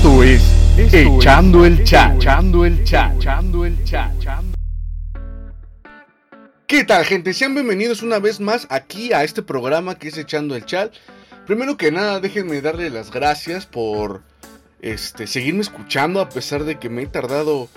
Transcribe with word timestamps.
Esto 0.00 0.22
es 0.22 0.42
Echando 0.94 1.66
el 1.66 1.84
Chat. 1.84 2.16
Echando 2.16 2.64
el 2.64 2.82
Chat. 2.84 3.16
Echando 3.16 3.66
el 3.66 3.84
Chat. 3.84 4.10
¿Qué 6.66 6.84
tal, 6.84 7.04
gente? 7.04 7.34
Sean 7.34 7.52
bienvenidos 7.52 8.02
una 8.02 8.18
vez 8.18 8.40
más 8.40 8.66
aquí 8.70 9.12
a 9.12 9.24
este 9.24 9.42
programa 9.42 9.96
que 9.96 10.08
es 10.08 10.16
Echando 10.16 10.56
el 10.56 10.64
Chat. 10.64 10.94
Primero 11.46 11.76
que 11.76 11.92
nada, 11.92 12.18
déjenme 12.18 12.62
darle 12.62 12.88
las 12.88 13.10
gracias 13.10 13.66
por 13.66 14.22
este, 14.80 15.26
seguirme 15.26 15.60
escuchando 15.60 16.22
a 16.22 16.30
pesar 16.30 16.64
de 16.64 16.78
que 16.78 16.88
me 16.88 17.02
he 17.02 17.06
tardado 17.06 17.68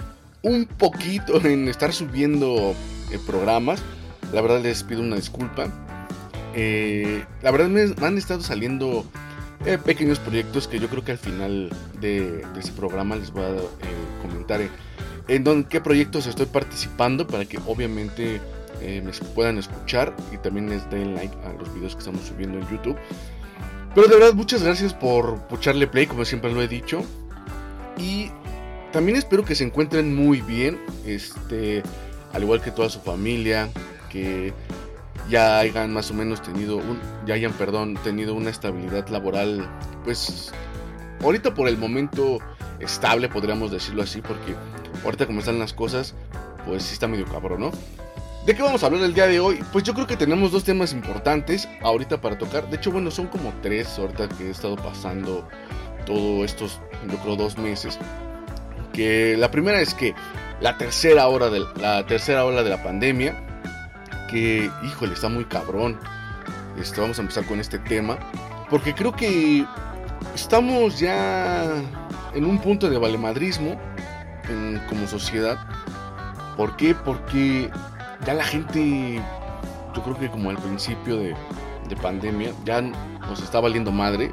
un 0.44 0.64
poquito 0.64 1.46
en 1.46 1.68
estar 1.68 1.92
subiendo 1.92 2.74
eh, 3.12 3.20
programas. 3.28 3.84
La 4.32 4.40
verdad 4.40 4.62
les 4.62 4.82
pido 4.84 5.02
una 5.02 5.18
disculpa. 5.18 5.68
Eh, 6.56 7.26
la 7.42 7.52
verdad 7.52 7.68
me 7.68 7.94
han 8.08 8.18
estado 8.18 8.40
saliendo 8.40 9.06
eh, 9.66 9.78
pequeños 9.78 10.20
proyectos 10.20 10.68
que 10.68 10.78
yo 10.78 10.90
creo 10.90 11.04
que 11.06 11.14
al 11.14 11.18
final 11.18 11.70
de, 12.02 12.46
ese 12.60 12.72
programa 12.74 13.16
les 13.16 13.32
voy 13.32 13.44
a 13.44 13.50
eh, 13.50 13.62
comentar 14.22 14.62
en, 15.28 15.64
qué 15.66 15.80
proyectos 15.80 16.28
estoy 16.28 16.48
participando 16.48 17.26
para 17.26 17.46
que 17.46 17.58
obviamente 17.66 18.42
eh, 18.82 19.02
me 19.02 19.12
puedan 19.34 19.58
escuchar 19.58 20.14
y 20.34 20.38
también 20.38 20.70
les 20.70 20.90
den 20.90 21.16
like 21.16 21.34
a 21.46 21.54
los 21.54 21.74
videos 21.74 21.94
que 21.94 22.00
estamos 22.00 22.22
subiendo 22.24 22.58
en 22.58 22.70
YouTube. 22.70 22.98
Pero 23.96 24.08
de 24.08 24.16
verdad 24.16 24.34
muchas 24.34 24.64
gracias 24.64 24.94
por 24.94 25.40
echarle 25.52 25.88
play 25.88 26.08
como 26.08 26.26
siempre 26.26 26.52
lo 26.52 26.62
he 26.62 26.68
dicho. 26.68 27.02
Y 27.98 28.32
también 28.92 29.18
espero 29.18 29.46
que 29.46 29.56
se 29.56 29.64
encuentren 29.64 30.14
muy 30.14 30.42
bien, 30.42 30.78
este, 31.06 31.84
al 32.34 32.44
igual 32.44 32.62
que 32.62 32.72
toda 32.72 32.90
su 32.90 33.00
familia, 33.00 33.70
que 34.10 34.52
ya 35.30 35.60
hayan 35.60 35.94
más 35.94 36.12
o 36.12 36.14
menos 36.14 36.42
tenido 36.42 36.78
un, 36.78 37.00
ya 37.26 37.36
hayan, 37.36 37.54
perdón, 37.54 37.98
tenido 38.04 38.34
una 38.34 38.50
estabilidad 38.50 39.08
laboral, 39.10 39.68
pues 40.04 40.52
ahorita 41.22 41.54
por 41.54 41.68
el 41.68 41.78
momento 41.78 42.40
estable, 42.80 43.30
podríamos 43.30 43.72
decirlo 43.72 44.04
así, 44.04 44.22
porque 44.22 44.56
ahorita 45.04 45.26
como 45.26 45.40
están 45.40 45.60
las 45.60 45.74
cosas, 45.74 46.14
pues 46.66 46.84
sí 46.84 46.94
está 46.94 47.08
medio 47.08 47.26
cabrón, 47.26 47.62
¿no? 47.62 47.72
¿De 48.46 48.54
qué 48.56 48.62
vamos 48.62 48.84
a 48.84 48.88
hablar 48.88 49.04
el 49.04 49.14
día 49.14 49.28
de 49.28 49.40
hoy? 49.40 49.64
Pues 49.72 49.86
yo 49.86 49.94
creo 49.94 50.06
que 50.06 50.18
tenemos 50.18 50.52
dos 50.52 50.66
temas 50.66 50.92
importantes 50.92 51.70
ahorita 51.82 52.20
para 52.20 52.38
tocar. 52.38 52.70
De 52.70 52.76
hecho, 52.76 52.92
bueno, 52.92 53.10
son 53.10 53.28
como 53.28 53.54
tres 53.62 53.98
ahorita 53.98 54.28
que 54.28 54.48
he 54.48 54.50
estado 54.50 54.76
pasando 54.76 55.48
todos 56.06 56.44
estos, 56.44 56.82
yo 57.10 57.18
creo, 57.20 57.38
dos 57.38 57.58
meses. 57.58 57.98
Que 58.92 59.38
la 59.38 59.50
primera 59.50 59.80
es 59.80 59.94
que 59.94 60.14
la 60.60 60.78
tercera 60.78 61.26
hora 61.30 61.50
de 61.50 61.64
la 61.80 62.06
tercera 62.06 62.44
ola 62.44 62.64
de 62.64 62.70
la 62.70 62.84
pandemia 62.84 63.53
que, 64.34 64.72
híjole, 64.84 65.14
está 65.14 65.30
muy 65.30 65.46
cabrón. 65.46 65.98
Este, 66.78 67.00
vamos 67.00 67.20
a 67.20 67.22
empezar 67.22 67.46
con 67.46 67.60
este 67.60 67.78
tema. 67.80 68.18
Porque 68.70 68.94
creo 68.94 69.14
que 69.14 69.66
estamos 70.34 71.00
ya 71.00 71.64
en 72.34 72.46
un 72.46 72.58
punto 72.60 72.90
de 72.90 72.98
valemadrismo 72.98 73.80
como 74.90 75.08
sociedad. 75.08 75.58
¿Por 76.58 76.76
qué? 76.76 76.96
Porque 76.96 77.70
ya 78.26 78.34
la 78.34 78.44
gente, 78.44 79.22
yo 79.96 80.04
creo 80.04 80.18
que 80.18 80.30
como 80.30 80.50
al 80.50 80.58
principio 80.58 81.18
de, 81.18 81.36
de 81.88 81.96
pandemia, 81.96 82.52
ya 82.66 82.82
nos 82.82 83.42
está 83.42 83.60
valiendo 83.60 83.92
madre. 83.92 84.32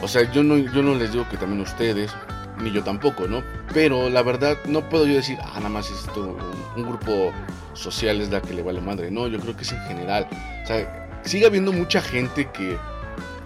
O 0.00 0.08
sea, 0.08 0.30
yo 0.32 0.42
no, 0.42 0.56
yo 0.58 0.82
no 0.82 0.94
les 0.94 1.12
digo 1.12 1.28
que 1.28 1.36
también 1.36 1.60
ustedes, 1.60 2.12
ni 2.58 2.70
yo 2.72 2.82
tampoco, 2.82 3.26
¿no? 3.26 3.42
Pero 3.72 4.10
la 4.10 4.22
verdad, 4.22 4.56
no 4.66 4.88
puedo 4.88 5.06
yo 5.06 5.14
decir, 5.14 5.38
ah, 5.42 5.54
nada 5.56 5.68
más 5.68 5.90
es 5.90 6.06
esto, 6.06 6.36
un, 6.76 6.82
grupo 6.82 7.32
social 7.74 8.20
es 8.20 8.30
la 8.30 8.40
que 8.40 8.54
le 8.54 8.62
vale 8.62 8.80
madre. 8.80 9.10
No, 9.10 9.26
yo 9.28 9.38
creo 9.38 9.56
que 9.56 9.62
es 9.62 9.72
en 9.72 9.80
general. 9.82 10.26
O 10.62 10.66
sea, 10.66 11.08
sigue 11.24 11.46
habiendo 11.46 11.72
mucha 11.72 12.00
gente 12.00 12.48
que, 12.50 12.76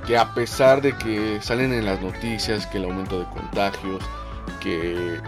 que 0.06 0.16
a 0.16 0.32
pesar 0.34 0.82
de 0.82 0.92
que 0.92 1.38
salen 1.40 1.72
en 1.72 1.84
las 1.84 2.00
noticias 2.00 2.66
que 2.66 2.78
el 2.78 2.84
aumento 2.84 3.20
de 3.20 3.26
contagios, 3.26 4.02
que 4.60 5.20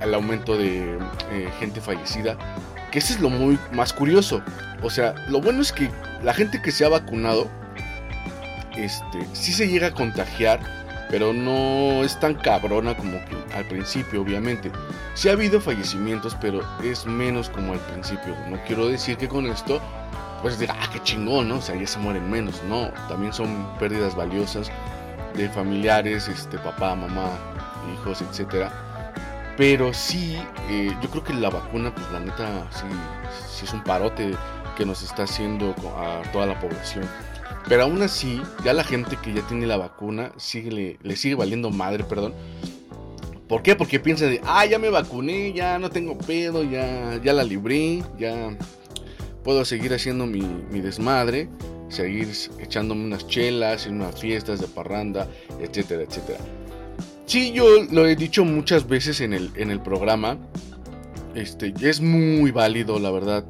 el 0.00 0.14
aumento 0.14 0.56
de 0.56 0.98
eh, 1.30 1.50
gente 1.58 1.80
fallecida, 1.80 2.36
que 2.90 2.98
ese 2.98 3.14
es 3.14 3.20
lo 3.20 3.30
muy 3.30 3.58
más 3.72 3.92
curioso. 3.92 4.42
O 4.82 4.90
sea, 4.90 5.14
lo 5.28 5.40
bueno 5.40 5.62
es 5.62 5.72
que 5.72 5.90
la 6.22 6.34
gente 6.34 6.60
que 6.62 6.70
se 6.70 6.84
ha 6.84 6.88
vacunado, 6.88 7.48
este, 8.76 9.26
sí 9.32 9.52
se 9.52 9.68
llega 9.68 9.88
a 9.88 9.94
contagiar 9.94 10.83
pero 11.10 11.32
no 11.32 12.04
es 12.04 12.18
tan 12.18 12.34
cabrona 12.34 12.96
como 12.96 13.18
que 13.24 13.36
al 13.54 13.64
principio, 13.66 14.22
obviamente. 14.22 14.70
Sí 15.14 15.28
ha 15.28 15.32
habido 15.32 15.60
fallecimientos, 15.60 16.36
pero 16.40 16.60
es 16.82 17.06
menos 17.06 17.48
como 17.48 17.72
al 17.72 17.80
principio. 17.80 18.36
No 18.48 18.58
quiero 18.66 18.88
decir 18.88 19.16
que 19.16 19.28
con 19.28 19.46
esto, 19.46 19.80
pues 20.42 20.58
diga, 20.58 20.76
ah, 20.80 20.88
qué 20.92 21.00
chingón, 21.02 21.48
¿no? 21.48 21.56
O 21.56 21.62
sea, 21.62 21.76
ya 21.76 21.86
se 21.86 21.98
mueren 21.98 22.28
menos. 22.30 22.62
No, 22.68 22.90
también 23.08 23.32
son 23.32 23.68
pérdidas 23.78 24.14
valiosas 24.14 24.70
de 25.34 25.48
familiares, 25.48 26.28
este, 26.28 26.58
papá, 26.58 26.94
mamá, 26.94 27.30
hijos, 27.94 28.22
etcétera. 28.22 28.72
Pero 29.56 29.94
sí, 29.94 30.36
eh, 30.68 30.96
yo 31.00 31.10
creo 31.10 31.22
que 31.22 31.32
la 31.34 31.50
vacuna, 31.50 31.94
pues 31.94 32.10
la 32.10 32.20
neta, 32.20 32.66
sí, 32.70 32.86
sí 33.48 33.64
es 33.66 33.72
un 33.72 33.84
parote 33.84 34.34
que 34.76 34.84
nos 34.84 35.02
está 35.02 35.24
haciendo 35.24 35.74
a 35.96 36.22
toda 36.32 36.46
la 36.46 36.58
población. 36.58 37.08
Pero 37.68 37.84
aún 37.84 38.02
así, 38.02 38.40
ya 38.64 38.72
la 38.72 38.84
gente 38.84 39.16
que 39.22 39.32
ya 39.32 39.46
tiene 39.46 39.66
la 39.66 39.76
vacuna 39.76 40.32
sigue, 40.36 40.98
le, 41.00 41.16
sigue 41.16 41.34
valiendo 41.34 41.70
madre, 41.70 42.04
perdón. 42.04 42.34
¿Por 43.48 43.62
qué? 43.62 43.74
Porque 43.74 44.00
piensa 44.00 44.26
de, 44.26 44.40
ah, 44.44 44.66
ya 44.66 44.78
me 44.78 44.90
vacuné, 44.90 45.52
ya 45.52 45.78
no 45.78 45.90
tengo 45.90 46.18
pedo, 46.18 46.62
ya, 46.62 47.20
ya 47.22 47.32
la 47.32 47.44
libré, 47.44 48.02
ya 48.18 48.56
puedo 49.42 49.64
seguir 49.64 49.92
haciendo 49.94 50.26
mi, 50.26 50.40
desmadre, 50.80 51.48
seguir 51.88 52.28
echándome 52.58 53.04
unas 53.04 53.26
chelas, 53.26 53.86
en 53.86 53.96
unas 53.96 54.20
fiestas 54.20 54.60
de 54.60 54.66
parranda, 54.66 55.28
etcétera, 55.60 56.02
etcétera. 56.02 56.40
Sí, 57.26 57.52
yo 57.52 57.66
lo 57.90 58.06
he 58.06 58.16
dicho 58.16 58.44
muchas 58.44 58.86
veces 58.86 59.20
en 59.20 59.32
el, 59.32 59.50
en 59.56 59.70
el 59.70 59.80
programa. 59.80 60.38
Este, 61.34 61.72
es 61.80 62.00
muy 62.00 62.50
válido, 62.50 62.98
la 62.98 63.10
verdad 63.10 63.44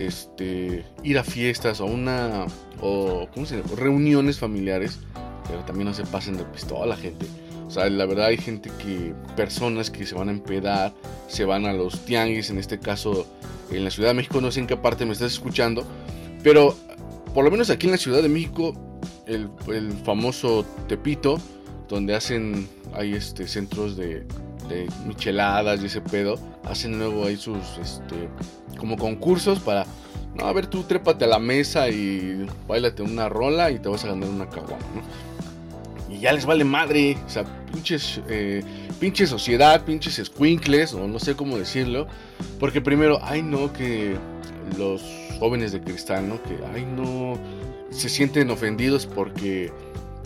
este, 0.00 0.84
ir 1.02 1.18
a 1.18 1.24
fiestas 1.24 1.80
o 1.80 1.86
una 1.86 2.46
o 2.80 3.28
¿cómo 3.32 3.46
se 3.46 3.56
llama? 3.56 3.68
reuniones 3.76 4.38
familiares, 4.38 4.98
pero 5.46 5.60
también 5.60 5.88
no 5.88 5.94
se 5.94 6.04
pasen 6.04 6.36
de 6.36 6.44
pistola, 6.44 6.96
gente. 6.96 7.26
O 7.66 7.70
sea, 7.70 7.88
la 7.88 8.04
verdad 8.04 8.26
hay 8.26 8.36
gente 8.36 8.70
que, 8.78 9.14
personas 9.36 9.90
que 9.90 10.04
se 10.04 10.14
van 10.14 10.28
a 10.28 10.32
empedar, 10.32 10.92
se 11.28 11.44
van 11.44 11.66
a 11.66 11.72
los 11.72 12.04
tianguis, 12.04 12.50
en 12.50 12.58
este 12.58 12.80
caso 12.80 13.26
en 13.70 13.84
la 13.84 13.90
Ciudad 13.90 14.08
de 14.08 14.14
México, 14.14 14.40
no 14.40 14.50
sé 14.50 14.60
en 14.60 14.66
qué 14.66 14.76
parte 14.76 15.06
me 15.06 15.12
estás 15.12 15.32
escuchando, 15.32 15.84
pero 16.42 16.74
por 17.32 17.44
lo 17.44 17.50
menos 17.50 17.70
aquí 17.70 17.86
en 17.86 17.92
la 17.92 17.98
Ciudad 17.98 18.22
de 18.22 18.28
México, 18.28 18.74
el, 19.26 19.48
el 19.72 19.92
famoso 20.04 20.64
Tepito, 20.88 21.38
donde 21.88 22.14
hacen, 22.14 22.68
hay 22.92 23.14
este, 23.14 23.46
centros 23.46 23.96
de, 23.96 24.26
de 24.68 24.88
micheladas 25.06 25.82
y 25.82 25.86
ese 25.86 26.00
pedo, 26.00 26.38
hacen 26.64 26.98
luego 26.98 27.24
ahí 27.24 27.36
sus, 27.36 27.78
este, 27.80 28.28
como 28.78 28.96
concursos 28.96 29.60
para, 29.60 29.86
no, 30.34 30.46
a 30.46 30.52
ver, 30.52 30.66
tú 30.66 30.84
trépate 30.84 31.24
a 31.24 31.28
la 31.28 31.38
mesa 31.38 31.88
y 31.88 32.46
bailate 32.68 33.02
una 33.02 33.28
rola 33.28 33.70
y 33.70 33.78
te 33.78 33.88
vas 33.88 34.04
a 34.04 34.08
ganar 34.08 34.28
una 34.28 34.48
caguama, 34.48 34.84
¿no? 34.94 36.14
Y 36.14 36.20
ya 36.20 36.32
les 36.32 36.44
vale 36.44 36.64
madre, 36.64 37.16
o 37.26 37.28
sea, 37.28 37.44
pinches, 37.72 38.20
eh, 38.28 38.64
sociedad, 39.26 39.84
pinches 39.84 40.20
squinkles, 40.24 40.92
o 40.94 41.06
no 41.06 41.18
sé 41.18 41.36
cómo 41.36 41.56
decirlo, 41.56 42.06
porque 42.58 42.80
primero, 42.80 43.20
ay 43.22 43.42
no, 43.42 43.72
que 43.72 44.16
los 44.78 45.02
jóvenes 45.38 45.72
de 45.72 45.80
cristal, 45.80 46.28
¿no? 46.28 46.42
Que, 46.42 46.58
ay 46.74 46.84
no, 46.84 47.38
se 47.90 48.08
sienten 48.08 48.50
ofendidos 48.50 49.06
porque 49.06 49.72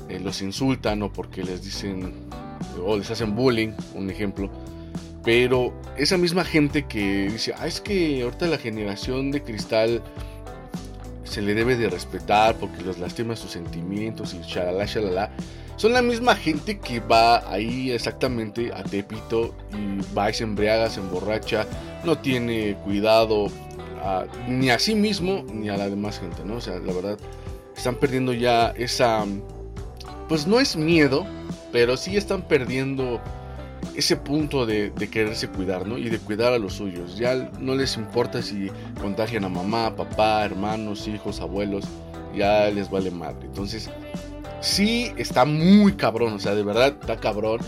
eh, 0.08 0.20
los 0.20 0.42
insultan 0.42 1.02
o 1.02 1.12
porque 1.12 1.42
les 1.44 1.62
dicen 1.62 2.12
o 2.84 2.96
les 2.96 3.10
hacen 3.10 3.34
bullying, 3.34 3.72
un 3.94 4.10
ejemplo. 4.10 4.50
Pero 5.24 5.72
esa 5.96 6.18
misma 6.18 6.44
gente 6.44 6.86
que 6.86 7.28
dice, 7.30 7.54
ah, 7.56 7.66
es 7.66 7.80
que 7.80 8.22
ahorita 8.22 8.46
la 8.46 8.58
generación 8.58 9.30
de 9.30 9.42
cristal 9.42 10.02
se 11.24 11.40
le 11.40 11.54
debe 11.54 11.76
de 11.76 11.88
respetar 11.88 12.56
porque 12.56 12.82
los 12.82 12.98
lastima 12.98 13.34
sus 13.34 13.52
sentimientos 13.52 14.34
y 14.34 14.40
shalala, 14.42 14.84
shalala. 14.84 15.30
Son 15.76 15.92
la 15.92 16.02
misma 16.02 16.36
gente 16.36 16.78
que 16.78 17.00
va 17.00 17.50
ahí 17.50 17.90
exactamente 17.90 18.70
a 18.72 18.84
Tepito 18.84 19.54
y 19.72 20.14
va 20.16 20.30
y 20.30 20.34
se 20.34 20.44
embriaga, 20.44 20.88
se 20.88 21.00
emborracha, 21.00 21.66
no 22.04 22.18
tiene 22.18 22.76
cuidado 22.84 23.48
ni 24.46 24.70
a 24.70 24.78
sí 24.78 24.94
mismo 24.94 25.44
ni 25.52 25.68
a 25.70 25.76
la 25.76 25.88
demás 25.88 26.20
gente, 26.20 26.44
¿no? 26.44 26.56
O 26.56 26.60
sea, 26.60 26.78
la 26.78 26.92
verdad, 26.92 27.18
están 27.76 27.96
perdiendo 27.96 28.32
ya 28.32 28.70
esa, 28.76 29.24
pues 30.28 30.46
no 30.46 30.60
es 30.60 30.76
miedo, 30.76 31.26
pero 31.72 31.96
sí 31.96 32.16
están 32.16 32.42
perdiendo 32.42 33.20
ese 33.94 34.16
punto 34.16 34.66
de, 34.66 34.92
quererse 35.10 35.48
cuidar, 35.48 35.86
¿no? 35.86 35.98
Y 35.98 36.08
de 36.08 36.18
cuidar 36.18 36.52
a 36.52 36.58
los 36.58 36.74
suyos. 36.74 37.16
Ya 37.16 37.50
no 37.60 37.74
les 37.74 37.96
importa 37.96 38.42
si 38.42 38.70
contagian 39.00 39.44
a 39.44 39.48
mamá, 39.48 39.94
papá, 39.96 40.44
hermanos, 40.44 41.06
hijos, 41.08 41.40
abuelos, 41.40 41.84
ya 42.34 42.68
les 42.70 42.90
vale 42.90 43.10
madre. 43.10 43.46
Entonces, 43.46 43.90
sí 44.60 45.12
está 45.16 45.44
muy 45.44 45.92
cabrón, 45.92 46.34
o 46.34 46.38
sea, 46.38 46.54
de 46.54 46.62
verdad 46.62 46.96
está 47.00 47.16
cabrón, 47.18 47.60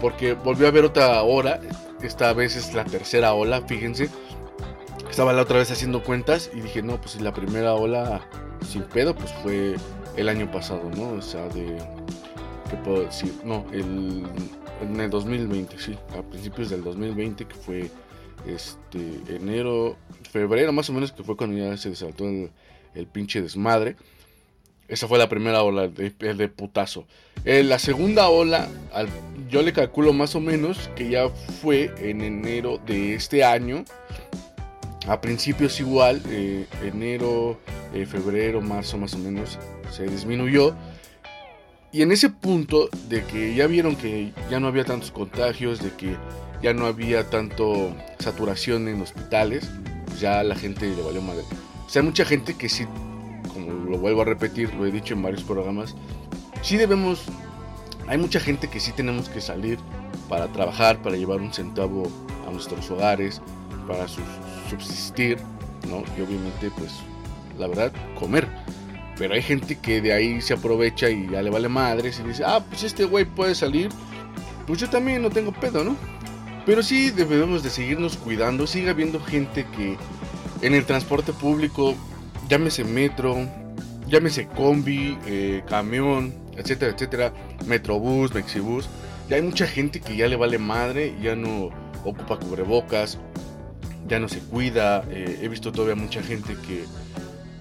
porque 0.00 0.34
volvió 0.34 0.66
a 0.66 0.70
haber 0.70 0.84
otra 0.84 1.22
hora, 1.22 1.60
esta 2.02 2.32
vez 2.32 2.56
es 2.56 2.74
la 2.74 2.84
tercera 2.84 3.34
ola, 3.34 3.62
fíjense. 3.62 4.08
Estaba 5.08 5.32
la 5.32 5.42
otra 5.42 5.58
vez 5.58 5.70
haciendo 5.70 6.02
cuentas 6.02 6.50
y 6.54 6.60
dije, 6.60 6.82
no, 6.82 7.00
pues 7.00 7.20
la 7.20 7.34
primera 7.34 7.74
ola 7.74 8.22
sin 8.66 8.82
pedo, 8.82 9.14
pues 9.14 9.30
fue 9.42 9.76
el 10.16 10.28
año 10.28 10.50
pasado, 10.50 10.90
¿no? 10.96 11.10
O 11.10 11.22
sea, 11.22 11.48
de... 11.48 11.76
¿Qué 12.70 12.76
puedo 12.78 13.04
decir? 13.04 13.34
No, 13.44 13.66
el 13.72 14.24
en 14.82 15.00
el 15.00 15.10
2020, 15.10 15.78
sí, 15.78 15.96
a 16.16 16.22
principios 16.22 16.70
del 16.70 16.82
2020, 16.84 17.46
que 17.46 17.54
fue 17.54 17.90
este 18.46 19.20
enero, 19.28 19.96
febrero 20.30 20.72
más 20.72 20.90
o 20.90 20.92
menos, 20.92 21.12
que 21.12 21.22
fue 21.22 21.36
cuando 21.36 21.56
ya 21.56 21.76
se 21.76 21.90
desató 21.90 22.28
el, 22.28 22.50
el 22.94 23.06
pinche 23.06 23.40
desmadre. 23.40 23.96
Esa 24.88 25.08
fue 25.08 25.18
la 25.18 25.28
primera 25.28 25.62
ola 25.62 25.88
de, 25.88 26.10
de 26.10 26.48
putazo. 26.48 27.06
Eh, 27.44 27.62
la 27.62 27.78
segunda 27.78 28.28
ola, 28.28 28.68
al, 28.92 29.08
yo 29.48 29.62
le 29.62 29.72
calculo 29.72 30.12
más 30.12 30.34
o 30.34 30.40
menos 30.40 30.90
que 30.94 31.08
ya 31.08 31.28
fue 31.28 31.92
en 31.98 32.20
enero 32.20 32.78
de 32.78 33.14
este 33.14 33.42
año. 33.42 33.84
A 35.08 35.20
principios 35.20 35.80
igual, 35.80 36.22
eh, 36.28 36.66
enero, 36.84 37.58
eh, 37.94 38.06
febrero, 38.06 38.60
marzo 38.60 38.98
más 38.98 39.14
o 39.14 39.18
menos, 39.18 39.58
se 39.90 40.04
disminuyó. 40.04 40.74
Y 41.92 42.00
en 42.00 42.10
ese 42.10 42.30
punto 42.30 42.88
de 43.08 43.22
que 43.24 43.54
ya 43.54 43.66
vieron 43.66 43.96
que 43.96 44.32
ya 44.50 44.58
no 44.58 44.66
había 44.66 44.84
tantos 44.84 45.10
contagios, 45.10 45.80
de 45.80 45.90
que 45.90 46.16
ya 46.62 46.72
no 46.72 46.86
había 46.86 47.28
tanto 47.28 47.94
saturación 48.18 48.88
en 48.88 49.02
hospitales, 49.02 49.68
pues 50.06 50.20
ya 50.20 50.42
la 50.42 50.54
gente 50.54 50.86
le 50.86 51.02
valió 51.02 51.20
madre. 51.20 51.44
O 51.86 51.90
sea, 51.90 52.00
hay 52.00 52.08
mucha 52.08 52.24
gente 52.24 52.54
que 52.54 52.70
sí 52.70 52.86
como 53.52 53.72
lo 53.90 53.98
vuelvo 53.98 54.22
a 54.22 54.24
repetir, 54.24 54.72
lo 54.74 54.86
he 54.86 54.90
dicho 54.90 55.14
en 55.14 55.22
varios 55.22 55.42
programas, 55.42 55.94
sí 56.62 56.76
debemos, 56.76 57.24
hay 58.08 58.18
mucha 58.18 58.40
gente 58.40 58.68
que 58.68 58.80
sí 58.80 58.92
tenemos 58.92 59.28
que 59.28 59.40
salir 59.40 59.78
para 60.28 60.48
trabajar, 60.48 61.02
para 61.02 61.16
llevar 61.16 61.40
un 61.40 61.52
centavo 61.52 62.10
a 62.48 62.50
nuestros 62.50 62.90
hogares, 62.90 63.40
para 63.86 64.06
subsistir, 64.08 65.38
¿no? 65.88 66.04
Y 66.16 66.22
obviamente, 66.22 66.70
pues, 66.78 66.92
la 67.58 67.66
verdad, 67.66 67.92
comer. 68.18 68.48
Pero 69.22 69.34
hay 69.34 69.42
gente 69.42 69.78
que 69.78 70.00
de 70.00 70.12
ahí 70.12 70.40
se 70.40 70.52
aprovecha 70.52 71.08
y 71.08 71.28
ya 71.30 71.42
le 71.42 71.50
vale 71.50 71.68
madres 71.68 72.18
y 72.18 72.26
dice, 72.26 72.42
ah, 72.44 72.60
pues 72.68 72.82
este 72.82 73.04
güey 73.04 73.24
puede 73.24 73.54
salir, 73.54 73.88
pues 74.66 74.80
yo 74.80 74.90
también 74.90 75.22
no 75.22 75.30
tengo 75.30 75.52
pedo, 75.52 75.84
¿no? 75.84 75.96
Pero 76.66 76.82
sí 76.82 77.10
debemos 77.10 77.62
de 77.62 77.70
seguirnos 77.70 78.16
cuidando, 78.16 78.66
sigue 78.66 78.90
habiendo 78.90 79.20
gente 79.20 79.64
que 79.76 79.96
en 80.62 80.74
el 80.74 80.84
transporte 80.86 81.32
público 81.32 81.94
llámese 82.48 82.82
metro, 82.82 83.48
llámese 84.08 84.48
combi, 84.48 85.16
eh, 85.24 85.62
camión, 85.68 86.34
etcétera, 86.56 86.90
etcétera, 86.90 87.32
metrobús, 87.64 88.34
mexibús. 88.34 88.88
Ya 89.28 89.36
hay 89.36 89.42
mucha 89.42 89.68
gente 89.68 90.00
que 90.00 90.16
ya 90.16 90.26
le 90.26 90.34
vale 90.34 90.58
madre, 90.58 91.14
ya 91.22 91.36
no 91.36 91.70
ocupa 92.04 92.40
cubrebocas, 92.40 93.20
ya 94.08 94.18
no 94.18 94.28
se 94.28 94.40
cuida. 94.40 95.04
Eh, 95.12 95.38
he 95.42 95.46
visto 95.46 95.70
todavía 95.70 95.94
mucha 95.94 96.24
gente 96.24 96.56
que, 96.66 96.86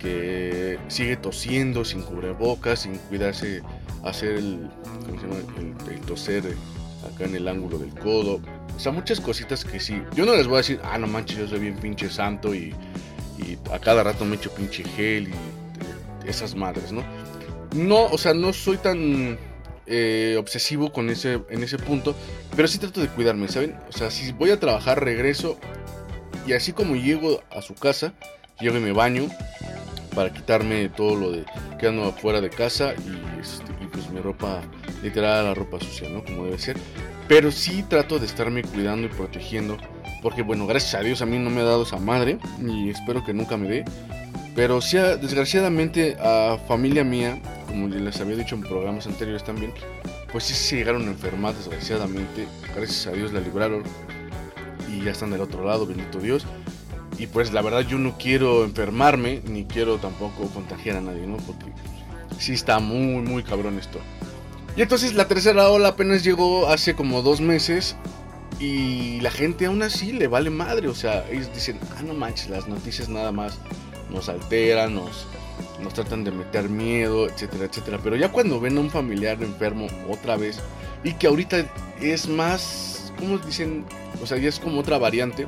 que 0.02 0.80
sigue 0.88 1.18
tosiendo 1.18 1.86
sin 1.86 2.02
cubrebocas, 2.02 2.80
sin 2.82 2.96
cuidarse, 2.96 3.62
hacer 4.04 4.38
el, 4.38 4.70
toser 6.08 6.44
acá 7.14 7.26
en 7.26 7.36
el 7.36 7.48
ángulo 7.48 7.78
del 7.78 7.94
codo. 7.94 8.42
O 8.76 8.80
sea, 8.80 8.92
muchas 8.92 9.20
cositas 9.20 9.64
que 9.64 9.80
sí. 9.80 10.02
Yo 10.16 10.26
no 10.26 10.36
les 10.36 10.48
voy 10.48 10.56
a 10.56 10.58
decir, 10.58 10.80
ah, 10.84 10.98
no 10.98 11.08
manches, 11.08 11.38
yo 11.38 11.48
soy 11.48 11.60
bien 11.60 11.76
pinche 11.76 12.10
santo 12.10 12.56
y 12.56 12.74
y 13.42 13.58
a 13.72 13.80
cada 13.80 14.04
rato 14.04 14.26
me 14.26 14.36
echo 14.36 14.52
pinche 14.52 14.84
gel 14.84 15.30
y 15.30 15.32
eh, 15.32 15.36
esas 16.26 16.56
madres, 16.56 16.92
¿no? 16.92 17.04
No, 17.76 18.06
o 18.06 18.18
sea, 18.18 18.34
no 18.34 18.54
soy 18.54 18.78
tan 18.78 19.38
eh, 19.88 20.36
obsesivo 20.38 20.92
con 20.92 21.10
ese, 21.10 21.42
en 21.50 21.64
ese 21.64 21.78
punto, 21.78 22.16
pero 22.56 22.68
sí 22.68 22.78
trato 22.78 23.02
de 23.02 23.08
cuidarme, 23.08 23.48
¿saben? 23.48 23.76
O 23.90 23.92
sea, 23.92 24.12
si 24.12 24.32
voy 24.34 24.52
a 24.52 24.60
trabajar, 24.60 25.04
regreso 25.04 25.58
y 26.46 26.54
así 26.54 26.74
como 26.74 26.96
llego 26.96 27.42
a 27.50 27.62
su 27.62 27.76
casa, 27.76 28.14
llego 28.60 28.78
y 28.78 28.82
me 28.82 28.92
baño 28.92 29.30
para 30.16 30.32
quitarme 30.32 30.90
todo 30.90 31.16
lo 31.16 31.32
de 31.32 31.46
quedando 31.80 32.06
afuera 32.06 32.42
de 32.42 32.50
casa 32.50 32.94
y, 32.94 33.40
este, 33.40 33.72
y 33.82 33.88
pues 33.88 34.10
mi 34.10 34.20
ropa, 34.20 34.62
literal, 35.02 35.46
la 35.46 35.54
ropa 35.54 35.80
sucia, 35.80 36.10
¿no? 36.10 36.24
Como 36.24 36.46
debe 36.46 36.58
ser. 36.58 36.78
Pero 37.28 37.52
sí 37.52 37.84
trato 37.84 38.20
de 38.20 38.26
estarme 38.26 38.64
cuidando 38.64 39.08
y 39.08 39.10
protegiendo 39.10 39.78
porque 40.22 40.44
bueno, 40.44 40.68
gracias 40.68 40.96
a 40.96 41.00
Dios 41.04 41.22
a 41.22 41.26
mí 41.26 41.40
no 41.40 41.50
me 41.50 41.62
ha 41.62 41.66
dado 41.66 41.84
esa 41.84 41.98
madre 41.98 42.38
y 42.62 42.90
espero 42.90 43.24
que 43.24 43.34
nunca 43.34 43.58
me 43.58 43.68
dé. 43.68 43.86
Pero 44.56 44.82
sí, 44.82 44.98
desgraciadamente 44.98 46.18
a 46.20 46.58
familia 46.68 47.04
mía, 47.04 47.42
como 47.68 47.88
les 47.88 48.20
había 48.20 48.36
dicho 48.36 48.56
en 48.56 48.62
programas 48.62 49.08
anteriores 49.08 49.44
también, 49.44 49.74
pues 50.32 50.44
sí 50.44 50.54
se 50.54 50.76
llegaron 50.76 51.08
a 51.08 51.12
enfermar 51.12 51.56
desgraciadamente. 51.56 52.48
Gracias 52.76 53.08
a 53.08 53.12
Dios 53.12 53.34
la 53.34 53.40
libraron 53.40 53.84
y 54.90 55.04
ya 55.06 55.12
están 55.12 55.32
del 55.32 55.42
otro 55.42 55.66
lado, 55.66 55.88
bendito 55.88 56.20
Dios. 56.20 56.46
Y 57.22 57.28
pues 57.28 57.54
la 57.54 57.62
verdad 57.62 57.82
yo 57.82 58.00
no 58.00 58.18
quiero 58.18 58.64
enfermarme 58.64 59.44
ni 59.46 59.66
quiero 59.66 60.00
tampoco 60.00 60.48
contagiar 60.48 60.98
a 60.98 61.02
nadie, 61.02 61.28
¿no? 61.28 61.38
Porque 61.38 61.68
sí 62.40 62.54
está 62.54 62.80
muy, 62.80 63.22
muy 63.22 63.44
cabrón 63.44 63.78
esto. 63.78 64.00
Y 64.76 64.82
entonces 64.82 65.14
la 65.14 65.28
tercera 65.28 65.70
ola 65.70 65.90
apenas 65.90 66.24
llegó 66.24 66.68
hace 66.68 66.96
como 66.96 67.22
dos 67.22 67.40
meses 67.40 67.96
y 68.60 69.22
la 69.22 69.30
gente 69.30 69.68
aún 69.68 69.84
así 69.84 70.14
le 70.14 70.26
vale 70.26 70.50
madre. 70.50 70.88
O 70.88 70.96
sea, 70.96 71.24
ellos 71.30 71.54
dicen, 71.54 71.78
ah, 71.96 72.02
no 72.02 72.16
manches, 72.16 72.50
las 72.50 72.68
noticias 72.68 73.08
nada 73.08 73.32
más 73.32 73.60
nos 74.10 74.28
alteran, 74.28 74.96
nos, 74.96 75.28
nos 75.84 75.94
tratan 75.94 76.24
de 76.24 76.32
meter 76.32 76.70
miedo, 76.70 77.30
etcétera, 77.30 77.66
etcétera. 77.66 78.00
Pero 78.04 78.16
ya 78.16 78.32
cuando 78.32 78.60
ven 78.60 78.80
a 78.80 78.82
un 78.82 78.90
familiar 78.90 79.44
enfermo 79.44 79.86
otra 80.10 80.38
vez, 80.38 80.60
y 81.04 81.14
que 81.14 81.28
ahorita 81.28 81.72
es 82.02 82.28
más, 82.28 83.14
¿cómo 83.20 83.38
dicen? 83.38 83.86
O 84.24 84.26
sea, 84.26 84.40
ya 84.40 84.50
es 84.50 84.60
como 84.60 84.80
otra 84.80 84.98
variante, 84.98 85.46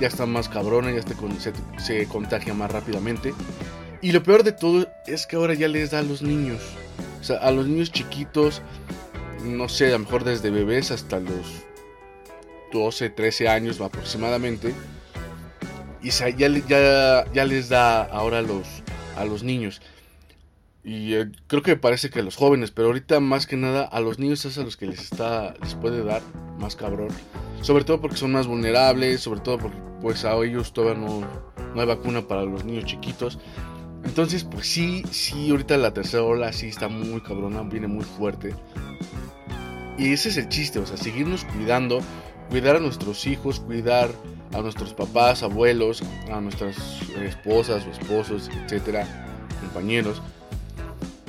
ya 0.00 0.08
está 0.08 0.26
más 0.26 0.48
cabrona, 0.48 0.90
ya 0.90 1.02
se, 1.02 1.52
se 1.78 2.06
contagia 2.06 2.54
más 2.54 2.70
rápidamente. 2.70 3.34
Y 4.02 4.12
lo 4.12 4.22
peor 4.22 4.42
de 4.42 4.52
todo 4.52 4.86
es 5.06 5.26
que 5.26 5.36
ahora 5.36 5.54
ya 5.54 5.68
les 5.68 5.90
da 5.90 6.00
a 6.00 6.02
los 6.02 6.22
niños. 6.22 6.60
O 7.20 7.24
sea, 7.24 7.38
a 7.38 7.50
los 7.50 7.66
niños 7.66 7.90
chiquitos, 7.90 8.62
no 9.44 9.68
sé, 9.68 9.88
a 9.88 9.92
lo 9.92 10.00
mejor 10.00 10.24
desde 10.24 10.50
bebés 10.50 10.90
hasta 10.90 11.18
los 11.18 11.64
12, 12.72 13.10
13 13.10 13.48
años 13.48 13.80
aproximadamente. 13.80 14.74
Y 16.02 16.10
ya, 16.10 16.28
ya, 16.28 17.24
ya 17.32 17.44
les 17.44 17.68
da 17.68 18.02
ahora 18.02 18.38
a 18.38 18.42
los, 18.42 18.66
a 19.16 19.24
los 19.24 19.42
niños. 19.42 19.80
Y 20.86 21.14
eh, 21.14 21.32
creo 21.48 21.62
que 21.62 21.74
parece 21.74 22.10
que 22.10 22.20
a 22.20 22.22
los 22.22 22.36
jóvenes, 22.36 22.70
pero 22.70 22.86
ahorita 22.86 23.18
más 23.18 23.48
que 23.48 23.56
nada 23.56 23.82
a 23.82 23.98
los 23.98 24.20
niños 24.20 24.44
es 24.44 24.56
a 24.56 24.62
los 24.62 24.76
que 24.76 24.86
les 24.86 25.00
está 25.00 25.52
les 25.60 25.74
puede 25.74 26.04
dar 26.04 26.22
más 26.60 26.76
cabrón. 26.76 27.08
Sobre 27.60 27.82
todo 27.82 28.00
porque 28.00 28.16
son 28.16 28.30
más 28.30 28.46
vulnerables, 28.46 29.20
sobre 29.20 29.40
todo 29.40 29.58
porque 29.58 29.76
pues 30.00 30.24
a 30.24 30.36
ellos 30.36 30.72
todavía 30.72 31.04
no, 31.04 31.26
no 31.74 31.80
hay 31.80 31.86
vacuna 31.88 32.28
para 32.28 32.44
los 32.44 32.64
niños 32.64 32.84
chiquitos. 32.84 33.40
Entonces, 34.04 34.44
pues 34.44 34.68
sí, 34.68 35.02
sí, 35.10 35.50
ahorita 35.50 35.76
la 35.76 35.92
tercera 35.92 36.22
ola 36.22 36.52
sí 36.52 36.68
está 36.68 36.86
muy 36.86 37.20
cabrona, 37.20 37.62
viene 37.62 37.88
muy 37.88 38.04
fuerte. 38.04 38.54
Y 39.98 40.12
ese 40.12 40.28
es 40.28 40.36
el 40.36 40.48
chiste, 40.48 40.78
o 40.78 40.86
sea, 40.86 40.96
seguirnos 40.96 41.44
cuidando, 41.46 41.98
cuidar 42.48 42.76
a 42.76 42.80
nuestros 42.80 43.26
hijos, 43.26 43.58
cuidar 43.58 44.10
a 44.52 44.60
nuestros 44.60 44.94
papás, 44.94 45.42
abuelos, 45.42 46.04
a 46.32 46.40
nuestras 46.40 46.76
esposas 47.24 47.84
o 47.86 47.90
esposos, 47.90 48.48
etcétera, 48.62 49.04
compañeros. 49.62 50.22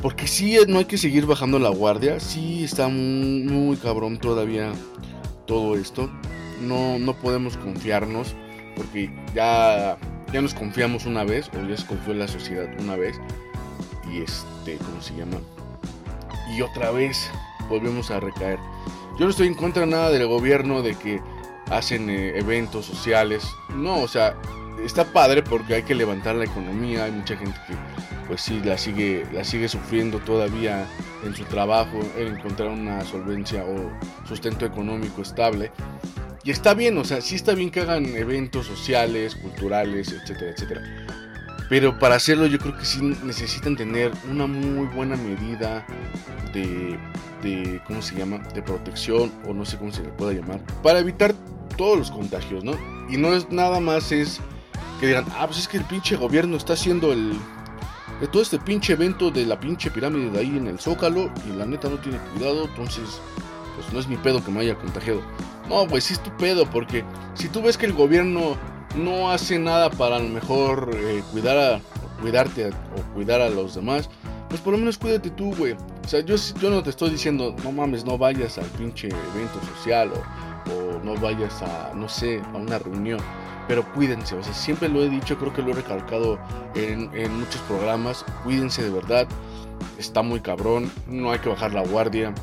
Porque 0.01 0.27
sí, 0.27 0.57
no 0.67 0.79
hay 0.79 0.85
que 0.85 0.97
seguir 0.97 1.25
bajando 1.25 1.59
la 1.59 1.69
guardia. 1.69 2.19
Sí 2.19 2.63
está 2.63 2.87
muy, 2.87 3.77
cabrón 3.77 4.19
todavía 4.19 4.71
todo 5.45 5.75
esto. 5.75 6.09
No, 6.61 6.99
no 6.99 7.13
podemos 7.13 7.57
confiarnos. 7.57 8.35
Porque 8.75 9.11
ya, 9.33 9.97
ya 10.31 10.41
nos 10.41 10.53
confiamos 10.53 11.05
una 11.05 11.23
vez. 11.23 11.49
O 11.49 11.67
ya 11.67 11.77
se 11.77 11.85
confió 11.85 12.13
la 12.13 12.27
sociedad 12.27 12.67
una 12.79 12.95
vez. 12.95 13.19
Y 14.11 14.21
este, 14.21 14.77
¿cómo 14.77 15.01
se 15.01 15.15
llama? 15.15 15.37
Y 16.55 16.61
otra 16.61 16.91
vez 16.91 17.29
volvemos 17.69 18.11
a 18.11 18.19
recaer. 18.19 18.59
Yo 19.19 19.25
no 19.25 19.31
estoy 19.31 19.47
en 19.47 19.55
contra 19.55 19.85
nada 19.87 20.11
del 20.11 20.27
gobierno 20.27 20.83
de 20.83 20.95
que 20.95 21.19
hacen 21.71 22.09
eh, 22.09 22.37
eventos 22.37 22.85
sociales. 22.85 23.43
No, 23.73 23.99
o 24.01 24.07
sea, 24.07 24.35
está 24.85 25.05
padre 25.05 25.43
porque 25.43 25.75
hay 25.75 25.83
que 25.83 25.95
levantar 25.95 26.35
la 26.35 26.45
economía. 26.45 27.05
Hay 27.05 27.11
mucha 27.11 27.35
gente 27.37 27.57
que 27.67 27.75
pues 28.27 28.41
sí 28.41 28.61
la 28.63 28.77
sigue, 28.77 29.25
la 29.33 29.43
sigue 29.43 29.69
sufriendo 29.69 30.19
todavía 30.19 30.85
en 31.23 31.35
su 31.35 31.45
trabajo, 31.45 31.99
en 32.17 32.37
encontrar 32.37 32.69
una 32.69 33.03
solvencia 33.03 33.63
o 33.63 33.89
sustento 34.27 34.65
económico 34.65 35.21
estable. 35.21 35.71
Y 36.43 36.51
está 36.51 36.73
bien, 36.73 36.97
o 36.97 37.03
sea, 37.03 37.21
sí 37.21 37.35
está 37.35 37.53
bien 37.53 37.71
que 37.71 37.81
hagan 37.81 38.05
eventos 38.15 38.65
sociales, 38.65 39.35
culturales, 39.35 40.11
etcétera, 40.11 40.51
etcétera. 40.51 40.81
Pero 41.69 41.99
para 41.99 42.15
hacerlo 42.15 42.45
yo 42.45 42.59
creo 42.59 42.77
que 42.77 42.85
sí 42.85 43.01
necesitan 43.01 43.75
tener 43.75 44.13
una 44.31 44.47
muy 44.47 44.87
buena 44.87 45.17
medida 45.17 45.85
de, 46.53 46.97
de, 47.43 47.81
¿cómo 47.85 48.01
se 48.01 48.15
llama? 48.15 48.37
De 48.53 48.61
protección 48.61 49.31
o 49.45 49.53
no 49.53 49.65
sé 49.65 49.77
cómo 49.77 49.91
se 49.91 50.03
le 50.03 50.09
pueda 50.09 50.31
llamar. 50.31 50.61
Para 50.81 50.99
evitar 50.99 51.33
todos 51.77 51.97
los 51.97 52.11
contagios, 52.11 52.63
¿no? 52.63 52.73
Y 53.09 53.17
no 53.17 53.33
es 53.33 53.49
nada 53.51 53.81
más 53.81 54.11
es 54.11 54.39
que 54.99 55.07
digan, 55.07 55.25
ah, 55.37 55.45
pues 55.47 55.59
es 55.59 55.67
que 55.67 55.77
el 55.77 55.83
pinche 55.83 56.15
gobierno 56.15 56.57
está 56.57 56.73
haciendo 56.73 57.11
el... 57.13 57.33
De 58.19 58.27
todo 58.27 58.41
este 58.41 58.57
pinche 58.57 58.93
evento 58.93 59.29
de 59.29 59.45
la 59.45 59.59
pinche 59.59 59.91
pirámide 59.91 60.31
de 60.31 60.39
ahí 60.39 60.57
en 60.57 60.65
el 60.65 60.79
Zócalo 60.79 61.29
y 61.47 61.55
la 61.55 61.65
neta 61.65 61.87
no 61.87 61.97
tiene 61.97 62.17
cuidado, 62.33 62.65
entonces 62.65 63.21
pues 63.75 63.93
no 63.93 63.99
es 63.99 64.07
mi 64.07 64.17
pedo 64.17 64.43
que 64.43 64.49
me 64.49 64.61
haya 64.61 64.75
contagiado. 64.75 65.21
No, 65.69 65.85
pues 65.85 66.05
sí 66.05 66.13
es 66.13 66.23
tu 66.23 66.31
pedo, 66.31 66.65
porque 66.65 67.03
si 67.35 67.47
tú 67.47 67.61
ves 67.61 67.77
que 67.77 67.85
el 67.85 67.93
gobierno 67.93 68.57
no 68.95 69.29
hace 69.29 69.59
nada 69.59 69.91
para 69.91 70.15
a 70.15 70.19
lo 70.19 70.29
mejor 70.29 70.89
eh, 70.95 71.21
cuidar 71.31 71.57
a, 71.57 71.81
cuidarte 72.19 72.69
o 72.69 73.13
cuidar 73.13 73.41
a 73.41 73.49
los 73.49 73.75
demás, 73.75 74.09
pues 74.49 74.61
por 74.61 74.73
lo 74.73 74.79
menos 74.79 74.97
cuídate 74.97 75.29
tú, 75.29 75.53
güey. 75.55 75.73
O 75.73 76.07
sea, 76.07 76.21
yo, 76.21 76.35
yo 76.59 76.69
no 76.71 76.81
te 76.81 76.89
estoy 76.89 77.11
diciendo, 77.11 77.55
no 77.63 77.71
mames, 77.71 78.03
no 78.03 78.17
vayas 78.17 78.57
al 78.57 78.65
pinche 78.65 79.09
evento 79.09 79.59
social 79.75 80.11
o 80.11 81.03
no 81.03 81.15
vayas 81.15 81.61
a, 81.61 81.93
no 81.93 82.09
sé, 82.09 82.41
a 82.53 82.57
una 82.57 82.79
reunión 82.79 83.19
pero 83.67 83.83
cuídense, 83.93 84.35
o 84.35 84.43
sea, 84.43 84.53
siempre 84.53 84.89
lo 84.89 85.01
he 85.01 85.09
dicho, 85.09 85.37
creo 85.37 85.53
que 85.53 85.61
lo 85.61 85.71
he 85.71 85.73
recalcado 85.73 86.39
en, 86.75 87.09
muchos 87.37 87.61
programas, 87.61 88.25
cuídense 88.43 88.83
de 88.83 88.89
verdad, 88.89 89.27
está 89.97 90.21
muy 90.21 90.39
cabrón, 90.39 90.91
no 91.07 91.31
hay 91.31 91.39
que 91.39 91.49
bajar 91.49 91.73
la 91.73 91.81
guardia, 91.81 92.33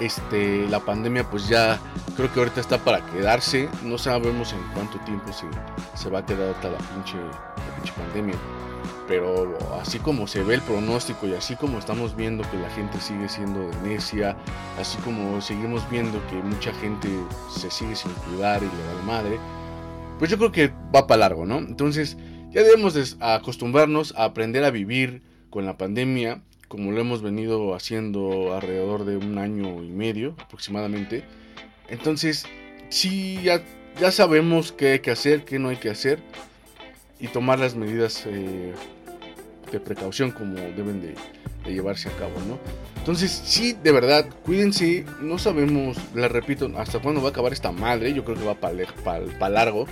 este, 0.00 0.68
la 0.68 0.80
pandemia 0.80 1.28
pues 1.28 1.48
ya 1.48 1.80
creo 2.16 2.32
que 2.32 2.38
ahorita 2.38 2.60
está 2.60 2.78
para 2.78 3.04
quedarse, 3.06 3.68
no 3.82 3.98
sabemos 3.98 4.52
en 4.52 4.62
cuánto 4.74 4.98
tiempo 5.00 5.32
se, 5.32 5.46
se 5.94 6.10
va 6.10 6.20
a 6.20 6.26
quedar 6.26 6.54
hasta 6.54 6.70
la 6.70 6.78
pinche, 6.78 7.16
la 7.16 8.04
pandemia, 8.04 8.36
pero 9.08 9.56
así 9.80 9.98
como 9.98 10.26
se 10.26 10.42
ve 10.42 10.54
el 10.54 10.62
pronóstico 10.62 11.26
y 11.26 11.34
así 11.34 11.56
como 11.56 11.78
estamos 11.78 12.14
viendo 12.14 12.48
que 12.50 12.58
la 12.58 12.70
gente 12.70 13.00
sigue 13.00 13.28
siendo 13.28 13.60
de 13.60 13.76
necia, 13.82 14.36
así 14.78 14.98
como 14.98 15.40
seguimos 15.40 15.88
viendo 15.90 16.24
que 16.28 16.36
mucha 16.36 16.72
gente 16.74 17.08
se 17.50 17.70
sigue 17.70 17.96
sin 17.96 18.12
cuidar 18.12 18.62
y 18.62 18.66
le 18.66 18.84
da 18.84 18.94
la 18.94 19.02
madre, 19.02 19.38
pues 20.18 20.30
yo 20.30 20.38
creo 20.38 20.52
que 20.52 20.72
va 20.94 21.06
para 21.06 21.20
largo, 21.20 21.46
¿no? 21.46 21.58
Entonces 21.58 22.16
ya 22.50 22.62
debemos 22.62 23.16
acostumbrarnos 23.20 24.14
a 24.16 24.24
aprender 24.24 24.64
a 24.64 24.70
vivir 24.70 25.22
con 25.50 25.66
la 25.66 25.76
pandemia, 25.76 26.42
como 26.68 26.90
lo 26.92 27.00
hemos 27.00 27.22
venido 27.22 27.74
haciendo 27.74 28.54
alrededor 28.54 29.04
de 29.04 29.16
un 29.16 29.38
año 29.38 29.82
y 29.82 29.90
medio 29.90 30.34
aproximadamente. 30.38 31.24
Entonces, 31.88 32.46
sí, 32.88 33.40
ya, 33.42 33.62
ya 34.00 34.10
sabemos 34.10 34.72
qué 34.72 34.92
hay 34.92 34.98
que 35.00 35.10
hacer, 35.10 35.44
qué 35.44 35.58
no 35.58 35.68
hay 35.68 35.76
que 35.76 35.90
hacer, 35.90 36.20
y 37.20 37.28
tomar 37.28 37.58
las 37.58 37.74
medidas 37.76 38.24
eh, 38.26 38.74
de 39.70 39.80
precaución 39.80 40.30
como 40.30 40.54
deben 40.54 41.00
de, 41.00 41.14
de 41.64 41.72
llevarse 41.72 42.08
a 42.08 42.12
cabo, 42.12 42.34
¿no? 42.48 42.58
Entonces, 43.06 43.30
sí, 43.44 43.76
de 43.84 43.92
verdad, 43.92 44.26
cuídense. 44.44 45.04
No 45.20 45.38
sabemos, 45.38 45.96
les 46.12 46.30
repito, 46.30 46.68
hasta 46.76 46.98
cuándo 46.98 47.22
va 47.22 47.28
a 47.28 47.30
acabar 47.30 47.52
esta 47.52 47.70
madre. 47.70 48.12
Yo 48.12 48.24
creo 48.24 48.36
que 48.36 48.44
va 48.44 48.54
para 48.54 48.74
pa, 49.38 49.48
largo. 49.48 49.86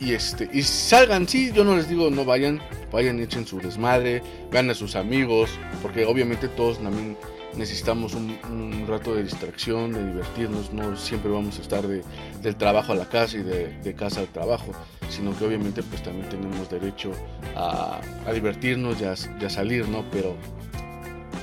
Y 0.00 0.14
este, 0.14 0.50
y 0.52 0.62
salgan, 0.62 1.28
sí, 1.28 1.52
yo 1.54 1.62
no 1.62 1.76
les 1.76 1.88
digo 1.88 2.10
no 2.10 2.24
vayan, 2.24 2.60
vayan 2.90 3.20
y 3.20 3.22
echen 3.22 3.46
su 3.46 3.60
desmadre, 3.60 4.20
vean 4.50 4.68
a 4.68 4.74
sus 4.74 4.96
amigos, 4.96 5.50
porque 5.80 6.04
obviamente 6.04 6.48
todos 6.48 6.82
también 6.82 7.16
necesitamos 7.56 8.14
un, 8.14 8.36
un, 8.50 8.84
rato 8.88 9.14
de 9.14 9.22
distracción, 9.22 9.92
de 9.92 10.04
divertirnos, 10.04 10.72
no 10.72 10.96
siempre 10.96 11.30
vamos 11.30 11.60
a 11.60 11.62
estar 11.62 11.86
de, 11.86 12.02
del 12.42 12.56
trabajo 12.56 12.90
a 12.90 12.96
la 12.96 13.08
casa 13.08 13.36
y 13.36 13.42
de, 13.44 13.78
de, 13.78 13.94
casa 13.94 14.18
al 14.18 14.26
trabajo, 14.26 14.72
sino 15.12 15.36
que 15.36 15.44
obviamente 15.44 15.82
pues 15.82 16.02
también 16.02 16.28
tenemos 16.28 16.68
derecho 16.70 17.12
a, 17.54 18.00
a 18.26 18.32
divertirnos 18.32 19.00
y 19.00 19.04
a, 19.04 19.50
salir, 19.50 19.88
¿no? 19.88 20.04
Pero 20.10 20.34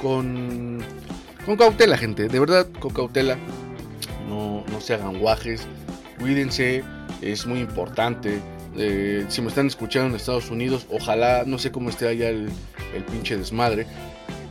con, 0.02 0.80
con 1.46 1.58
cautela, 1.58 1.98
gente, 1.98 2.28
de 2.28 2.40
verdad, 2.40 2.68
con 2.80 2.94
cautela, 2.94 3.38
no, 4.28 4.64
no 4.72 4.82
se 4.82 4.94
hagan 4.96 5.20
guajes, 5.20 5.68
cuídense, 6.20 6.84
es 7.22 7.46
muy 7.46 7.60
importante. 7.60 8.40
Eh, 8.78 9.26
si 9.30 9.42
me 9.42 9.48
están 9.48 9.68
escuchando 9.68 10.10
en 10.10 10.16
Estados 10.16 10.50
Unidos, 10.52 10.86
ojalá, 10.92 11.44
no 11.46 11.58
sé 11.58 11.72
cómo 11.72 11.90
esté 11.90 12.08
allá 12.08 12.30
el, 12.30 12.50
el 12.96 13.04
pinche 13.04 13.38
desmadre, 13.38 13.88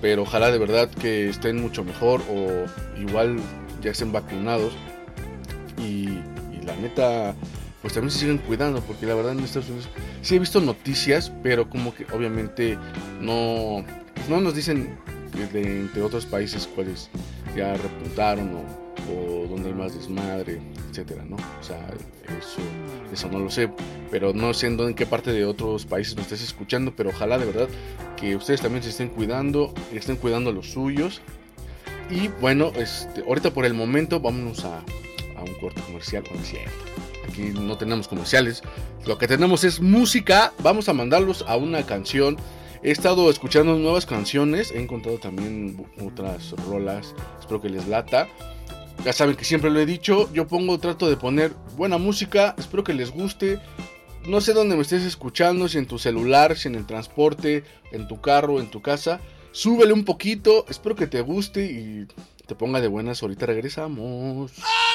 pero 0.01 0.23
ojalá 0.23 0.51
de 0.51 0.59
verdad 0.59 0.89
que 0.91 1.29
estén 1.29 1.61
mucho 1.61 1.85
mejor 1.85 2.23
o 2.31 2.67
igual 3.01 3.39
ya 3.83 3.91
estén 3.91 4.13
vacunados 4.13 4.73
y, 5.79 6.09
la 6.67 6.77
neta 6.77 7.35
pues 7.83 7.95
también 7.95 8.11
se 8.11 8.21
siguen 8.21 8.39
cuidando 8.39 8.81
porque 8.83 9.07
la 9.07 9.15
verdad 9.15 9.33
en 9.33 9.41
Estados 9.41 9.69
Unidos 9.69 9.89
sí 10.23 10.37
he 10.37 10.39
visto 10.39 10.61
noticias 10.61 11.33
pero 11.43 11.69
como 11.71 11.95
que 11.95 12.07
obviamente 12.13 12.79
no 13.21 13.85
pues 14.15 14.29
no 14.29 14.41
nos 14.41 14.55
dicen 14.55 14.99
de, 15.53 15.81
entre 15.81 16.03
otros 16.03 16.27
países 16.27 16.69
cuáles 16.75 17.09
ya 17.57 17.75
repuntaron 17.75 18.57
o, 18.57 19.13
o 19.13 19.47
donde 19.47 19.69
hay 19.69 19.75
más 19.75 19.95
desmadre 19.95 20.61
etcétera 20.91 21.25
no 21.25 21.37
o 21.37 21.63
sea 21.63 21.79
eso 22.39 22.61
eso 23.13 23.29
no 23.29 23.39
lo 23.39 23.51
sé 23.51 23.71
pero 24.11 24.33
no 24.33 24.55
sé 24.55 24.67
en, 24.67 24.77
dónde, 24.77 24.95
qué 24.95 25.07
parte 25.07 25.33
de 25.33 25.45
otros 25.45 25.85
países 25.87 26.17
me 26.17 26.23
estés 26.23 26.43
escuchando 26.43 26.95
pero 26.97 27.11
ojalá 27.11 27.39
de 27.39 27.47
verdad 27.47 27.69
que 28.17 28.35
ustedes 28.35 28.61
también 28.61 28.83
se 28.83 28.91
estén 28.91 29.09
cuidando 29.09 29.73
estén 29.93 30.17
cuidando 30.17 30.51
a 30.51 30.53
los 30.53 30.73
suyos. 30.73 31.21
Y 32.11 32.29
bueno 32.41 32.73
este 32.75 33.23
ahorita 33.23 33.53
por 33.53 33.67
el 33.67 33.75
momento 33.75 34.19
vámonos 34.19 34.65
a, 34.65 34.79
a 35.37 35.43
un 35.43 35.55
corte 35.61 35.83
comercial 35.83 36.25
comercial 36.27 36.65
aquí 37.29 37.51
no 37.55 37.77
tenemos 37.79 38.09
comerciales 38.09 38.63
lo 39.07 39.19
que 39.19 39.29
tenemos 39.29 39.65
es 39.65 39.81
música 39.81 40.53
vamos 40.63 40.89
a 40.89 40.93
mandarlos 40.93 41.45
a 41.47 41.57
una 41.57 41.85
canción 41.85 42.37
He 42.83 42.93
estado 42.93 43.29
escuchando 43.29 43.77
nuevas 43.77 44.07
canciones, 44.07 44.71
he 44.71 44.81
encontrado 44.81 45.19
también 45.19 45.85
otras 46.01 46.53
rolas, 46.69 47.13
espero 47.41 47.61
que 47.61 47.71
les 47.71 47.89
lata. 47.89 48.29
Ya 49.05 49.13
saben 49.13 49.35
que 49.35 49.45
siempre 49.45 49.71
lo 49.71 49.81
he 49.81 49.87
dicho, 49.87 50.33
yo 50.33 50.47
pongo, 50.47 50.79
trato 50.79 51.09
de 51.09 51.17
poner 51.17 51.53
buena 51.77 51.99
música, 51.99 52.55
espero 52.57 52.85
que 52.85 52.95
les 52.95 53.11
guste. 53.11 53.59
No 54.29 54.41
sé 54.41 54.53
dónde 54.53 54.77
me 54.77 54.83
estés 54.83 55.03
escuchando, 55.03 55.67
si 55.69 55.79
en 55.79 55.87
tu 55.87 55.99
celular, 55.99 56.57
si 56.57 56.69
en 56.69 56.77
el 56.77 56.87
transporte, 56.87 57.65
en 57.91 58.07
tu 58.07 58.21
carro, 58.21 58.61
en 58.61 58.71
tu 58.71 58.81
casa. 58.81 59.21
Súbele 59.51 59.93
un 59.93 60.05
poquito, 60.05 60.65
espero 60.69 60.95
que 60.95 61.09
te 61.09 61.21
guste 61.21 61.65
y 61.65 62.07
te 62.47 62.55
ponga 62.55 62.81
de 62.81 62.89
buenas. 62.89 63.23
Ahorita 63.23 63.47
regresamos. 63.47 64.53
Y 64.57 64.88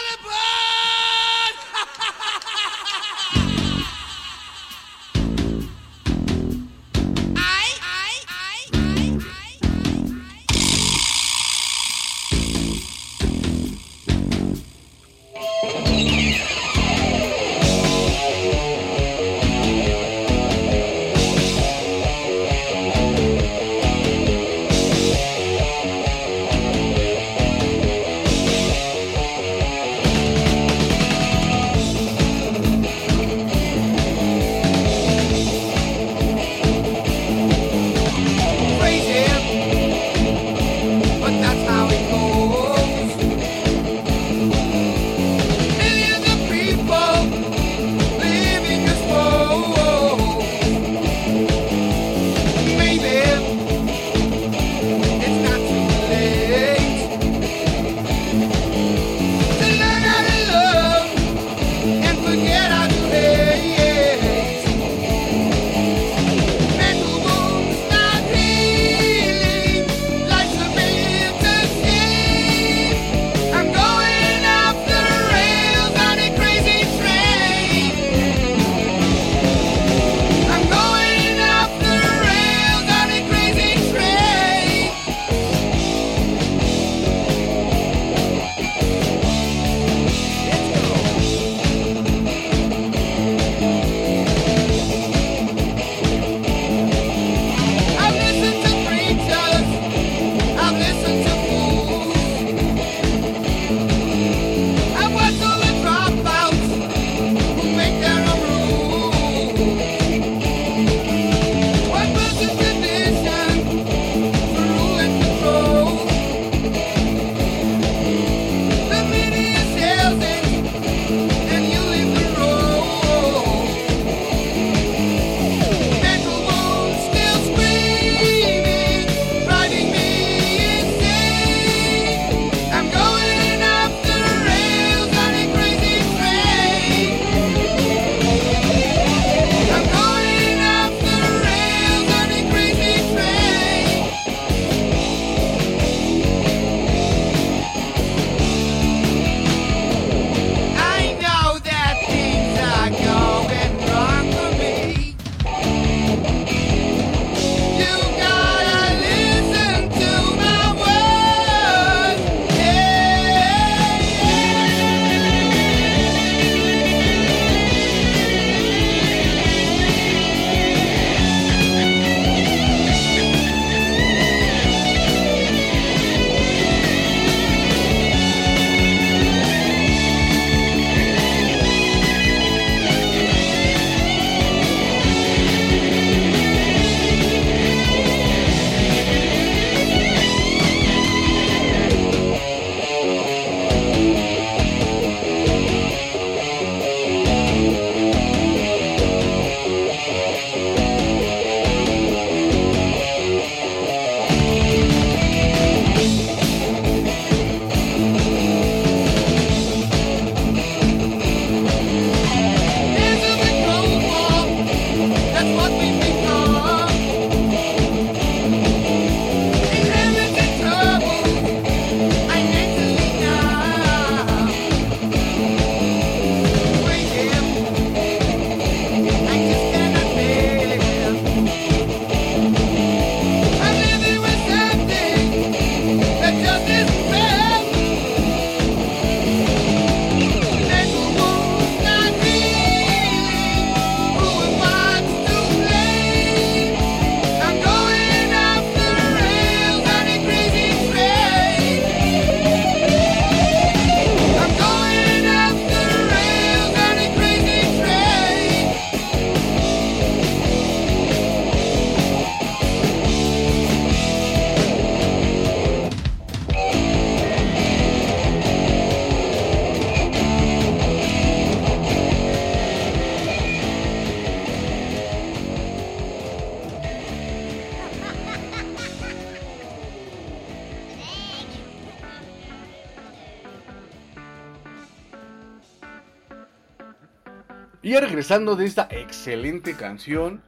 regresando 288.24 288.56
de 288.56 288.66
esta 288.66 288.88
excelente 288.90 289.74
canción, 289.74 290.42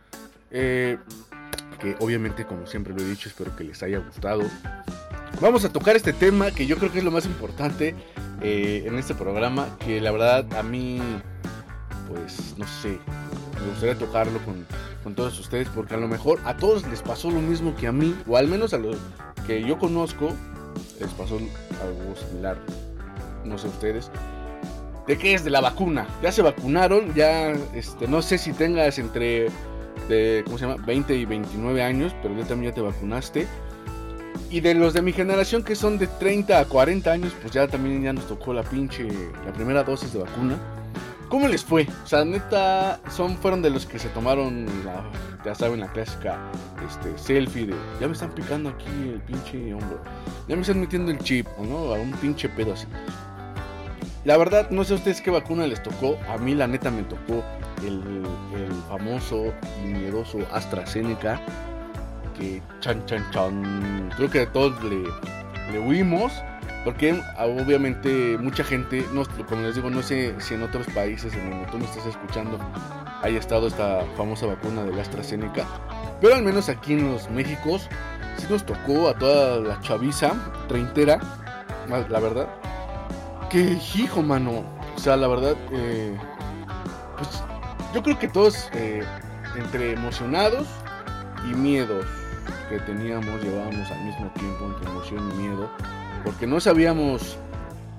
eh, 0.50 0.98
que 1.82 1.98
obviamente 2.00 2.46
como 2.46 2.66
siempre 2.68 2.94
lo 2.94 3.02
he 3.02 3.06
dicho, 3.06 3.28
espero 3.28 3.54
que 3.54 3.66
les 3.66 3.84
haya 3.84 3.98
gustado. 3.98 4.44
Vamos 5.42 5.66
a 5.66 5.74
tocar 5.74 5.98
este 5.98 6.14
tema 6.14 6.52
que 6.52 6.68
yo 6.68 6.78
creo 6.78 6.90
que 6.90 7.00
es 7.00 7.04
lo 7.04 7.12
más 7.12 7.26
importante 7.26 7.94
eh, 8.42 8.86
en 8.86 8.98
este 8.98 9.14
programa, 9.14 9.78
que 9.78 10.00
la 10.00 10.12
verdad 10.12 10.46
a 10.54 10.64
mí, 10.64 11.02
pues 12.08 12.56
no 12.58 12.66
sé, 12.66 12.98
me 13.60 13.68
gustaría 13.72 13.98
tocarlo 13.98 14.40
con, 14.46 14.66
con 15.04 15.14
todos 15.14 15.38
ustedes, 15.38 15.68
porque 15.68 15.96
a 15.96 15.98
lo 15.98 16.08
mejor 16.08 16.40
a 16.46 16.56
todos 16.56 16.88
les 16.88 17.02
pasó 17.02 17.30
lo 17.30 17.42
mismo 17.42 17.76
que 17.76 17.88
a 17.88 17.92
mí, 17.92 18.16
o 18.26 18.38
al 18.38 18.48
menos 18.48 18.74
a 18.74 18.78
los 18.78 18.96
que 19.46 19.62
yo 19.68 19.78
conozco, 19.78 20.34
les 20.98 21.12
pasó 21.12 21.40
algo 21.82 22.16
similar, 22.16 22.58
no 23.44 23.58
sé 23.58 23.68
ustedes. 23.68 24.10
¿De 25.08 25.18
qué 25.18 25.36
es? 25.36 25.44
De 25.44 25.52
la 25.52 25.62
vacuna. 25.62 26.08
Ya 26.22 26.32
se 26.32 26.42
vacunaron, 26.42 27.14
ya 27.14 27.52
este, 27.74 28.08
no 28.08 28.22
sé 28.22 28.38
si 28.38 28.54
tengas 28.54 28.98
entre 28.98 29.50
¿cómo 30.46 30.58
se 30.58 30.68
llama? 30.68 30.84
20 30.86 31.16
y 31.16 31.26
29 31.26 31.84
años, 31.84 32.16
pero 32.22 32.36
ya 32.36 32.46
también 32.46 32.72
ya 32.72 32.76
te 32.76 32.82
vacunaste. 32.82 33.48
Y 34.50 34.60
de 34.60 34.74
los 34.74 34.94
de 34.94 35.02
mi 35.02 35.12
generación 35.12 35.64
que 35.64 35.76
son 35.76 35.98
de 35.98 36.08
30 36.08 36.60
a 36.60 36.66
40 36.66 37.12
años, 37.12 37.34
pues 37.42 37.54
ya 37.54 37.68
también 37.68 38.04
ya 38.04 38.14
nos 38.14 38.28
tocó 38.28 38.54
la 38.54 38.64
pinche, 38.64 39.08
la 39.46 39.54
primera 39.54 39.84
dosis 39.84 40.14
de 40.14 40.20
vacuna. 40.20 40.58
¿Cómo 41.30 41.48
les 41.48 41.64
fue? 41.64 41.88
O 42.04 42.08
sea, 42.08 42.24
neta, 42.24 43.00
son, 43.10 43.36
fueron 43.38 43.62
de 43.62 43.72
los 43.72 43.86
que 43.86 43.98
se 43.98 44.10
tomaron, 44.10 44.68
la, 44.86 45.04
ya 45.44 45.56
saben, 45.56 45.80
la 45.80 45.92
clásica 45.92 46.38
este, 46.88 47.18
selfie 47.18 47.66
de, 47.66 47.76
ya 48.00 48.08
me 48.08 48.14
están 48.14 48.32
picando 48.32 48.70
aquí 48.70 48.86
el 49.12 49.20
pinche 49.22 49.74
hombro, 49.74 50.00
ya 50.48 50.56
me 50.56 50.62
están 50.62 50.80
metiendo 50.80 51.12
el 51.12 51.18
chip, 51.18 51.48
¿no? 51.58 51.94
A 51.94 52.00
un 52.00 52.12
pinche 52.12 52.48
pedo 52.48 52.74
así. 52.74 52.86
La 54.26 54.38
verdad, 54.38 54.70
no 54.72 54.84
sé 54.84 54.94
a 54.94 54.96
ustedes 54.98 55.22
qué 55.22 55.32
vacuna 55.32 55.68
les 55.68 55.82
tocó, 55.82 56.18
a 56.28 56.38
mí 56.38 56.56
la 56.56 56.68
neta 56.68 56.90
me 56.92 57.04
tocó 57.04 57.44
el, 57.86 58.26
famoso 58.90 59.54
y 59.84 59.88
miedoso 59.88 60.40
AstraZeneca, 60.52 61.40
que 62.38 62.62
chan 62.80 63.06
chan 63.06 63.24
chan, 63.32 64.12
creo 64.16 64.30
que 64.30 64.46
todos 64.48 64.84
le, 64.84 65.04
le 65.72 65.80
huimos 65.80 66.32
porque 66.86 67.20
obviamente 67.40 68.38
mucha 68.38 68.64
gente, 68.64 69.04
no, 69.12 69.24
como 69.50 69.64
les 69.64 69.74
digo, 69.74 69.90
no 69.90 70.04
sé 70.04 70.36
si 70.40 70.54
en 70.54 70.62
otros 70.62 70.86
países 70.94 71.34
en 71.34 71.50
donde 71.50 71.66
tú 71.72 71.80
me 71.80 71.86
estás 71.86 72.06
escuchando 72.06 72.60
haya 73.24 73.40
estado 73.40 73.66
esta 73.66 74.06
famosa 74.16 74.46
vacuna 74.46 74.84
de 74.84 74.94
la 74.94 75.02
AstraZeneca. 75.02 75.66
Pero 76.22 76.36
al 76.36 76.44
menos 76.44 76.70
aquí 76.70 76.94
en 76.94 77.12
los 77.12 77.28
Méxicos 77.32 77.90
sí 78.38 78.46
nos 78.50 78.64
tocó 78.64 79.10
a 79.10 79.18
toda 79.18 79.60
la 79.62 79.82
chaviza 79.82 80.34
treintera, 80.68 81.20
la 81.90 82.20
verdad. 82.20 82.48
Que 83.50 83.78
hijo, 83.96 84.22
mano. 84.22 84.64
O 84.96 85.00
sea, 85.00 85.16
la 85.16 85.28
verdad, 85.28 85.56
eh, 85.72 86.18
pues 87.18 87.44
yo 87.94 88.02
creo 88.02 88.18
que 88.18 88.28
todos 88.28 88.70
eh, 88.74 89.04
entre 89.58 89.94
emocionados 89.94 90.68
y 91.50 91.54
miedos 91.54 92.06
que 92.70 92.80
teníamos, 92.80 93.44
llevábamos 93.44 93.92
al 93.92 94.04
mismo 94.04 94.32
tiempo 94.32 94.66
entre 94.66 94.90
emoción 94.90 95.32
y 95.32 95.36
miedo 95.36 95.70
porque 96.24 96.48
no 96.48 96.60
sabíamos 96.60 97.38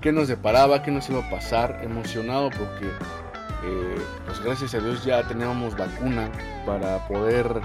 qué 0.00 0.10
nos 0.10 0.28
deparaba, 0.28 0.82
qué 0.82 0.90
nos 0.90 1.08
iba 1.08 1.24
a 1.24 1.30
pasar, 1.30 1.80
emocionado 1.84 2.50
porque 2.50 2.86
eh, 3.64 3.96
pues 4.26 4.42
gracias 4.42 4.74
a 4.74 4.80
Dios 4.80 5.04
ya 5.04 5.22
teníamos 5.28 5.76
vacuna 5.76 6.28
para 6.66 7.06
poder 7.06 7.60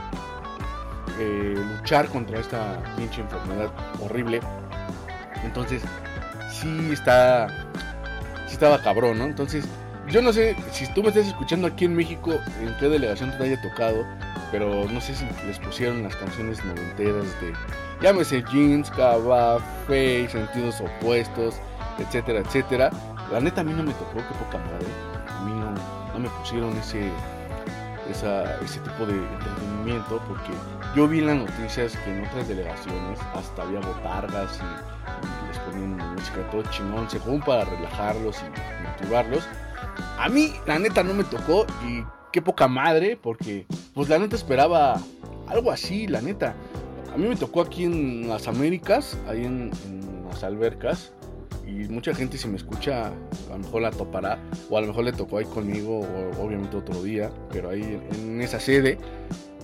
luchar 1.77 2.07
contra 2.07 2.39
esta 2.39 2.81
pinche 2.97 3.21
enfermedad 3.21 3.69
horrible. 3.99 4.39
Entonces, 5.43 5.83
sí 6.61 6.89
está, 6.91 7.47
sí 8.47 8.53
estaba 8.53 8.81
cabrón, 8.81 9.17
¿no? 9.17 9.25
Entonces, 9.25 9.65
yo 10.07 10.21
no 10.21 10.33
sé 10.33 10.55
si 10.71 10.87
tú 10.93 11.01
me 11.03 11.09
estás 11.09 11.27
escuchando 11.27 11.67
aquí 11.67 11.85
en 11.85 11.95
México, 11.95 12.31
en 12.61 12.75
qué 12.79 12.89
delegación 12.89 13.35
te 13.37 13.43
haya 13.43 13.61
tocado, 13.61 14.05
pero 14.51 14.87
no 14.89 14.99
sé 15.01 15.15
si 15.15 15.25
les 15.47 15.59
pusieron 15.59 16.03
las 16.03 16.15
canciones 16.15 16.63
noventeras 16.65 17.25
de 17.41 17.53
Llámese 18.01 18.43
jeans, 18.51 18.89
cava, 18.89 19.59
face, 19.85 20.29
sentidos 20.29 20.81
opuestos, 20.81 21.55
etcétera, 21.99 22.39
etcétera. 22.39 22.89
La 23.31 23.39
neta 23.39 23.61
a 23.61 23.63
mí 23.63 23.73
no 23.73 23.83
me 23.83 23.93
tocó, 23.93 24.15
qué 24.15 24.33
poca 24.43 24.57
madre. 24.57 24.87
A 25.29 25.41
mí 25.43 25.53
no, 25.53 26.19
me 26.19 26.27
pusieron 26.39 26.75
ese, 26.77 27.11
ese 28.09 28.79
tipo 28.79 29.05
de 29.05 29.13
entretenimiento 29.13 30.19
porque 30.27 30.51
yo 30.95 31.07
vi 31.07 31.19
en 31.19 31.27
las 31.27 31.37
noticias 31.37 31.95
que 31.97 32.11
en 32.11 32.25
otras 32.25 32.47
delegaciones 32.47 33.19
hasta 33.33 33.63
había 33.63 33.79
botargas 33.79 34.59
y, 34.59 35.47
les 35.47 35.59
ponían 35.59 36.15
música 36.15 36.49
todo 36.49 36.63
chingón, 36.63 37.09
según 37.09 37.41
para 37.41 37.65
relajarlos 37.65 38.37
y 38.39 38.83
motivarlos. 38.87 39.47
A 40.17 40.29
mí 40.29 40.53
la 40.65 40.79
neta 40.79 41.03
no 41.03 41.13
me 41.13 41.23
tocó 41.23 41.65
y 41.87 42.03
qué 42.31 42.41
poca 42.41 42.67
madre 42.67 43.17
porque 43.21 43.65
pues 43.93 44.09
la 44.09 44.19
neta 44.19 44.35
esperaba 44.35 45.01
algo 45.47 45.71
así, 45.71 46.07
la 46.07 46.21
neta. 46.21 46.55
A 47.13 47.17
mí 47.17 47.27
me 47.27 47.35
tocó 47.35 47.61
aquí 47.61 47.83
en 47.83 48.29
las 48.29 48.47
Américas, 48.47 49.17
ahí 49.27 49.43
en, 49.43 49.71
las 50.29 50.43
albercas. 50.43 51.11
Y 51.67 51.87
mucha 51.89 52.13
gente 52.13 52.37
si 52.37 52.47
me 52.47 52.57
escucha, 52.57 53.07
a 53.07 53.51
lo 53.51 53.59
mejor 53.59 53.81
la 53.81 53.91
topará. 53.91 54.39
O 54.69 54.77
a 54.77 54.81
lo 54.81 54.87
mejor 54.87 55.03
le 55.05 55.11
tocó 55.11 55.37
ahí 55.37 55.45
conmigo, 55.45 55.99
o 55.99 56.43
obviamente 56.43 56.77
otro 56.77 57.03
día. 57.03 57.29
Pero 57.51 57.69
ahí 57.69 58.01
en, 58.13 58.41
esa 58.41 58.59
sede. 58.59 58.97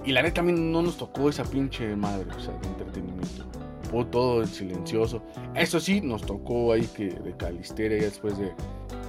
Y 0.07 0.13
la 0.13 0.21
neta 0.21 0.39
a 0.39 0.43
mí 0.45 0.53
no 0.53 0.81
nos 0.81 0.95
tocó 0.95 1.27
esa 1.27 1.43
pinche 1.43 1.93
madre, 1.97 2.27
o 2.33 2.39
sea, 2.39 2.53
de 2.59 2.67
entretenimiento. 2.69 3.43
Fue 3.91 4.05
todo 4.05 4.45
silencioso. 4.45 5.21
Eso 5.53 5.81
sí, 5.81 5.99
nos 5.99 6.21
tocó 6.21 6.71
ahí 6.71 6.87
que 6.95 7.09
de 7.09 7.35
calisteria 7.35 7.97
después 8.03 8.37
de, 8.37 8.53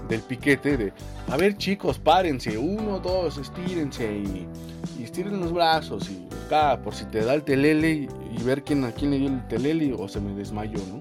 del 0.09 0.21
piquete 0.23 0.77
de, 0.77 0.93
a 1.29 1.37
ver 1.37 1.57
chicos, 1.57 2.01
párense, 2.01 2.59
uno, 2.59 2.99
dos, 2.99 3.39
estírense 3.39 4.13
y, 4.13 4.49
y 4.99 5.05
estiren 5.05 5.39
los 5.39 5.53
brazos 5.53 6.11
y 6.11 6.27
acá, 6.47 6.83
por 6.83 6.93
si 6.93 7.05
te 7.05 7.25
da 7.25 7.35
el 7.35 7.45
telele 7.45 8.09
y, 8.37 8.43
ver 8.43 8.65
quién, 8.65 8.83
a 8.83 8.91
quién 8.91 9.13
le 9.13 9.19
dio 9.19 9.29
el 9.29 9.47
telele 9.47 9.95
o 9.95 10.09
se 10.09 10.21
me 10.21 10.35
desmayó, 10.35 10.81
¿no? 10.89 11.01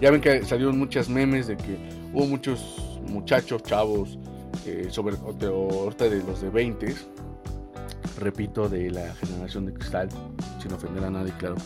Ya 0.00 0.12
ven 0.12 0.20
que 0.20 0.44
salieron 0.44 0.78
muchas 0.78 1.08
memes 1.08 1.48
de 1.48 1.56
que 1.56 1.76
hubo 2.12 2.26
muchos 2.26 3.00
muchachos, 3.08 3.64
chavos, 3.64 4.16
eh, 4.64 4.86
sobre 4.90 5.16
ahorita 5.16 6.08
de 6.08 6.22
los 6.22 6.40
de 6.40 6.50
20, 6.50 6.94
repito, 8.18 8.68
de 8.68 8.90
la 8.90 9.14
generación 9.14 9.66
de 9.66 9.72
cristal, 9.72 10.08
sin 10.62 10.72
ofender 10.72 11.04
a 11.04 11.10
nadie, 11.10 11.32
claro, 11.38 11.56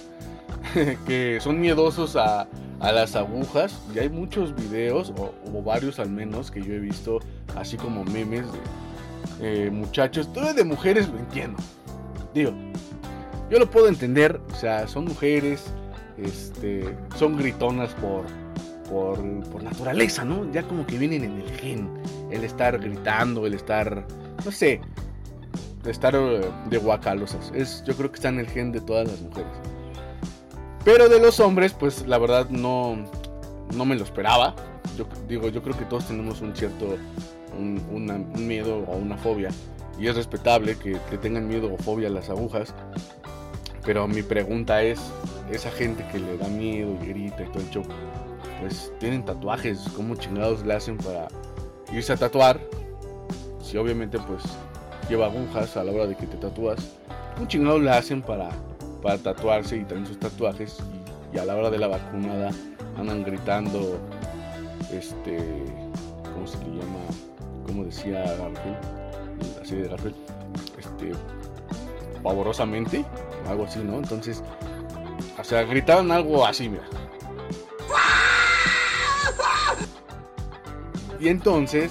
que 1.06 1.38
son 1.40 1.60
miedosos 1.60 2.16
a, 2.16 2.46
a 2.80 2.92
las 2.92 3.16
agujas. 3.16 3.80
Y 3.94 3.98
hay 3.98 4.08
muchos 4.08 4.54
videos 4.54 5.12
o, 5.16 5.62
varios 5.62 5.98
al 5.98 6.10
menos 6.10 6.50
que 6.50 6.62
yo 6.62 6.74
he 6.74 6.78
visto 6.78 7.20
así 7.56 7.76
como 7.76 8.04
memes 8.04 8.46
de 8.52 8.58
eh, 9.42 9.70
muchachos 9.70 10.32
todo 10.32 10.52
de 10.52 10.64
mujeres 10.64 11.08
lo 11.08 11.18
entiendo. 11.18 11.58
Digo 12.34 12.52
yo 13.50 13.58
lo 13.58 13.68
puedo 13.68 13.88
entender 13.88 14.40
o 14.52 14.54
sea 14.54 14.86
son 14.86 15.06
mujeres 15.06 15.64
este 16.16 16.96
son 17.16 17.36
gritonas 17.36 17.92
por 17.94 18.24
por, 18.88 19.18
por 19.50 19.62
naturaleza 19.62 20.24
no 20.24 20.50
ya 20.52 20.62
como 20.62 20.86
que 20.86 20.96
vienen 20.98 21.24
en 21.24 21.40
el 21.40 21.50
gen 21.58 21.90
el 22.30 22.44
estar 22.44 22.78
gritando 22.78 23.46
el 23.46 23.54
estar 23.54 24.06
no 24.44 24.52
sé 24.52 24.80
estar 25.86 26.14
eh, 26.14 26.40
de 26.68 26.78
guacalosas 26.78 27.52
es 27.54 27.82
yo 27.84 27.96
creo 27.96 28.10
que 28.10 28.16
está 28.16 28.28
en 28.28 28.40
el 28.40 28.46
gen 28.46 28.72
de 28.72 28.80
todas 28.80 29.08
las 29.08 29.20
mujeres 29.20 29.52
pero 30.84 31.08
de 31.08 31.20
los 31.20 31.40
hombres, 31.40 31.74
pues 31.74 32.06
la 32.06 32.18
verdad 32.18 32.48
no, 32.48 32.96
no 33.74 33.84
me 33.84 33.96
lo 33.96 34.04
esperaba. 34.04 34.54
Yo 34.96 35.06
digo, 35.28 35.48
yo 35.48 35.62
creo 35.62 35.76
que 35.76 35.84
todos 35.84 36.06
tenemos 36.06 36.40
un 36.40 36.56
cierto 36.56 36.96
un, 37.56 38.46
miedo 38.46 38.78
o 38.86 38.96
una 38.96 39.18
fobia. 39.18 39.50
Y 39.98 40.06
es 40.06 40.16
respetable 40.16 40.76
que, 40.76 40.96
tengan 41.18 41.46
miedo 41.46 41.72
o 41.72 41.76
fobia 41.76 42.08
a 42.08 42.10
las 42.10 42.30
agujas. 42.30 42.74
Pero 43.84 44.08
mi 44.08 44.22
pregunta 44.22 44.82
es, 44.82 45.00
esa 45.50 45.70
gente 45.70 46.06
que 46.10 46.18
le 46.18 46.38
da 46.38 46.48
miedo 46.48 46.96
y 47.02 47.08
grita 47.08 47.42
y 47.42 47.46
todo 47.46 47.60
el 47.60 47.70
show, 47.70 47.82
pues 48.60 48.92
tienen 48.98 49.24
tatuajes, 49.24 49.80
¿cómo 49.96 50.14
chingados 50.16 50.64
le 50.64 50.74
hacen 50.74 50.96
para 50.96 51.28
irse 51.92 52.12
a 52.12 52.16
tatuar? 52.16 52.60
Si 53.62 53.76
obviamente 53.76 54.18
pues 54.18 54.42
lleva 55.11 55.27
agujas 55.27 55.77
a 55.77 55.85
la 55.85 55.92
hora 55.92 56.07
de 56.07 56.16
que 56.16 56.27
te 56.27 56.37
tatúas, 56.37 56.79
¿cómo 57.35 57.49
chingados 57.49 57.83
le 57.83 57.90
hacen 57.90 58.23
para 58.23 58.51
para 59.01 59.18
tatuarse 59.18 59.77
y 59.77 59.85
traen 59.85 60.07
sus 60.07 60.18
tatuajes 60.18 60.79
y, 61.33 61.38
a 61.38 61.44
la 61.44 61.57
hora 61.57 61.70
de 61.70 61.79
la 61.79 61.87
vacunada 61.87 62.51
andan 62.99 63.23
gritando, 63.23 63.99
este, 64.92 65.38
¿cómo 66.35 66.46
se 66.46 66.59
le 66.59 66.77
llama? 66.77 66.99
Como 67.66 67.85
decía 67.85 68.25
Garfield, 68.25 69.59
la 69.59 69.64
serie 69.64 69.85
de 69.85 69.88
Garfield, 69.90 70.16
este, 70.79 71.12
pavorosamente, 72.23 73.05
algo 73.49 73.64
así, 73.64 73.79
¿no? 73.79 73.99
Entonces, 73.99 74.42
o 75.38 75.44
sea, 75.44 75.62
gritaban 75.62 76.11
algo 76.11 76.44
así, 76.44 76.68
mira. 76.68 76.85
Y 81.20 81.29
entonces, 81.29 81.90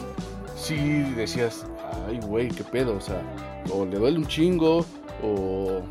si 0.56 0.76
decías, 1.14 1.66
ay, 2.10 2.19
güey, 2.19 2.50
qué 2.50 2.63
pedo, 2.63 2.95
o 2.95 3.02
sea, 3.02 3.22
o 3.72 3.86
le 3.86 3.98
duele 3.98 4.17
un 4.17 4.28
chingo, 4.28 4.86
o 5.24 5.82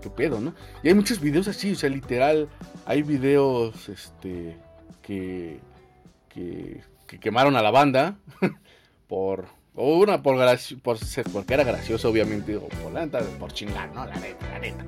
qué 0.00 0.10
pedo, 0.10 0.40
¿no? 0.40 0.54
Y 0.82 0.88
hay 0.88 0.94
muchos 0.94 1.20
videos 1.20 1.48
así, 1.48 1.72
o 1.72 1.76
sea, 1.76 1.88
literal, 1.88 2.48
hay 2.84 3.02
videos, 3.02 3.88
este, 3.88 4.56
que, 5.00 5.60
que, 6.28 6.82
quemaron 7.20 7.56
a 7.56 7.62
la 7.62 7.70
banda 7.70 8.16
por, 9.08 9.46
O 9.74 9.98
una 9.98 10.22
por, 10.22 10.36
por 10.82 10.98
ser, 10.98 11.26
porque 11.32 11.54
era 11.54 11.64
gracioso, 11.64 12.08
obviamente, 12.08 12.56
o 12.56 12.68
por 12.68 12.92
la 12.92 13.06
por 13.38 13.52
chingar, 13.52 13.94
¿no? 13.94 14.06
La 14.06 14.16
neta, 14.16 14.48
la 14.50 14.58
neta. 14.58 14.84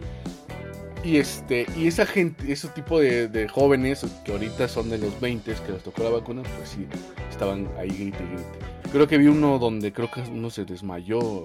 Y 1.04 1.18
este, 1.18 1.66
y 1.76 1.86
esa 1.86 2.06
gente, 2.06 2.50
ese 2.50 2.68
tipo 2.68 2.98
de, 2.98 3.46
jóvenes 3.48 4.06
que 4.24 4.32
ahorita 4.32 4.68
son 4.68 4.88
de 4.88 4.96
los 4.96 5.20
20 5.20 5.54
que 5.66 5.72
les 5.72 5.82
tocó 5.82 6.02
la 6.02 6.08
vacuna, 6.08 6.42
pues 6.56 6.70
sí, 6.70 6.86
estaban 7.30 7.68
ahí 7.78 7.88
grite 7.88 8.24
grite. 8.24 8.73
Creo 8.94 9.08
que 9.08 9.18
vi 9.18 9.26
uno 9.26 9.58
donde 9.58 9.92
creo 9.92 10.08
que 10.08 10.20
uno 10.20 10.50
se 10.50 10.64
desmayó 10.64 11.42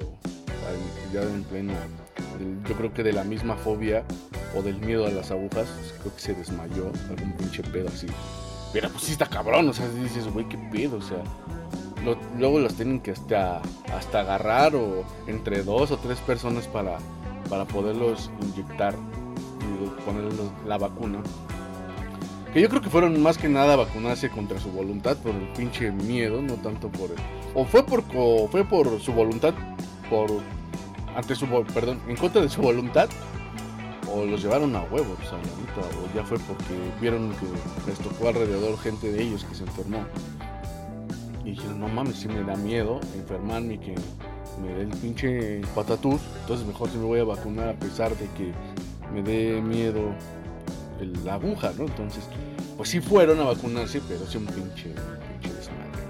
ya 1.11 1.23
en 1.23 1.43
plena, 1.45 1.73
yo 2.67 2.75
creo 2.75 2.93
que 2.93 3.01
de 3.01 3.11
la 3.11 3.23
misma 3.23 3.55
fobia 3.55 4.03
o 4.55 4.61
del 4.61 4.75
miedo 4.75 5.07
a 5.07 5.09
las 5.09 5.31
agujas, 5.31 5.67
creo 5.99 6.13
que 6.13 6.21
se 6.21 6.35
desmayó, 6.35 6.91
algún 7.09 7.31
pinche 7.39 7.63
pedo 7.63 7.87
así. 7.87 8.05
Pero 8.71 8.89
pues 8.89 9.05
sí 9.05 9.13
está 9.13 9.25
cabrón, 9.25 9.67
o 9.67 9.73
sea, 9.73 9.89
dices, 9.89 10.31
güey, 10.31 10.47
qué 10.47 10.59
pedo, 10.71 10.97
o 10.97 11.01
sea. 11.01 11.23
luego 12.37 12.59
los 12.59 12.75
tienen 12.75 12.99
que 12.99 13.13
hasta, 13.13 13.63
hasta 13.95 14.19
agarrar 14.19 14.75
o 14.75 15.03
entre 15.25 15.63
dos 15.63 15.89
o 15.89 15.97
tres 15.97 16.19
personas 16.19 16.67
para, 16.67 16.99
para 17.49 17.65
poderlos 17.65 18.29
inyectar 18.43 18.93
y 18.93 20.01
ponerles 20.01 20.35
la 20.67 20.77
vacuna. 20.77 21.23
Que 22.53 22.61
yo 22.61 22.69
creo 22.69 22.81
que 22.81 22.89
fueron 22.89 23.21
más 23.21 23.37
que 23.37 23.47
nada 23.47 23.75
vacunarse 23.75 24.29
contra 24.29 24.59
su 24.59 24.71
voluntad 24.71 25.17
por 25.17 25.35
el 25.35 25.47
pinche 25.49 25.91
miedo, 25.91 26.41
no 26.41 26.55
tanto 26.55 26.89
por 26.89 27.11
el, 27.11 27.17
o 27.53 27.63
fue 27.65 27.85
por 27.85 28.03
o 28.15 28.47
fue 28.47 28.63
por 28.65 28.99
su 28.99 29.13
voluntad 29.13 29.53
por 30.09 30.29
ante 31.15 31.35
su 31.35 31.47
perdón, 31.73 31.99
en 32.07 32.15
contra 32.15 32.41
de 32.41 32.49
su 32.49 32.61
voluntad 32.61 33.09
o 34.11 34.25
los 34.25 34.41
llevaron 34.41 34.75
a 34.75 34.81
huevos, 34.83 35.17
o, 35.31 35.35
o 35.35 36.15
ya 36.15 36.23
fue 36.23 36.39
porque 36.39 36.73
vieron 36.99 37.31
que 37.31 37.45
les 37.89 37.99
tocó 37.99 38.29
alrededor 38.29 38.77
gente 38.79 39.11
de 39.11 39.21
ellos 39.21 39.43
que 39.43 39.53
se 39.53 39.63
enfermó. 39.63 40.03
Y 41.45 41.51
dijeron, 41.51 41.79
no 41.79 41.87
mames, 41.87 42.17
si 42.17 42.27
me 42.27 42.43
da 42.43 42.55
miedo 42.55 42.99
enfermarme 43.15 43.75
y 43.75 43.77
que 43.77 43.95
me 44.61 44.73
dé 44.73 44.81
el 44.81 44.89
pinche 44.89 45.61
patatús, 45.75 46.21
entonces 46.41 46.65
mejor 46.65 46.89
si 46.89 46.97
me 46.97 47.05
voy 47.05 47.19
a 47.19 47.23
vacunar 47.23 47.69
a 47.69 47.73
pesar 47.73 48.15
de 48.15 48.25
que 48.29 48.51
me 49.13 49.21
dé 49.21 49.61
miedo 49.61 50.01
la 51.05 51.35
aguja, 51.35 51.71
¿no? 51.77 51.85
Entonces, 51.85 52.23
pues 52.77 52.89
sí 52.89 52.99
fueron 53.01 53.39
a 53.39 53.43
vacunarse, 53.43 54.01
pero 54.07 54.25
sí 54.25 54.37
un 54.37 54.45
pinche, 54.45 54.85
pinche 54.85 55.55
desmadre. 55.55 56.03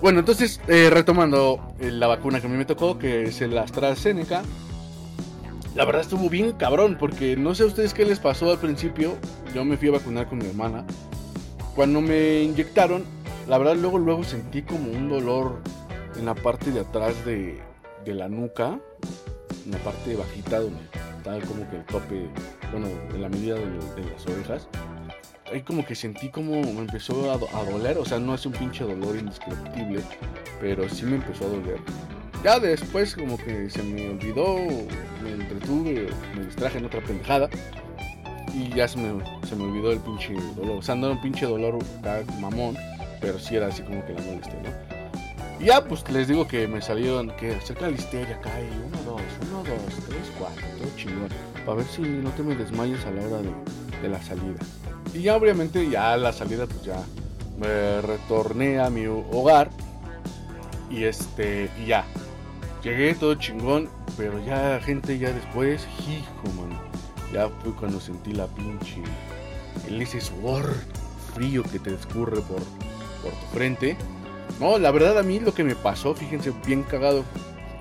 Bueno, 0.00 0.20
entonces, 0.20 0.60
eh, 0.68 0.90
retomando 0.90 1.74
eh, 1.80 1.90
la 1.90 2.06
vacuna 2.06 2.40
que 2.40 2.46
a 2.46 2.50
mí 2.50 2.56
me 2.56 2.64
tocó, 2.64 2.98
que 2.98 3.24
es 3.24 3.40
el 3.40 3.56
AstraZeneca, 3.56 4.42
la 5.74 5.84
verdad 5.84 6.02
estuvo 6.02 6.28
bien 6.28 6.52
cabrón, 6.52 6.96
porque 6.98 7.36
no 7.36 7.54
sé 7.54 7.62
a 7.62 7.66
ustedes 7.66 7.94
qué 7.94 8.04
les 8.04 8.18
pasó 8.18 8.50
al 8.50 8.58
principio. 8.58 9.14
Yo 9.54 9.64
me 9.64 9.76
fui 9.76 9.88
a 9.88 9.92
vacunar 9.92 10.28
con 10.28 10.38
mi 10.38 10.46
hermana. 10.46 10.84
Cuando 11.76 12.00
me 12.00 12.42
inyectaron, 12.42 13.04
la 13.48 13.56
verdad 13.56 13.76
luego 13.76 13.98
luego 13.98 14.24
sentí 14.24 14.62
como 14.62 14.90
un 14.90 15.08
dolor 15.08 15.60
en 16.18 16.26
la 16.26 16.34
parte 16.34 16.72
de 16.72 16.80
atrás 16.80 17.24
de, 17.24 17.60
la 18.04 18.28
nuca, 18.28 18.80
en 19.64 19.70
la 19.70 19.78
parte 19.78 20.16
bajita 20.16 20.58
donde 20.58 20.80
está 21.20 21.46
como 21.46 21.68
que 21.68 21.76
el 21.76 21.84
tope, 21.84 22.28
bueno, 22.72 22.88
en 23.14 23.22
la 23.22 23.28
medida 23.28 23.54
de, 23.56 24.10
las 24.10 24.26
orejas. 24.26 24.68
Ahí 25.52 25.62
como 25.62 25.84
que 25.84 25.94
sentí 25.94 26.28
como 26.28 26.60
me 26.62 26.80
empezó 26.80 27.30
a, 27.30 27.34
a 27.34 27.64
doler, 27.64 27.98
o 27.98 28.04
sea, 28.04 28.18
no 28.18 28.34
es 28.34 28.46
un 28.46 28.52
pinche 28.52 28.84
dolor 28.84 29.16
indescriptible, 29.16 30.00
pero 30.60 30.88
sí 30.88 31.04
me 31.04 31.16
empezó 31.16 31.44
a 31.44 31.48
doler. 31.48 31.78
Ya 32.44 32.58
después 32.58 33.14
como 33.14 33.36
que 33.36 33.68
se 33.68 33.82
me 33.82 34.10
olvidó, 34.10 34.56
me 35.22 35.32
entretuve, 35.32 36.08
me 36.36 36.46
distraje 36.46 36.78
en 36.78 36.86
otra 36.86 37.00
pendejada. 37.00 37.50
Y 38.54 38.74
ya 38.74 38.88
se 38.88 38.98
me, 38.98 39.22
se 39.46 39.54
me 39.54 39.64
olvidó 39.64 39.92
el 39.92 40.00
pinche 40.00 40.34
dolor. 40.56 40.78
O 40.78 40.82
sea, 40.82 40.94
no 40.94 41.06
era 41.06 41.16
un 41.16 41.22
pinche 41.22 41.46
dolor 41.46 41.78
mamón, 42.40 42.76
pero 43.20 43.38
sí 43.38 43.56
era 43.56 43.66
así 43.66 43.82
como 43.82 44.04
que 44.06 44.14
la 44.14 44.22
molestia, 44.22 44.54
¿no? 44.62 44.99
Y 45.60 45.66
ya, 45.66 45.84
pues 45.84 46.08
les 46.10 46.26
digo 46.28 46.48
que 46.48 46.66
me 46.66 46.80
salieron, 46.80 47.30
que 47.36 47.54
acerca 47.54 47.86
de 47.86 47.92
la 47.92 47.98
histeria 47.98 48.36
acá 48.36 48.50
y 48.60 48.86
uno, 48.86 49.02
dos, 49.04 49.22
uno, 49.48 49.58
dos, 49.58 50.06
tres, 50.08 50.32
cuatro, 50.38 50.66
todo 50.78 50.96
chingón. 50.96 51.28
Para 51.66 51.78
ver 51.78 51.86
si 51.86 52.02
no 52.02 52.30
te 52.30 52.42
me 52.42 52.54
desmayes 52.54 53.04
a 53.04 53.10
la 53.10 53.26
hora 53.26 53.42
de, 53.42 53.52
de 54.00 54.08
la 54.08 54.22
salida. 54.22 54.58
Y 55.12 55.22
ya 55.22 55.36
obviamente 55.36 55.88
ya 55.90 56.16
la 56.16 56.32
salida 56.32 56.66
pues 56.66 56.82
ya 56.82 57.02
me 57.58 58.00
retorné 58.00 58.80
a 58.80 58.88
mi 58.88 59.06
hogar. 59.06 59.70
Y 60.90 61.04
este, 61.04 61.70
y 61.80 61.86
ya, 61.86 62.04
Llegué 62.82 63.14
todo 63.14 63.34
chingón, 63.34 63.90
pero 64.16 64.42
ya 64.42 64.80
gente 64.80 65.18
ya 65.18 65.30
después, 65.32 65.86
hijo, 66.08 66.54
man. 66.56 66.80
Ya 67.30 67.48
fue 67.62 67.72
cuando 67.74 68.00
sentí 68.00 68.32
la 68.32 68.46
pinche, 68.46 69.02
el 69.86 70.00
ese 70.00 70.20
sudor 70.20 70.74
frío 71.34 71.62
que 71.62 71.78
te 71.78 71.94
escurre 71.94 72.40
por, 72.40 72.62
por 73.22 73.32
tu 73.32 73.46
frente. 73.52 73.98
No, 74.60 74.78
la 74.78 74.90
verdad 74.90 75.18
a 75.18 75.22
mí 75.22 75.40
lo 75.40 75.54
que 75.54 75.64
me 75.64 75.74
pasó, 75.74 76.14
fíjense, 76.14 76.52
bien 76.66 76.82
cagado. 76.82 77.24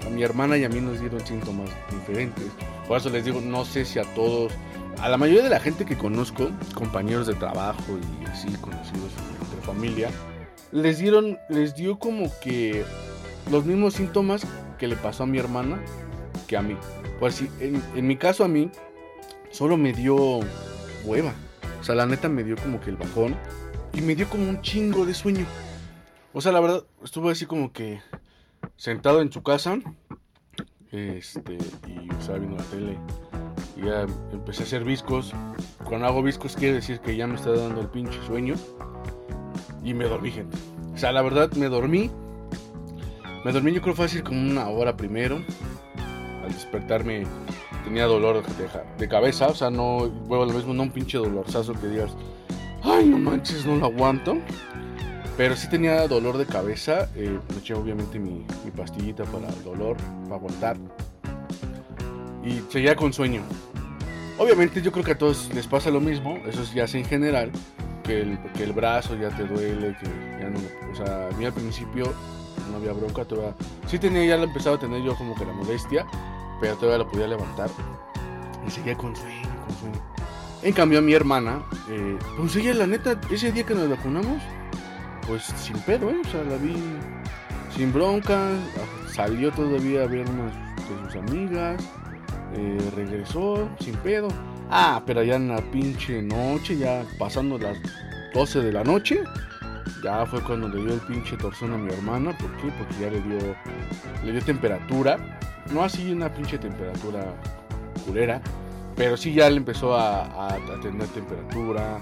A 0.06 0.10
mi 0.10 0.24
hermana 0.24 0.58
y 0.58 0.63
a 0.63 0.70
mí 0.70 0.80
nos 0.80 1.02
dieron 1.02 1.26
síntomas 1.28 1.70
diferentes. 1.92 2.46
Por 2.88 2.98
eso 2.98 3.10
les 3.10 3.26
digo, 3.26 3.42
no 3.42 3.65
sé 3.65 3.84
si 3.84 4.00
a 4.00 4.04
todos, 4.15 4.54
a 5.00 5.10
la 5.10 5.18
mayoría 5.18 5.44
de 5.44 5.50
la 5.50 5.60
gente 5.60 5.86
que 5.86 5.98
conozco, 5.98 6.50
compañeros 6.74 7.28
de 7.28 7.36
trabajo 7.36 7.84
y 8.22 8.26
así 8.26 8.48
conocidos 8.62 9.12
entre 9.42 9.62
familia, 9.62 10.10
les 10.72 11.00
dieron, 11.00 11.38
les 11.50 11.76
dio 11.76 12.00
como 12.00 12.32
que 12.39 12.86
los 13.52 13.65
mismos 13.65 13.96
síntomas 13.96 14.48
que 14.78 14.88
le 14.88 14.96
pasó 14.96 15.24
a 15.24 15.28
mi 15.28 15.38
hermana 15.38 15.80
que 16.48 16.56
a 16.56 16.62
mí. 16.62 16.78
Pues 17.20 17.36
sí, 17.36 17.50
en, 17.60 18.08
mi 18.08 18.15
caso 18.15 18.44
a 18.44 18.48
mí 18.48 18.72
solo 19.52 19.78
me 19.78 19.94
dio 19.94 20.39
hueva. 21.04 21.34
O 21.80 21.84
sea, 21.84 21.96
la 21.96 22.06
neta 22.06 22.30
me 22.30 22.44
dio 22.44 22.56
como 22.56 22.80
que 22.80 22.89
el 22.89 22.96
bajón 22.96 23.36
y 23.94 24.02
me 24.02 24.15
dio 24.15 24.30
como 24.30 24.50
un 24.50 24.62
chingo 24.62 25.06
de 25.06 25.13
sueño. 25.13 25.46
O 26.34 26.42
sea, 26.42 26.52
la 26.52 26.60
verdad, 26.60 26.84
estuve 27.04 27.32
así 27.32 27.46
como 27.46 27.72
que 27.74 28.02
sentado 28.78 29.22
en 29.22 29.32
su 29.32 29.44
casa. 29.44 29.80
Este, 30.92 31.58
y 31.88 32.10
estaba 32.20 32.39
viendo 32.39 32.58
la 32.58 32.63
tele. 32.63 32.98
Y 33.78 33.86
ya 33.86 34.06
empecé 34.32 34.63
a 34.63 34.65
hacer 34.65 34.84
viscos. 34.84 35.34
Cuando 35.84 36.08
hago 36.08 36.22
viscos 36.24 36.56
quiere 36.56 36.76
decir 36.76 37.00
que 37.00 37.15
ya 37.15 37.28
me 37.28 37.36
está 37.36 37.52
dando 37.52 37.82
el 37.82 37.88
pinche 37.88 38.20
sueño. 38.26 38.56
Y 39.84 39.94
me 39.94 40.06
dormí, 40.06 40.32
gente. 40.32 40.58
O 40.94 40.98
sea, 40.98 41.12
la 41.12 41.22
verdad 41.22 41.52
me 41.54 41.68
dormí 41.68 42.12
me 43.44 43.54
dormí 43.54 43.72
yo 43.72 43.82
creo 43.82 43.96
fácil 43.96 44.24
como 44.24 44.42
una 44.42 44.68
hora 44.68 44.98
primero. 44.98 45.42
Al 46.44 46.52
despertarme 46.52 47.26
tenía 47.86 48.06
dolor 48.06 48.44
de, 48.98 49.08
cabeza, 49.08 49.48
o 49.48 49.56
sea, 49.56 49.70
no, 49.70 50.10
vuelvo 50.10 50.46
lo 50.46 50.54
mismo, 50.54 50.74
no 50.74 50.84
un 50.84 50.92
pinche 50.92 51.18
dolorzazo 51.18 51.74
que 51.74 51.88
digas, 51.88 52.12
ay, 52.84 53.06
no 53.06 53.18
manches, 53.18 53.65
no 53.65 53.78
lo 53.78 53.86
aguanto. 53.86 54.38
Pero 55.39 55.56
sí 55.56 55.69
tenía 55.69 56.06
dolor 56.06 56.38
de 56.38 56.45
cabeza, 56.45 57.08
eh, 57.15 57.39
me 57.47 57.60
eché 57.60 57.73
obviamente 57.73 58.19
mi, 58.19 58.45
pastillita 58.75 59.23
para 59.23 59.47
el 59.47 59.63
dolor, 59.63 59.95
para 60.23 60.36
aguantar. 60.36 60.75
Y 62.43 62.62
seguía 62.69 62.93
con 62.93 63.13
sueño. 63.13 63.41
Obviamente 64.38 64.82
yo 64.82 64.91
creo 64.91 65.06
que 65.06 65.13
a 65.13 65.17
todos 65.17 65.49
les 65.54 65.65
pasa 65.65 65.91
lo 65.91 66.02
mismo, 66.02 66.38
eso 66.45 66.62
ya 66.75 66.84
es 66.84 66.95
en 66.95 67.06
general, 67.06 67.54
que 68.04 68.19
el, 68.19 68.38
que 68.54 68.65
el 68.65 68.73
brazo 68.73 69.15
ya 69.15 69.30
te 69.30 69.45
duele, 69.45 69.95
que 70.02 70.08
ya 70.41 70.49
no... 70.49 70.60
O 70.91 70.95
sea, 70.95 71.30
a 71.30 71.32
mí 71.38 71.45
al 71.45 71.54
principio 71.54 72.13
no 72.69 72.75
había 72.75 72.91
bronca, 72.91 73.23
todavía. 73.23 73.56
Sí 73.88 73.97
tenía, 73.97 74.25
ya 74.25 74.36
lo 74.36 74.43
empezaba 74.43 74.75
a 74.75 74.80
tener 74.80 75.02
yo 75.04 75.15
como 75.15 75.36
que 75.36 75.45
la 75.45 75.54
modestia, 75.54 76.06
pero 76.60 76.75
todavía 76.75 77.06
lo 77.06 77.10
podía 77.10 77.28
levantar. 77.28 77.69
Y 78.67 78.71
seguía 78.71 78.97
con 78.97 79.15
sueño, 79.15 79.47
con 79.65 79.78
sueño. 79.78 80.02
En 80.63 80.73
cambio, 80.73 80.99
a 80.99 81.02
mi 81.02 81.13
hermana, 81.13 81.63
eh, 81.89 82.19
pues 82.36 82.58
ella, 82.58 82.73
la 82.73 82.88
neta, 82.88 83.17
ese 83.32 83.54
día 83.54 83.65
que 83.65 83.73
nos 83.73 83.89
vacunamos, 83.89 84.43
pues 85.30 85.44
sin 85.44 85.78
pedo, 85.82 86.10
¿eh? 86.10 86.18
O 86.26 86.28
sea, 86.28 86.44
la 86.44 86.58
vi 86.58 86.76
sin 87.76 87.94
bronca, 87.94 88.50
salió 89.13 89.52
todavía 89.52 90.04
a 90.04 90.08
ver 90.08 90.28
unas 90.28 90.54
de 90.89 91.06
sus 91.06 91.15
amigas, 91.15 91.82
eh, 92.56 92.80
regresó 92.96 93.70
sin 93.80 93.96
pedo. 93.98 94.28
Ah, 94.72 95.04
pero 95.06 95.24
ya 95.24 95.36
en 95.36 95.50
la 95.50 95.62
pinche 95.72 96.22
noche, 96.24 96.78
ya 96.78 97.06
pasando 97.20 97.60
las 97.60 97.78
12 98.34 98.62
de 98.62 98.72
la 98.72 98.84
noche, 98.84 99.24
ya 100.04 100.26
fue 100.26 100.42
cuando 100.42 100.68
le 100.68 100.82
dio 100.82 100.94
el 100.96 101.02
pinche 101.02 101.38
torzón 101.38 101.74
a 101.74 101.78
mi 101.78 101.94
hermana. 101.94 102.36
¿Por 102.36 102.52
qué? 102.58 102.72
Porque 102.80 102.96
ya 103.00 103.12
le 103.12 103.22
dio, 103.22 103.56
le 104.26 104.32
dio 104.32 104.42
temperatura. 104.42 105.18
No 105.72 105.84
así 105.84 106.12
una 106.12 106.34
pinche 106.34 106.58
temperatura 106.58 107.36
culera. 108.04 108.42
Pero 108.96 109.15
sí 109.15 109.34
ya 109.34 109.48
le 109.50 109.58
empezó 109.58 109.96
a, 109.96 110.58
tener 110.82 111.08
temperatura, 111.10 112.00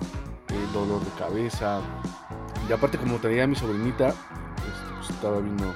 eh, 0.50 0.68
dolor 0.74 1.04
de 1.04 1.12
cabeza. 1.20 1.82
Y 2.70 2.74
aparte 2.74 2.98
como 2.98 3.18
tenía 3.18 3.46
a 3.46 3.48
mi 3.48 3.56
sobrinita, 3.56 4.10
este, 4.10 4.94
pues, 4.96 5.10
estaba 5.10 5.40
viendo 5.40 5.74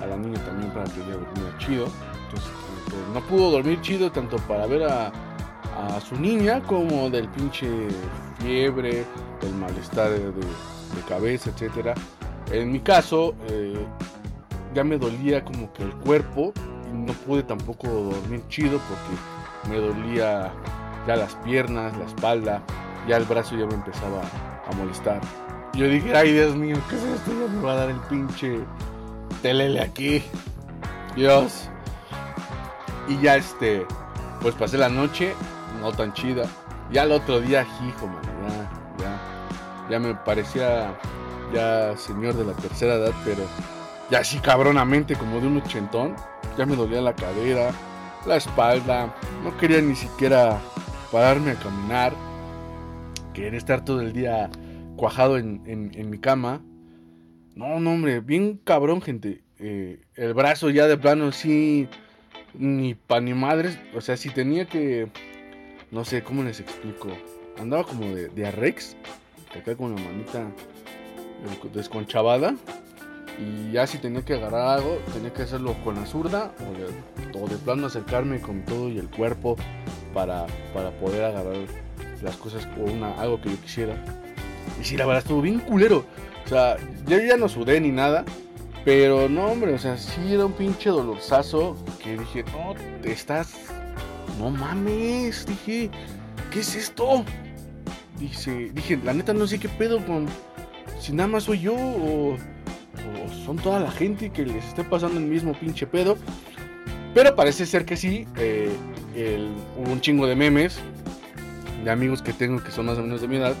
a 0.00 0.06
la 0.06 0.16
niña 0.16 0.44
también 0.44 0.72
para 0.72 0.84
que 0.84 1.00
ella 1.02 1.16
durmiera 1.16 1.58
chido. 1.58 1.86
Entonces 2.24 2.50
no 3.12 3.20
pudo 3.22 3.50
dormir 3.50 3.80
chido 3.80 4.10
tanto 4.10 4.36
para 4.38 4.66
ver 4.66 4.84
a, 4.84 5.12
su 6.06 6.16
niña 6.16 6.62
como 6.62 7.10
del 7.10 7.28
pinche 7.28 7.68
fiebre, 8.38 9.04
del 9.40 9.54
malestar 9.54 10.10
de, 10.10 10.30
de 10.30 11.02
cabeza, 11.08 11.50
etcétera. 11.50 11.94
En 12.50 12.70
mi 12.70 12.80
caso, 12.80 13.34
eh, 13.48 13.84
ya 14.74 14.84
me 14.84 14.98
dolía 14.98 15.44
como 15.44 15.72
que 15.72 15.82
el 15.82 15.92
cuerpo 15.96 16.52
y 16.90 16.96
no 16.96 17.12
pude 17.12 17.42
tampoco 17.42 17.88
dormir 17.88 18.42
chido 18.48 18.78
porque 18.88 19.70
me 19.70 19.76
dolía 19.76 20.52
ya 21.06 21.16
las 21.16 21.34
piernas, 21.36 21.96
la 21.96 22.04
espalda, 22.04 22.62
ya 23.08 23.16
el 23.16 23.24
brazo 23.24 23.56
ya 23.56 23.66
me 23.66 23.74
empezaba 23.74 24.20
a 24.70 24.76
molestar. 24.76 25.20
Yo 25.74 25.86
dije, 25.86 26.14
ay 26.14 26.32
Dios 26.32 26.54
mío, 26.54 26.76
¿qué 26.88 26.96
es 26.96 27.02
esto? 27.02 27.30
Ya 27.30 27.52
me 27.52 27.62
va 27.62 27.72
a 27.72 27.76
dar 27.76 27.90
el 27.90 28.00
pinche, 28.00 28.60
telele 29.40 29.80
aquí. 29.80 30.22
Dios. 31.16 31.68
Y 33.08 33.18
ya 33.20 33.36
este, 33.36 33.86
pues 34.40 34.54
pasé 34.54 34.78
la 34.78 34.88
noche, 34.88 35.34
no 35.80 35.92
tan 35.92 36.12
chida. 36.12 36.44
Ya 36.90 37.04
el 37.04 37.12
otro 37.12 37.40
día, 37.40 37.66
hijo, 37.86 38.06
man, 38.06 38.22
ya, 38.98 39.04
ya, 39.04 39.90
ya 39.90 39.98
me 39.98 40.14
parecía 40.14 40.94
ya 41.52 41.96
señor 41.96 42.34
de 42.34 42.44
la 42.44 42.52
tercera 42.54 42.94
edad, 42.94 43.12
pero 43.24 43.42
ya 44.10 44.20
así 44.20 44.38
cabronamente, 44.38 45.14
como 45.16 45.40
de 45.40 45.46
un 45.46 45.58
ochentón. 45.58 46.14
Ya 46.58 46.66
me 46.66 46.76
dolía 46.76 47.00
la 47.00 47.14
cadera, 47.14 47.70
la 48.26 48.36
espalda, 48.36 49.14
no 49.42 49.56
quería 49.56 49.80
ni 49.80 49.96
siquiera 49.96 50.58
pararme 51.10 51.52
a 51.52 51.54
caminar. 51.54 52.12
Quería 53.32 53.58
estar 53.58 53.84
todo 53.84 54.02
el 54.02 54.12
día 54.12 54.50
cuajado 55.02 55.36
en, 55.36 55.60
en 55.66 56.10
mi 56.10 56.18
cama. 56.18 56.62
No, 57.56 57.80
no, 57.80 57.90
hombre, 57.90 58.20
bien 58.20 58.60
cabrón, 58.62 59.02
gente. 59.02 59.42
Eh, 59.58 59.98
el 60.14 60.32
brazo 60.32 60.70
ya 60.70 60.86
de 60.86 60.96
plano 60.96 61.32
sí, 61.32 61.88
ni 62.54 62.94
pa' 62.94 63.20
ni 63.20 63.34
madres. 63.34 63.80
O 63.96 64.00
sea, 64.00 64.16
si 64.16 64.30
tenía 64.30 64.66
que, 64.66 65.08
no 65.90 66.04
sé, 66.04 66.22
¿cómo 66.22 66.44
les 66.44 66.60
explico? 66.60 67.08
Andaba 67.58 67.82
como 67.82 68.14
de, 68.14 68.28
de 68.28 68.46
arrex, 68.46 68.96
acá 69.58 69.74
con 69.74 69.96
la 69.96 70.00
manita 70.00 70.48
desconchavada. 71.74 72.54
Y 73.40 73.72
ya 73.72 73.88
si 73.88 73.98
tenía 73.98 74.24
que 74.24 74.34
agarrar 74.34 74.78
algo, 74.78 74.98
tenía 75.12 75.32
que 75.32 75.42
hacerlo 75.42 75.74
con 75.82 75.96
la 75.96 76.06
zurda 76.06 76.54
o 77.34 77.48
de, 77.48 77.56
plano 77.56 77.88
acercarme 77.88 78.40
con 78.40 78.64
todo 78.64 78.88
y 78.88 78.98
el 78.98 79.10
cuerpo 79.10 79.56
para, 80.14 80.46
para 80.72 80.92
poder 80.92 81.24
agarrar 81.24 81.56
las 82.22 82.36
cosas 82.36 82.68
o 82.78 82.88
una, 82.88 83.20
algo 83.20 83.40
que 83.40 83.50
yo 83.50 83.60
quisiera. 83.60 84.21
Y 84.80 84.84
sí, 84.84 84.96
la 84.96 85.06
verdad 85.06 85.22
estuvo 85.22 85.42
bien 85.42 85.60
culero. 85.60 86.04
O 86.44 86.48
sea, 86.48 86.76
yo 87.06 87.18
ya 87.18 87.36
no 87.36 87.48
sudé 87.48 87.80
ni 87.80 87.90
nada. 87.90 88.24
Pero 88.84 89.28
no, 89.28 89.46
hombre, 89.46 89.74
o 89.74 89.78
sea, 89.78 89.96
sí 89.96 90.20
era 90.32 90.44
un 90.44 90.52
pinche 90.52 90.90
dolorzazo 90.90 91.76
que 92.02 92.18
dije, 92.18 92.44
no, 92.52 92.74
te 93.00 93.12
estás. 93.12 93.54
No 94.38 94.50
mames, 94.50 95.46
dije, 95.46 95.88
¿qué 96.50 96.60
es 96.60 96.74
esto? 96.74 97.24
Dice, 98.18 98.70
dije, 98.72 98.98
la 99.04 99.12
neta 99.14 99.32
no 99.34 99.46
sé 99.46 99.60
qué 99.60 99.68
pedo 99.68 100.04
con. 100.04 100.26
Si 101.00 101.12
nada 101.12 101.28
más 101.28 101.44
soy 101.44 101.60
yo 101.60 101.74
o, 101.74 102.36
son 103.44 103.56
toda 103.56 103.78
la 103.78 103.90
gente 103.90 104.30
que 104.30 104.44
les 104.44 104.64
esté 104.64 104.82
pasando 104.82 105.18
el 105.18 105.26
mismo 105.26 105.52
pinche 105.54 105.86
pedo. 105.86 106.16
Pero 107.14 107.36
parece 107.36 107.66
ser 107.66 107.84
que 107.84 107.96
sí. 107.96 108.26
Eh, 108.36 108.70
un 109.76 110.00
chingo 110.00 110.26
de 110.26 110.34
memes 110.34 110.78
de 111.84 111.90
amigos 111.90 112.22
que 112.22 112.32
tengo 112.32 112.62
que 112.62 112.70
son 112.70 112.86
más 112.86 112.96
o 112.98 113.02
menos 113.02 113.20
de 113.20 113.28
mi 113.28 113.36
edad 113.36 113.54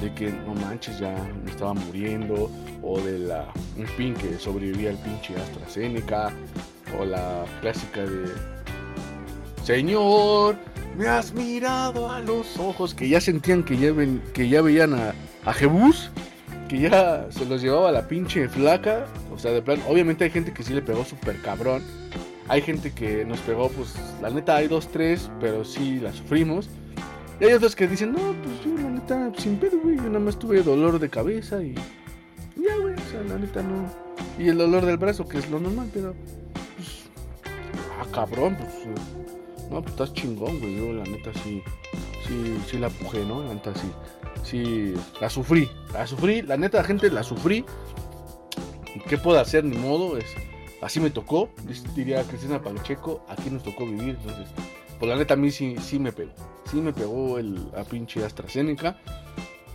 de 0.00 0.12
que 0.14 0.30
no 0.30 0.54
manches, 0.54 0.98
ya 0.98 1.14
me 1.44 1.50
estaba 1.50 1.74
muriendo, 1.74 2.50
o 2.82 3.00
de 3.00 3.18
la, 3.20 3.46
un 3.76 3.86
fin 3.86 4.14
que 4.14 4.38
sobrevivía 4.38 4.90
al 4.90 4.96
pinche 4.98 5.36
AstraZeneca, 5.36 6.32
o 6.98 7.04
la 7.04 7.44
clásica 7.60 8.02
de 8.02 8.32
Señor, 9.64 10.56
me 10.96 11.06
has 11.06 11.32
mirado 11.32 12.10
a 12.10 12.20
los 12.20 12.58
ojos, 12.58 12.94
que 12.94 13.08
ya 13.08 13.20
sentían 13.20 13.62
que 13.62 13.76
ya, 13.76 13.92
que 14.34 14.48
ya 14.48 14.60
veían 14.60 14.94
a, 14.94 15.14
a 15.44 15.52
Jebus, 15.52 16.10
que 16.68 16.80
ya 16.80 17.26
se 17.30 17.44
los 17.44 17.62
llevaba 17.62 17.92
la 17.92 18.08
pinche 18.08 18.48
flaca, 18.48 19.06
o 19.32 19.38
sea, 19.38 19.52
de 19.52 19.62
plan, 19.62 19.80
obviamente 19.88 20.24
hay 20.24 20.30
gente 20.30 20.52
que 20.52 20.62
sí 20.62 20.74
le 20.74 20.82
pegó 20.82 21.04
súper 21.04 21.40
cabrón, 21.42 21.82
hay 22.48 22.60
gente 22.60 22.92
que 22.92 23.24
nos 23.24 23.38
pegó, 23.40 23.68
pues 23.68 23.94
la 24.20 24.30
neta 24.30 24.56
hay 24.56 24.68
dos, 24.68 24.88
tres, 24.88 25.30
pero 25.40 25.64
sí 25.64 26.00
la 26.00 26.12
sufrimos. 26.12 26.68
Y 27.42 27.44
hay 27.44 27.54
otros 27.54 27.74
que 27.74 27.88
dicen, 27.88 28.12
no, 28.12 28.36
pues 28.40 28.64
yo 28.64 28.72
la 28.80 28.88
neta, 28.88 29.32
sin 29.36 29.56
pedo, 29.56 29.76
güey, 29.82 29.96
yo 29.96 30.04
nada 30.04 30.20
más 30.20 30.38
tuve 30.38 30.62
dolor 30.62 31.00
de 31.00 31.10
cabeza 31.10 31.60
y. 31.60 31.74
Ya, 32.54 32.76
güey, 32.76 32.94
o 32.94 33.10
sea, 33.10 33.20
la 33.24 33.36
neta 33.36 33.60
no. 33.64 33.90
Y 34.38 34.48
el 34.48 34.58
dolor 34.58 34.86
del 34.86 34.96
brazo, 34.96 35.26
que 35.26 35.38
es 35.38 35.50
lo 35.50 35.58
normal, 35.58 35.90
pero. 35.92 36.14
Pues. 36.76 37.02
Ah, 38.00 38.06
cabrón, 38.12 38.56
pues. 38.56 38.70
Eh, 38.86 39.68
no, 39.72 39.82
pues 39.82 39.90
estás 39.90 40.14
chingón, 40.14 40.60
güey. 40.60 40.76
Yo 40.76 40.92
la 40.92 41.02
neta 41.02 41.32
sí. 41.42 41.60
Sí, 42.28 42.56
sí 42.70 42.78
la 42.78 42.90
pujé, 42.90 43.24
¿no? 43.24 43.42
La 43.42 43.54
neta 43.54 43.72
sí. 43.74 43.90
Sí, 44.44 44.94
la 45.20 45.28
sufrí. 45.28 45.68
La 45.92 46.06
sufrí, 46.06 46.42
la 46.42 46.56
neta, 46.56 46.84
gente, 46.84 47.10
la 47.10 47.24
sufrí. 47.24 47.64
¿Qué 49.08 49.18
puedo 49.18 49.40
hacer? 49.40 49.64
Ni 49.64 49.76
modo, 49.78 50.16
es. 50.16 50.26
Así 50.80 51.00
me 51.00 51.10
tocó, 51.10 51.48
diría 51.96 52.22
Cristina 52.22 52.62
Pacheco, 52.62 53.24
aquí 53.28 53.50
nos 53.50 53.64
tocó 53.64 53.84
vivir, 53.84 54.16
entonces 54.20 54.48
pues 55.02 55.10
la 55.10 55.16
neta 55.16 55.34
a 55.34 55.36
mí 55.36 55.50
sí, 55.50 55.74
sí 55.80 55.98
me 55.98 56.12
pegó. 56.12 56.30
Sí 56.70 56.76
me 56.76 56.92
pegó 56.92 57.36
el, 57.36 57.72
la 57.72 57.82
pinche 57.82 58.24
AstraZeneca. 58.24 59.00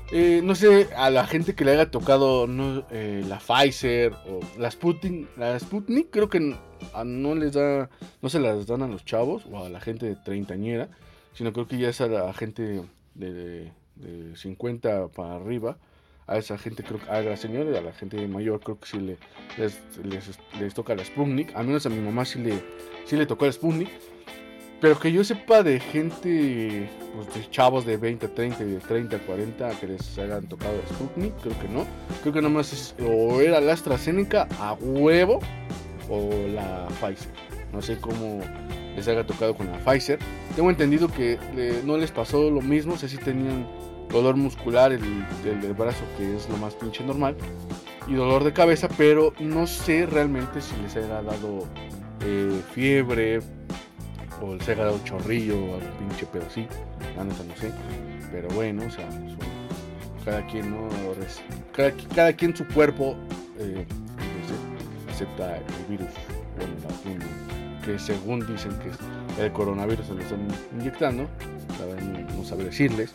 Eh, 0.10 0.40
no 0.42 0.56
sé, 0.56 0.88
a 0.96 1.10
la 1.10 1.28
gente 1.28 1.54
que 1.54 1.66
le 1.66 1.72
haya 1.72 1.92
tocado 1.92 2.48
no, 2.48 2.86
eh, 2.92 3.26
la 3.28 3.38
Pfizer 3.40 4.14
o 4.14 4.40
la 4.58 4.72
Sputnik, 4.72 5.28
la 5.36 5.60
Sputnik 5.60 6.12
creo 6.12 6.30
que 6.30 6.40
no 6.40 7.36
les 7.36 7.52
da, 7.52 7.90
no 8.22 8.30
se 8.30 8.40
las 8.40 8.68
dan 8.68 8.84
a 8.84 8.88
los 8.88 9.04
chavos 9.04 9.44
o 9.52 9.66
a 9.66 9.70
la 9.70 9.82
gente 9.82 10.06
de 10.06 10.16
treintañera, 10.16 10.88
sino 11.34 11.52
creo 11.52 11.68
que 11.68 11.78
ya 11.78 11.90
es 11.90 12.00
a 12.00 12.08
la 12.08 12.34
gente 12.34 12.86
de, 13.16 13.74
de, 13.96 14.34
50 14.34 15.10
para 15.10 15.36
arriba, 15.36 15.78
a 16.26 16.38
esa 16.38 16.58
gente 16.58 16.84
creo 16.84 17.02
que, 17.02 17.10
a 17.10 17.22
la 17.22 17.36
señora, 17.36 17.78
a 17.78 17.82
la 17.82 17.92
gente 17.92 18.26
mayor 18.30 18.62
creo 18.62 18.80
que 18.80 18.88
sí 18.88 18.98
le, 18.98 19.18
les, 19.58 19.78
les, 20.58 20.74
toca 20.74 20.96
la 20.96 21.04
Sputnik, 21.04 21.54
a 21.54 21.64
menos 21.64 21.86
a 21.86 21.90
mi 21.90 22.00
mamá 22.00 22.24
sí 22.24 22.40
le, 22.40 22.64
sí 23.04 23.18
le 23.18 23.26
tocó 23.26 23.46
la 23.46 23.52
Sputnik. 23.52 23.90
Pero 24.80 25.00
que 25.00 25.12
yo 25.12 25.24
sepa 25.24 25.64
de 25.64 25.80
gente, 25.80 26.88
pues 27.16 27.34
de 27.34 27.50
chavos 27.50 27.86
de 27.86 27.98
20, 27.98 28.28
30, 28.28 28.64
de 28.64 28.78
30, 28.78 29.18
40 29.20 29.70
que 29.80 29.88
les 29.88 30.18
hayan 30.20 30.46
tocado 30.48 30.74
Sputnik, 30.90 31.34
creo 31.42 31.60
que 31.60 31.68
no. 31.68 31.86
Creo 32.22 32.34
que 32.34 32.42
nomás 32.42 32.72
es, 32.74 32.96
o 33.04 33.42
era 33.42 33.60
la 33.60 33.74
AstraZeneca 33.74 34.48
a 34.60 34.74
huevo 34.74 35.40
o 36.10 36.30
la 36.54 36.88
Pfizer. 37.00 37.32
No 37.74 37.82
sé 37.82 37.98
cómo 37.98 38.42
les 38.96 39.08
haya 39.08 39.26
tocado 39.26 39.56
con 39.56 39.68
la 39.68 39.80
Pfizer. 39.80 40.20
Tengo 40.56 40.70
entendido 40.70 41.08
que 41.08 41.40
no 41.84 41.98
les 41.98 42.12
pasó 42.12 42.52
lo 42.52 42.62
mismo, 42.62 42.94
o 42.94 42.98
sea, 42.98 43.10
tenían 43.20 43.68
dolor 44.10 44.36
muscular 44.36 44.92
el, 44.92 45.02
del 45.44 45.74
brazo, 45.74 46.04
que 46.18 46.36
es 46.36 46.48
lo 46.50 46.58
más 46.58 46.76
pinche 46.76 47.04
normal, 47.04 47.36
y 48.08 48.14
dolor 48.14 48.44
de 48.44 48.54
cabeza, 48.54 48.88
pero 48.98 49.34
no 49.40 49.68
sé 49.68 50.06
realmente 50.06 50.62
si 50.62 50.76
les 50.82 50.96
haya 50.96 51.22
dado 51.22 51.66
eh, 52.22 52.62
fiebre, 52.74 53.42
o 54.42 54.54
el 54.54 54.62
Sega 54.62 54.92
chorrillo, 55.04 55.56
o 55.56 55.76
algún 55.76 56.10
pinche 56.10 56.26
pedo 56.28 56.46
así, 56.48 56.68
la 57.16 57.24
no 57.24 57.34
sé, 57.34 57.72
pero 58.32 58.48
bueno, 58.50 58.84
o 58.86 58.90
sea, 58.90 59.08
cada 60.24 60.46
quien, 60.48 60.72
¿no? 60.72 60.90
Cada, 62.16 62.34
quien 62.34 62.56
su 62.56 62.66
cuerpo 62.68 63.16
eh, 63.60 63.86
acepta 65.10 65.58
el 65.58 65.64
virus, 65.90 66.10
bueno, 66.58 66.74
la 66.84 67.86
que 67.86 67.98
según 67.98 68.46
dicen 68.46 68.74
que 68.80 69.44
el 69.44 69.52
coronavirus 69.52 70.08
se 70.08 70.14
lo 70.14 70.22
están 70.22 70.48
inyectando, 70.78 71.24
no, 71.80 72.38
no 72.38 72.44
sabe 72.44 72.66
decirles, 72.66 73.14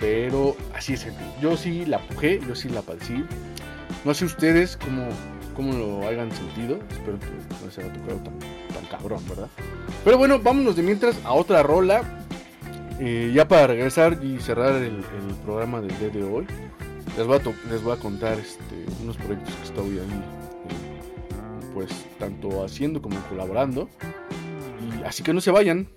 pero 0.00 0.56
así 0.74 0.94
es, 0.94 1.06
yo 1.42 1.56
sí 1.56 1.84
la 1.84 1.98
pujé, 1.98 2.40
yo 2.46 2.54
sí 2.54 2.68
la 2.68 2.82
padecí, 2.82 3.24
no 4.04 4.14
sé 4.14 4.24
ustedes 4.24 4.76
cómo 4.76 5.08
cómo 5.58 5.72
lo 5.72 6.06
hayan 6.06 6.30
sentido. 6.30 6.78
Espero 6.88 7.18
que 7.18 7.64
no 7.64 7.70
se 7.72 7.82
haya 7.82 7.92
tocado 7.92 8.20
tan, 8.20 8.86
cabrón, 8.88 9.20
¿verdad? 9.28 9.48
Pero 10.04 10.16
bueno, 10.16 10.38
vámonos 10.38 10.76
de 10.76 10.84
mientras 10.84 11.18
a 11.24 11.32
otra 11.32 11.64
rola. 11.64 12.24
Eh, 13.00 13.32
ya 13.34 13.46
para 13.46 13.66
regresar 13.66 14.22
y 14.24 14.38
cerrar 14.38 14.76
el, 14.76 15.04
programa 15.44 15.80
del 15.80 15.98
día 15.98 16.10
de 16.10 16.22
hoy, 16.22 16.46
les 17.16 17.26
voy 17.26 17.38
a, 17.38 17.70
les 17.70 17.82
voy 17.82 17.96
a 17.96 17.96
contar 17.96 18.38
este, 18.38 18.86
unos 19.02 19.16
proyectos 19.16 19.54
que 19.54 19.64
estoy 19.64 19.98
ahí, 19.98 20.22
eh, 20.68 21.70
pues 21.74 21.90
tanto 22.18 22.64
haciendo 22.64 23.02
como 23.02 23.20
colaborando. 23.28 23.88
Así 25.04 25.24
que 25.24 25.32
no 25.32 25.40
se 25.40 25.50
vayan. 25.50 25.88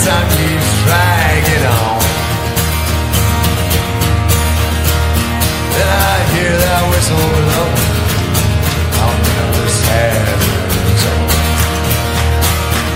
time 0.00 0.28
keeps 0.32 0.70
dragging 0.84 1.66
on. 1.68 2.00
Then 5.74 5.88
I 5.88 6.14
hear 6.32 6.52
that 6.64 6.82
whistle. 6.88 7.28
I'll 9.02 9.18
never 9.28 9.66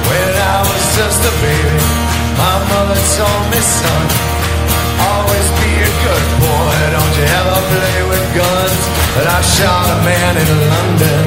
When 0.09 0.33
I 0.55 0.59
was 0.65 0.85
just 0.97 1.21
a 1.21 1.35
baby, 1.45 1.85
my 2.41 2.57
mother 2.71 3.01
told 3.19 3.45
me, 3.53 3.61
son, 3.61 4.05
always 5.11 5.49
be 5.61 5.73
a 5.85 5.93
good 6.07 6.27
boy. 6.41 6.77
Don't 6.97 7.15
you 7.21 7.27
ever 7.41 7.59
play 7.73 7.99
with 8.09 8.27
guns? 8.39 8.83
But 9.17 9.27
I 9.29 9.41
shot 9.43 9.87
a 9.97 9.99
man 10.05 10.35
in 10.37 10.51
London 10.73 11.25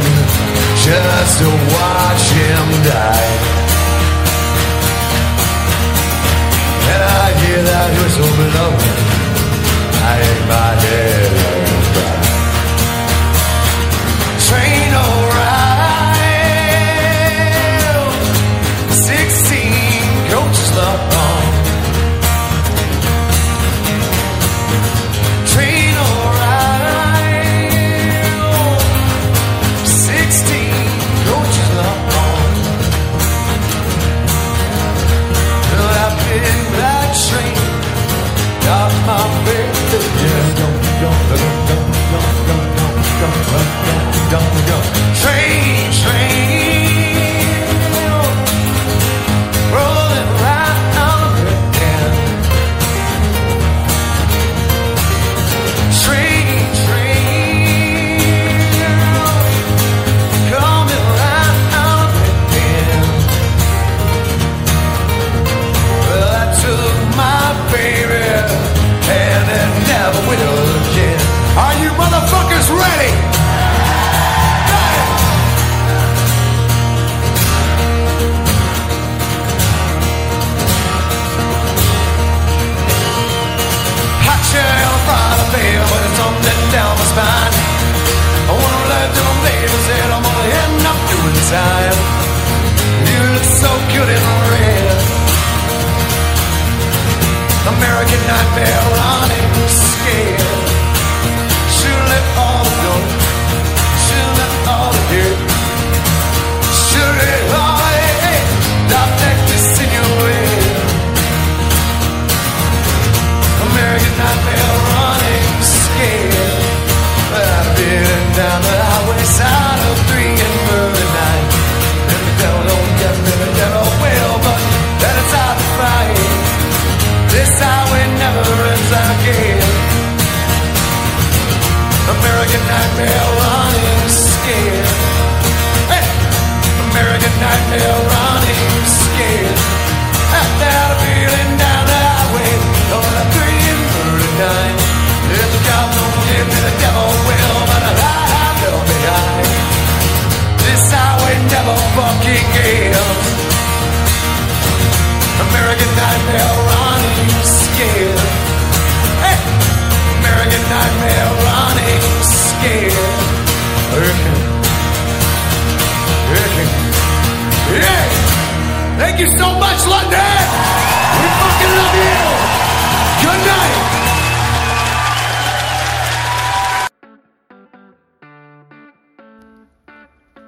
just 0.81 1.33
to 1.41 1.49
watch 1.73 2.25
him 2.33 2.67
die. 2.85 3.58
I 7.09 7.27
hear 7.41 7.61
that 7.63 7.89
whistle 7.97 8.31
blowing, 8.37 8.95
I 10.05 10.13
hang 10.21 10.47
my 10.47 10.71
head. 10.83 11.38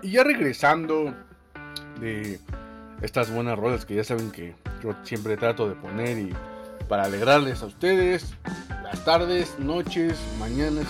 Y 0.04 0.12
ya 0.12 0.24
regresando 0.24 1.14
de 2.00 2.40
estas 3.02 3.32
buenas 3.32 3.58
rolas 3.58 3.86
que 3.86 3.96
ya 3.96 4.04
saben 4.04 4.32
que 4.32 4.56
yo 4.84 4.96
siempre 5.04 5.38
trato 5.38 5.70
de 5.70 5.76
poner 5.76 6.18
y 6.18 6.34
para 6.88 7.04
alegrarles 7.04 7.62
a 7.62 7.68
ustedes 7.68 8.34
las 8.84 9.06
tardes, 9.06 9.58
noches, 9.60 10.20
mañanas, 10.40 10.88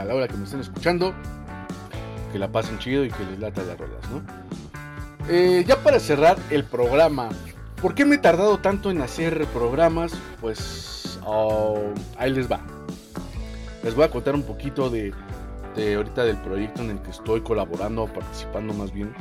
a 0.00 0.04
la 0.04 0.14
hora 0.14 0.26
que 0.26 0.36
me 0.36 0.44
estén 0.44 0.60
escuchando, 0.60 1.14
que 2.32 2.38
la 2.38 2.48
pasen 2.48 2.78
chido 2.78 3.04
y 3.04 3.10
que 3.10 3.24
les 3.24 3.38
lata 3.38 3.62
las 3.62 3.78
rolas, 3.78 4.00
¿no? 4.10 4.22
Eh, 5.28 5.64
ya 5.66 5.76
para 5.82 6.00
cerrar 6.00 6.38
el 6.50 6.64
programa, 6.64 7.28
¿por 7.82 7.94
qué 7.94 8.06
me 8.06 8.16
he 8.16 8.18
tardado 8.18 8.58
tanto 8.58 8.90
en 8.90 9.02
hacer 9.02 9.44
programas? 9.46 10.12
Pues 10.40 11.20
oh, 11.24 11.92
ahí 12.16 12.32
les 12.32 12.50
va. 12.50 12.60
Les 13.84 13.94
voy 13.94 14.04
a 14.04 14.10
contar 14.10 14.34
un 14.34 14.42
poquito 14.42 14.88
de, 14.88 15.12
de 15.76 15.94
ahorita 15.94 16.24
del 16.24 16.36
proyecto 16.38 16.82
en 16.82 16.90
el 16.90 16.98
que 17.02 17.10
estoy 17.10 17.40
colaborando, 17.40 18.06
participando 18.06 18.74
más 18.74 18.92
bien. 18.92 19.14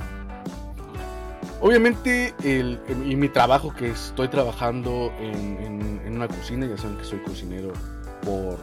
Obviamente, 1.60 2.34
el, 2.44 2.80
y 3.06 3.16
mi 3.16 3.30
trabajo 3.30 3.74
que 3.74 3.90
estoy 3.90 4.28
trabajando 4.28 5.12
en, 5.20 5.58
en- 6.06 6.14
una 6.18 6.28
cocina, 6.28 6.66
ya 6.66 6.76
saben 6.78 6.98
que 6.98 7.04
soy 7.04 7.20
cocinero 7.20 7.72
por. 8.24 8.58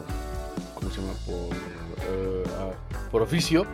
¿Cómo 0.75 0.91
se 0.91 1.01
llama? 1.01 1.13
Por, 1.25 1.57
eh, 2.09 2.43
ah, 2.59 2.71
por 3.13 3.23
oficio. 3.23 3.65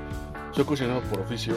Soy 0.53 0.65
cocinero 0.65 1.01
por 1.03 1.21
oficio. 1.21 1.55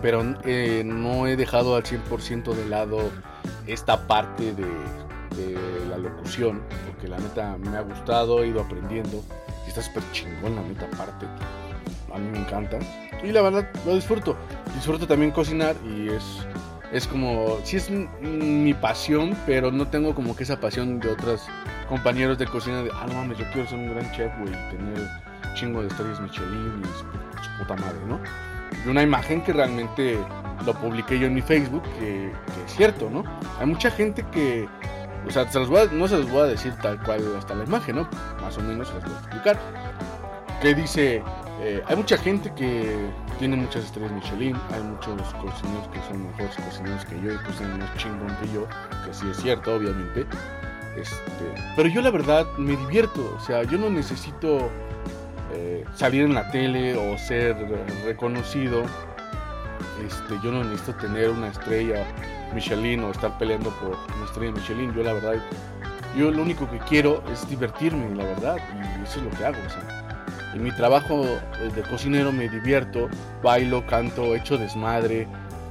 Pero 0.00 0.22
eh, 0.44 0.82
no 0.84 1.26
he 1.26 1.36
dejado 1.36 1.74
al 1.74 1.82
100% 1.82 2.54
de 2.54 2.66
lado 2.66 3.10
esta 3.66 4.06
parte 4.06 4.54
de 4.54 4.66
la 5.88 5.98
locución. 5.98 6.62
Porque 6.86 7.08
la 7.08 7.18
neta 7.18 7.56
me 7.58 7.76
ha 7.76 7.80
gustado, 7.80 8.42
he 8.44 8.48
ido 8.48 8.60
aprendiendo. 8.60 9.22
Está 9.70 9.82
súper 9.82 10.02
chingón 10.10 10.56
la 10.56 10.62
neta 10.62 10.88
parte. 10.98 11.26
A 12.12 12.18
mí 12.18 12.28
me 12.28 12.38
encanta. 12.38 12.80
Y 13.22 13.30
la 13.30 13.40
verdad 13.40 13.70
lo 13.86 13.94
disfruto. 13.94 14.36
Disfruto 14.74 15.06
también 15.06 15.30
cocinar 15.30 15.76
y 15.86 16.08
es, 16.08 16.44
es 16.92 17.06
como, 17.06 17.56
sí 17.62 17.76
es 17.76 17.88
mi 17.88 18.74
pasión, 18.74 19.36
pero 19.46 19.70
no 19.70 19.86
tengo 19.86 20.12
como 20.12 20.34
que 20.34 20.42
esa 20.42 20.58
pasión 20.58 20.98
de 20.98 21.10
otros 21.10 21.46
compañeros 21.88 22.36
de 22.36 22.48
cocina 22.48 22.82
de, 22.82 22.90
ah, 22.92 23.06
no 23.06 23.14
mames, 23.14 23.38
yo 23.38 23.44
quiero 23.52 23.68
ser 23.68 23.78
un 23.78 23.94
gran 23.94 24.10
chef, 24.10 24.32
güey, 24.40 24.50
tener 24.70 25.08
chingo 25.54 25.82
de 25.82 25.86
estrellas 25.86 26.20
Michelin 26.20 26.82
y 26.82 26.86
su, 26.86 27.44
su 27.44 27.58
puta 27.58 27.76
madre, 27.76 28.00
¿no? 28.08 28.18
Y 28.84 28.88
una 28.88 29.04
imagen 29.04 29.40
que 29.42 29.52
realmente 29.52 30.18
lo 30.66 30.74
publiqué 30.74 31.16
yo 31.16 31.28
en 31.28 31.34
mi 31.34 31.42
Facebook, 31.42 31.84
que, 32.00 32.32
que 32.54 32.64
es 32.66 32.74
cierto, 32.76 33.08
¿no? 33.08 33.22
Hay 33.60 33.66
mucha 33.66 33.88
gente 33.92 34.24
que, 34.32 34.68
o 35.26 35.30
sea, 35.30 35.44
no 35.92 36.08
se 36.08 36.18
los 36.18 36.30
voy 36.30 36.42
a 36.42 36.44
decir 36.44 36.72
tal 36.82 37.02
cual 37.02 37.22
hasta 37.38 37.54
la 37.54 37.64
imagen, 37.64 37.96
¿no? 37.96 38.08
Más 38.40 38.56
o 38.58 38.62
menos 38.62 38.88
se 38.88 38.94
los 38.94 39.04
voy 39.04 39.12
a 39.12 39.18
explicar. 39.18 39.58
Que 40.60 40.74
dice, 40.74 41.22
eh, 41.62 41.82
hay 41.86 41.96
mucha 41.96 42.16
gente 42.16 42.52
que 42.54 43.08
tiene 43.38 43.56
muchas 43.56 43.84
estrellas 43.84 44.12
Michelin, 44.12 44.56
hay 44.72 44.82
muchos 44.82 45.34
cocineros 45.34 45.88
que 45.88 46.00
son 46.08 46.26
mejores 46.26 46.56
cocineros 46.56 47.04
que 47.04 47.20
yo 47.22 47.32
y 47.32 47.36
cocinan 47.38 47.78
más 47.78 47.96
chingón 47.96 48.36
que 48.40 48.52
yo, 48.52 48.66
que 49.04 49.14
sí 49.14 49.26
es 49.30 49.36
cierto, 49.38 49.74
obviamente. 49.74 50.26
Este, 50.96 51.54
pero 51.76 51.88
yo 51.88 52.02
la 52.02 52.10
verdad 52.10 52.46
me 52.58 52.76
divierto, 52.76 53.34
o 53.36 53.40
sea, 53.40 53.62
yo 53.62 53.78
no 53.78 53.90
necesito 53.90 54.70
eh, 55.52 55.84
salir 55.94 56.24
en 56.24 56.34
la 56.34 56.50
tele 56.50 56.96
o 56.96 57.16
ser 57.18 57.56
reconocido. 58.04 58.82
Este, 60.06 60.38
yo 60.42 60.50
no 60.50 60.64
necesito 60.64 60.94
tener 60.94 61.30
una 61.30 61.48
estrella 61.48 62.06
Michelin 62.54 63.04
o 63.04 63.10
estar 63.10 63.36
peleando 63.38 63.70
por 63.70 63.96
una 64.16 64.24
estrella 64.26 64.52
Michelin. 64.52 64.92
Yo 64.94 65.02
la 65.02 65.12
verdad, 65.14 65.34
yo 66.16 66.30
lo 66.30 66.42
único 66.42 66.68
que 66.70 66.78
quiero 66.80 67.22
es 67.32 67.48
divertirme, 67.48 68.14
la 68.14 68.24
verdad, 68.24 68.56
y 68.76 69.02
eso 69.04 69.18
es 69.20 69.24
lo 69.24 69.30
que 69.30 69.44
hago. 69.44 69.56
O 69.58 70.56
en 70.56 70.62
mi 70.64 70.72
trabajo 70.72 71.22
eh, 71.24 71.70
de 71.74 71.82
cocinero 71.82 72.32
me 72.32 72.48
divierto, 72.48 73.08
bailo, 73.42 73.86
canto, 73.86 74.34
echo 74.34 74.58
desmadre, 74.58 75.28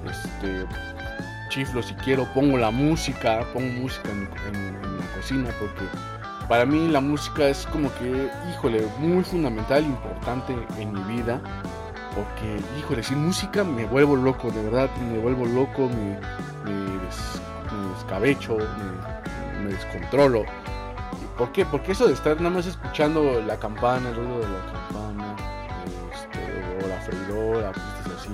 este, 0.09 0.65
chiflo 1.49 1.83
si 1.83 1.93
quiero, 1.95 2.25
pongo 2.33 2.57
la 2.57 2.71
música, 2.71 3.41
pongo 3.53 3.67
música 3.81 4.09
en, 4.11 4.29
en- 4.55 4.75
en 4.83 4.97
la 4.99 5.05
cocina 5.15 5.49
porque 5.59 5.83
para 6.47 6.65
mí 6.65 6.87
la 6.87 7.01
música 7.01 7.47
es 7.49 7.65
como 7.71 7.93
que, 7.95 8.29
híjole, 8.51 8.87
muy 8.99 9.23
fundamental, 9.23 9.83
importante 9.83 10.55
en 10.79 10.93
mi 10.93 11.15
vida. 11.17 11.41
Porque, 12.15 12.59
híjole, 12.79 13.03
sin 13.03 13.19
música 13.25 13.63
me 13.63 13.85
vuelvo 13.85 14.15
loco, 14.15 14.49
de 14.51 14.63
verdad, 14.63 14.89
me 15.11 15.19
vuelvo 15.19 15.45
loco, 15.45 15.87
me, 15.89 16.15
des- 16.71 17.41
me 17.71 17.93
descabecho, 17.95 18.57
me, 19.63 19.69
descontrolo. 19.69 20.43
¿Por 21.37 21.51
qué? 21.51 21.65
Porque 21.65 21.91
eso 21.91 22.07
de 22.07 22.13
estar 22.13 22.35
nada 22.37 22.49
más 22.55 22.65
escuchando 22.65 23.41
la 23.41 23.57
campana, 23.57 24.09
el 24.09 24.15
ruido 24.15 24.39
de 24.39 24.47
la 24.49 24.65
campana, 24.73 25.35
este, 26.11 26.85
o 26.85 26.87
la 26.87 26.99
freidora, 27.01 27.69
así, 28.17 28.29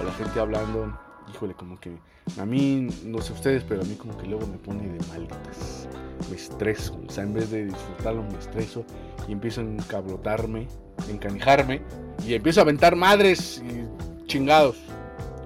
o 0.00 0.04
la 0.04 0.12
gente 0.12 0.40
hablando, 0.40 0.96
híjole, 1.34 1.54
como 1.54 1.78
que 1.78 1.98
a 2.40 2.46
mí, 2.46 2.88
no 3.04 3.20
sé 3.20 3.32
ustedes, 3.32 3.64
pero 3.64 3.82
a 3.82 3.84
mí 3.84 3.96
como 3.96 4.16
que 4.16 4.26
luego 4.26 4.46
me 4.46 4.58
pone 4.58 4.88
de 4.88 5.04
malitas. 5.08 5.88
Me 6.30 6.36
estreso, 6.36 6.98
o 7.06 7.10
sea, 7.10 7.24
en 7.24 7.34
vez 7.34 7.50
de 7.50 7.66
disfrutarlo 7.66 8.22
me 8.22 8.38
estreso 8.38 8.84
y 9.26 9.32
empiezo 9.32 9.60
a 9.60 9.64
encablotarme, 9.64 10.68
encanijarme 11.10 11.82
y 12.26 12.34
empiezo 12.34 12.60
a 12.60 12.62
aventar 12.64 12.96
madres 12.96 13.62
y 13.64 14.26
chingados. 14.26 14.76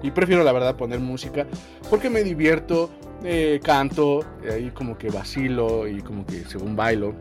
Y 0.01 0.11
prefiero 0.11 0.43
la 0.43 0.51
verdad 0.51 0.75
poner 0.75 0.99
música 0.99 1.45
porque 1.89 2.09
me 2.09 2.23
divierto, 2.23 2.89
eh, 3.23 3.59
canto, 3.63 4.19
ahí 4.51 4.69
como 4.71 4.97
que 4.97 5.09
vacilo 5.09 5.87
y 5.87 6.01
como 6.01 6.25
que 6.25 6.43
según 6.45 6.75
bailo. 6.75 7.13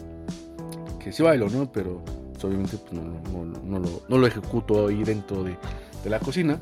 Que 0.98 1.12
sí 1.12 1.22
bailo, 1.22 1.48
¿no? 1.48 1.70
Pero 1.70 2.02
pues, 2.32 2.44
obviamente 2.44 2.76
pues, 2.78 2.92
no, 2.92 3.02
no- 3.30 3.60
no 3.64 3.78
lo, 3.78 4.02
no 4.08 4.18
lo 4.18 4.26
ejecuto 4.26 4.88
ahí 4.88 5.02
dentro 5.04 5.44
de, 5.44 5.56
de 6.02 6.10
la 6.10 6.18
cocina. 6.18 6.58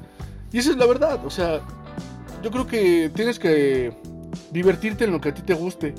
Y 0.53 0.59
esa 0.59 0.71
es 0.71 0.77
la 0.77 0.87
verdad, 0.87 1.25
o 1.25 1.31
sea, 1.31 1.61
yo 2.43 2.51
creo 2.51 2.67
que 2.67 3.11
tienes 3.15 3.39
que 3.39 3.93
divertirte 4.51 5.05
en 5.05 5.13
lo 5.13 5.21
que 5.21 5.29
a 5.31 5.35
ti 5.35 5.43
te 5.43 5.55
guste. 5.55 5.95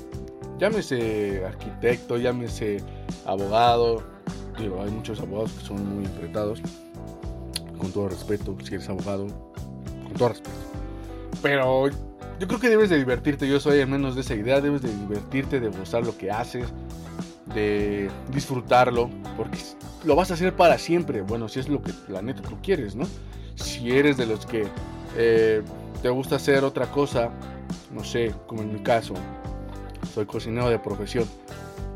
Llámese 0.58 1.44
arquitecto, 1.44 2.16
llámese 2.18 2.78
abogado. 3.26 4.02
Digo, 4.58 4.82
hay 4.82 4.90
muchos 4.90 5.20
abogados 5.20 5.52
que 5.52 5.64
son 5.64 5.94
muy 5.94 6.04
interpretados. 6.04 6.60
Con 7.78 7.90
todo 7.90 8.08
respeto, 8.08 8.56
si 8.62 8.74
eres 8.74 8.88
abogado, 8.88 9.26
con 10.04 10.12
todo 10.16 10.28
respeto. 10.28 10.56
Pero 11.42 11.88
yo 11.88 12.48
creo 12.48 12.60
que 12.60 12.68
debes 12.68 12.90
de 12.90 12.98
divertirte. 12.98 13.48
Yo 13.48 13.58
soy 13.60 13.80
al 13.80 13.88
menos 13.88 14.14
de 14.14 14.20
esa 14.20 14.34
idea. 14.34 14.60
Debes 14.60 14.82
de 14.82 14.94
divertirte, 14.94 15.60
de 15.60 15.68
gozar 15.68 16.04
lo 16.04 16.16
que 16.16 16.30
haces, 16.30 16.66
de 17.54 18.10
disfrutarlo, 18.30 19.10
porque 19.36 19.58
lo 20.04 20.16
vas 20.16 20.30
a 20.30 20.34
hacer 20.34 20.54
para 20.54 20.78
siempre. 20.78 21.22
Bueno, 21.22 21.48
si 21.48 21.60
es 21.60 21.68
lo 21.68 21.82
que 21.82 21.92
la 22.08 22.22
neta 22.22 22.42
tú 22.42 22.56
quieres, 22.62 22.94
¿no? 22.94 23.06
Si 23.56 23.90
eres 23.90 24.16
de 24.16 24.26
los 24.26 24.46
que 24.46 24.66
eh, 25.16 25.62
te 26.02 26.08
gusta 26.08 26.36
hacer 26.36 26.64
otra 26.64 26.86
cosa, 26.90 27.30
no 27.92 28.04
sé, 28.04 28.34
como 28.46 28.62
en 28.62 28.72
mi 28.72 28.80
caso, 28.80 29.14
soy 30.14 30.26
cocinero 30.26 30.68
de 30.68 30.78
profesión, 30.78 31.26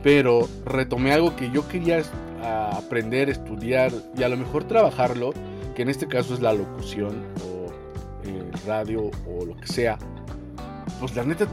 pero 0.02 0.48
retomé 0.64 1.12
algo 1.12 1.34
que 1.36 1.50
yo 1.50 1.66
quería 1.68 2.02
aprender, 2.72 3.28
estudiar 3.28 3.92
y 4.16 4.22
a 4.22 4.28
lo 4.28 4.36
mejor 4.36 4.64
trabajarlo, 4.64 5.32
que 5.74 5.82
en 5.82 5.88
este 5.88 6.06
caso 6.06 6.34
es 6.34 6.40
la 6.40 6.52
locución 6.52 7.24
o 7.44 7.66
el 8.28 8.52
radio 8.66 9.10
o 9.26 9.44
lo 9.44 9.56
que 9.56 9.66
sea, 9.66 9.98
pues 11.00 11.14
la 11.14 11.24
neta 11.24 11.46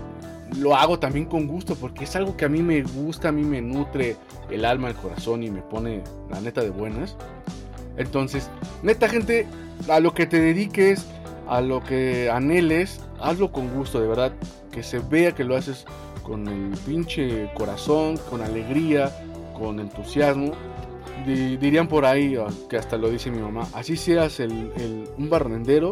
lo 0.57 0.75
hago 0.75 0.99
también 0.99 1.25
con 1.25 1.47
gusto 1.47 1.75
porque 1.75 2.03
es 2.03 2.15
algo 2.15 2.37
que 2.37 2.45
a 2.45 2.49
mí 2.49 2.61
me 2.61 2.83
gusta, 2.83 3.29
a 3.29 3.31
mí 3.31 3.43
me 3.43 3.61
nutre 3.61 4.15
el 4.51 4.65
alma, 4.65 4.89
el 4.89 4.95
corazón 4.95 5.43
y 5.43 5.49
me 5.49 5.61
pone 5.61 6.03
la 6.29 6.39
neta 6.41 6.61
de 6.61 6.69
buenas. 6.69 7.15
Entonces, 7.97 8.49
neta 8.81 9.09
gente, 9.09 9.47
a 9.89 9.99
lo 9.99 10.13
que 10.13 10.25
te 10.25 10.39
dediques, 10.39 11.05
a 11.47 11.61
lo 11.61 11.83
que 11.83 12.29
anheles, 12.29 13.01
hazlo 13.19 13.51
con 13.51 13.73
gusto, 13.73 13.99
de 13.99 14.07
verdad, 14.07 14.31
que 14.71 14.83
se 14.83 14.99
vea 14.99 15.33
que 15.33 15.43
lo 15.43 15.55
haces 15.55 15.85
con 16.23 16.47
el 16.47 16.77
pinche 16.85 17.49
corazón, 17.53 18.17
con 18.29 18.41
alegría, 18.41 19.11
con 19.57 19.79
entusiasmo. 19.79 20.51
Di- 21.25 21.57
dirían 21.57 21.87
por 21.87 22.05
ahí, 22.05 22.35
ah, 22.35 22.47
que 22.69 22.77
hasta 22.77 22.97
lo 22.97 23.09
dice 23.09 23.29
mi 23.31 23.39
mamá, 23.41 23.67
así 23.73 23.95
seas 23.95 24.39
el, 24.39 25.07
un 25.17 25.29
barrendero, 25.29 25.91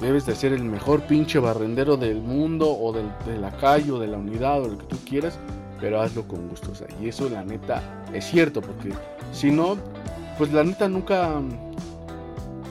debes 0.00 0.26
de 0.26 0.34
ser 0.34 0.52
el 0.52 0.64
mejor 0.64 1.02
pinche 1.02 1.38
barrendero 1.38 1.96
del 1.96 2.20
mundo 2.20 2.70
o 2.70 2.92
del- 2.92 3.10
de 3.26 3.38
la 3.38 3.50
calle 3.56 3.90
o 3.92 3.98
de 3.98 4.08
la 4.08 4.18
unidad 4.18 4.60
o 4.62 4.68
lo 4.68 4.78
que 4.78 4.86
tú 4.86 4.96
quieras, 5.08 5.38
pero 5.80 6.00
hazlo 6.00 6.26
con 6.28 6.48
gusto. 6.48 6.72
o 6.72 6.74
sea, 6.74 6.88
y 7.00 7.08
eso 7.08 7.28
la 7.28 7.44
neta 7.44 8.04
es 8.12 8.24
cierto, 8.26 8.60
porque 8.60 8.90
si 9.32 9.50
no, 9.50 9.76
pues 10.36 10.52
la 10.52 10.64
neta 10.64 10.88
nunca 10.88 11.40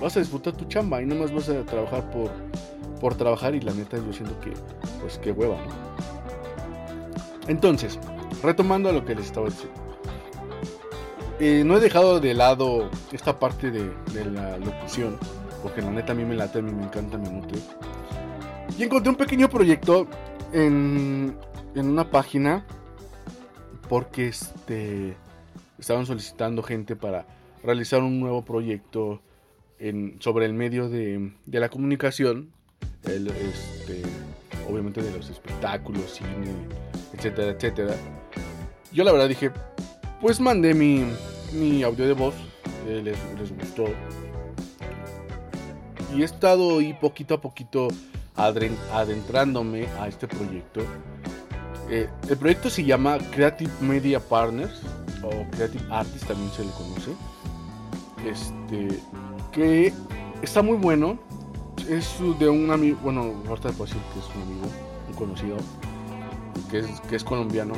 vas 0.02 0.16
a 0.18 0.20
disfrutar 0.20 0.54
tu 0.54 0.66
chamba 0.66 1.02
y 1.02 1.06
nomás 1.06 1.34
vas 1.34 1.50
a 1.50 1.62
trabajar 1.64 2.10
por, 2.12 2.30
por 3.00 3.16
trabajar 3.16 3.56
y 3.56 3.62
la 3.62 3.74
neta 3.74 3.98
yo 3.98 4.12
siento 4.14 4.38
que, 4.42 4.52
pues 5.02 5.18
qué 5.18 5.32
hueva, 5.32 5.56
¿no? 5.56 6.12
Entonces, 7.48 8.00
retomando 8.41 8.89
a 8.89 8.91
lo 8.91 9.04
que 9.06 9.16
les 9.16 9.26
estaba 9.26 9.48
diciendo. 9.48 9.82
Eh, 11.39 11.64
no 11.66 11.78
he 11.78 11.80
dejado 11.80 12.20
de 12.20 12.34
lado 12.34 12.89
esta 13.12 13.39
parte 13.39 13.72
de, 13.72 13.91
la 14.32 14.58
locución, 14.58 15.18
porque 15.62 15.82
la 15.82 15.91
neta 15.91 16.14
a 16.14 16.16
mí 16.16 16.24
me 16.24 16.36
late, 16.36 16.60
a 16.60 16.62
mí 16.62 16.72
me 16.72 16.84
encanta, 16.84 17.18
me 17.18 17.30
nutre. 17.30 17.60
Y 18.78 18.84
encontré 18.84 19.10
un 19.10 19.16
pequeño 19.16 19.50
proyecto 19.50 20.08
en, 20.54 21.36
en 21.76 21.89
una 21.89 22.10
página, 22.10 22.66
porque 23.89 24.28
este, 24.28 25.18
estaban 25.78 26.06
solicitando 26.06 26.64
gente 26.64 26.96
para 26.96 27.26
realizar 27.64 28.02
un 28.02 28.20
nuevo 28.20 28.44
proyecto 28.44 29.22
sobre 30.20 30.46
el 30.46 30.54
medio 30.54 30.88
de, 30.88 31.34
de 31.46 31.60
la 31.60 31.68
comunicación, 31.68 32.52
el, 33.04 33.28
este, 33.28 34.02
obviamente 34.70 35.02
de 35.02 35.12
los 35.12 35.30
espectáculos, 35.30 36.14
cine, 36.14 36.54
etcétera, 37.24 37.52
etcétera. 37.52 37.96
Yo 38.92 39.04
la 39.04 39.12
verdad 39.12 39.30
dije, 39.30 39.52
pues 40.20 40.40
mandé 40.40 40.74
mi, 40.74 41.06
mi 41.54 41.82
audio 41.84 42.06
de 42.06 42.14
voz, 42.14 42.36
eh, 42.88 43.02
les, 43.02 43.18
gustó. 43.58 43.86
Y 46.14 46.22
he 46.22 46.26
estado 46.26 46.80
ahí 46.80 46.94
poquito 46.94 47.34
a 47.34 47.42
poquito 47.42 47.88
adentrándome 48.36 49.88
a 50.00 50.08
este 50.08 50.28
proyecto. 50.28 50.82
Eh, 51.90 52.10
el 52.30 52.38
proyecto 52.38 52.70
se 52.70 52.84
llama 52.84 53.18
Creative 53.32 53.72
Media 53.80 54.20
Partners 54.20 54.82
o 55.24 55.30
Creative 55.52 55.84
Artists 55.90 56.28
también 56.28 56.52
se 56.52 56.66
le 56.66 56.72
conoce. 56.72 57.12
Este, 58.28 59.00
que 59.52 59.94
está 60.42 60.62
muy 60.62 60.78
bueno. 60.78 61.18
Es 61.90 62.16
de 62.40 62.48
un 62.48 62.70
amigo, 62.72 62.98
bueno, 63.04 63.34
ahorita 63.48 63.70
puedo 63.72 63.86
decir 63.86 64.02
que 64.14 64.20
es 64.20 64.36
un 64.36 64.42
amigo, 64.44 64.68
un 65.10 65.14
conocido, 65.16 65.58
que 66.70 66.80
es, 66.80 66.99
que 67.10 67.16
es 67.16 67.24
colombiano. 67.24 67.74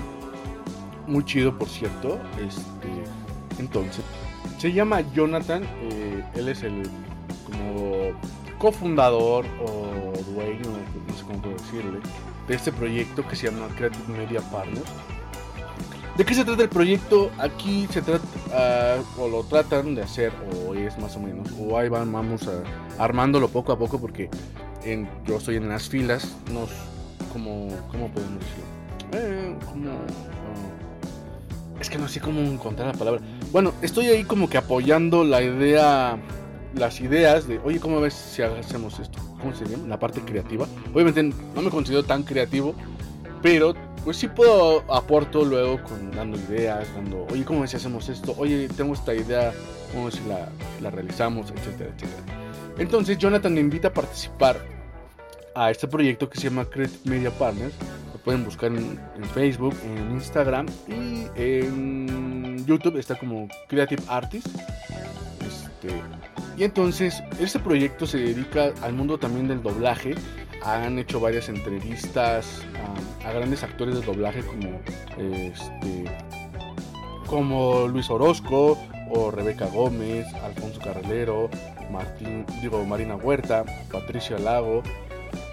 Muy 1.07 1.23
chido, 1.23 1.57
por 1.57 1.67
cierto. 1.67 2.19
Este, 2.39 3.59
entonces, 3.59 4.03
se 4.57 4.71
llama 4.71 5.01
Jonathan. 5.13 5.63
Eh, 5.63 6.23
él 6.35 6.49
es 6.49 6.63
el 6.63 6.83
como 7.45 8.11
cofundador 8.57 9.45
o 9.61 10.13
dueño, 10.33 10.61
no 11.07 11.15
sé 11.15 11.23
cómo 11.25 11.53
decirle, 11.53 11.99
de 12.47 12.55
este 12.55 12.71
proyecto 12.71 13.27
que 13.27 13.35
se 13.35 13.51
llama 13.51 13.67
Creative 13.75 14.17
Media 14.17 14.41
Partners. 14.51 14.89
¿De 16.17 16.23
qué 16.23 16.33
se 16.33 16.45
trata 16.45 16.63
el 16.63 16.69
proyecto? 16.69 17.29
Aquí 17.37 17.87
se 17.91 18.01
trata, 18.01 18.25
uh, 18.47 19.21
o 19.21 19.27
lo 19.27 19.43
tratan 19.43 19.95
de 19.95 20.03
hacer, 20.03 20.31
o 20.65 20.73
es 20.73 20.97
más 20.97 21.17
o 21.17 21.19
menos, 21.19 21.49
o 21.59 21.77
ahí 21.77 21.89
van, 21.89 22.09
vamos 22.11 22.47
a, 22.47 23.03
armándolo 23.03 23.49
poco 23.49 23.73
a 23.73 23.77
poco, 23.77 23.99
porque 23.99 24.29
yo 25.27 25.37
estoy 25.37 25.57
en 25.57 25.67
las 25.67 25.89
filas, 25.89 26.37
nos, 26.53 26.69
como, 27.35 27.67
¿cómo 27.91 28.07
podemos 28.07 28.39
decirlo? 28.39 28.63
Eh, 29.11 29.53
como, 29.65 29.91
uh, 29.91 31.81
es 31.81 31.89
que 31.89 31.97
no 31.97 32.07
sé 32.07 32.21
cómo 32.21 32.39
encontrar 32.39 32.87
la 32.87 32.93
palabra. 32.93 33.19
Bueno, 33.51 33.73
estoy 33.81 34.05
ahí 34.05 34.23
como 34.23 34.49
que 34.49 34.57
apoyando 34.57 35.25
la 35.25 35.41
idea, 35.41 36.17
las 36.75 37.01
ideas 37.01 37.45
de, 37.45 37.59
oye, 37.65 37.81
¿cómo 37.81 37.99
ves 37.99 38.13
si 38.13 38.41
hacemos 38.41 38.99
esto? 38.99 39.19
¿Cómo 39.41 39.53
se 39.53 39.65
llama? 39.65 39.85
La 39.85 39.99
parte 39.99 40.21
creativa. 40.21 40.65
Obviamente 40.93 41.23
no 41.23 41.61
me 41.61 41.69
considero 41.69 42.03
tan 42.03 42.23
creativo, 42.23 42.73
pero 43.41 43.73
pues 44.05 44.15
sí 44.15 44.29
puedo 44.29 44.89
aporto 44.93 45.43
luego 45.43 45.83
con 45.83 46.11
dando 46.11 46.37
ideas, 46.37 46.87
dando, 46.95 47.27
oye, 47.33 47.43
¿cómo 47.43 47.59
ves 47.61 47.71
si 47.71 47.75
hacemos 47.75 48.07
esto? 48.07 48.33
Oye, 48.37 48.69
tengo 48.77 48.93
esta 48.93 49.13
idea, 49.13 49.51
¿cómo 49.91 50.05
ves 50.05 50.15
si 50.15 50.21
la, 50.29 50.47
la 50.81 50.89
realizamos? 50.89 51.51
Etcétera, 51.51 51.89
etcétera. 51.93 52.23
Entonces 52.77 53.17
Jonathan 53.17 53.53
me 53.53 53.59
invita 53.59 53.89
a 53.89 53.93
participar 53.93 54.74
a 55.55 55.71
este 55.71 55.87
proyecto 55.87 56.29
que 56.29 56.37
se 56.37 56.49
llama 56.49 56.65
Creative 56.65 56.99
Media 57.05 57.31
Partners. 57.31 57.73
Lo 58.13 58.19
pueden 58.19 58.43
buscar 58.43 58.71
en, 58.71 58.99
Facebook, 59.33 59.75
en 59.83 60.11
Instagram 60.11 60.67
y 60.87 61.25
en 61.35 62.65
YouTube. 62.65 62.97
Está 62.97 63.15
como 63.17 63.47
Creative 63.67 64.03
Artist. 64.07 64.47
Este, 64.47 65.95
y 66.57 66.63
entonces, 66.63 67.23
este 67.39 67.59
proyecto 67.59 68.05
se 68.05 68.17
dedica 68.17 68.73
al 68.81 68.93
mundo 68.93 69.17
también 69.17 69.47
del 69.47 69.63
doblaje. 69.63 70.15
Han 70.63 70.99
hecho 70.99 71.19
varias 71.19 71.49
entrevistas 71.49 72.61
a, 73.23 73.31
grandes 73.31 73.63
actores 73.63 73.95
de 73.95 74.01
doblaje 74.01 74.41
como 74.41 74.81
este, 75.17 76.05
como 77.27 77.87
Luis 77.87 78.09
Orozco 78.09 78.77
o 79.09 79.31
Rebeca 79.31 79.67
Gómez, 79.67 80.25
Alfonso 80.43 80.79
Carrelero, 80.79 81.49
Martín, 81.91 82.45
digo, 82.61 82.83
Marina 82.85 83.15
Huerta, 83.15 83.63
Patricio 83.91 84.37
Lago. 84.37 84.83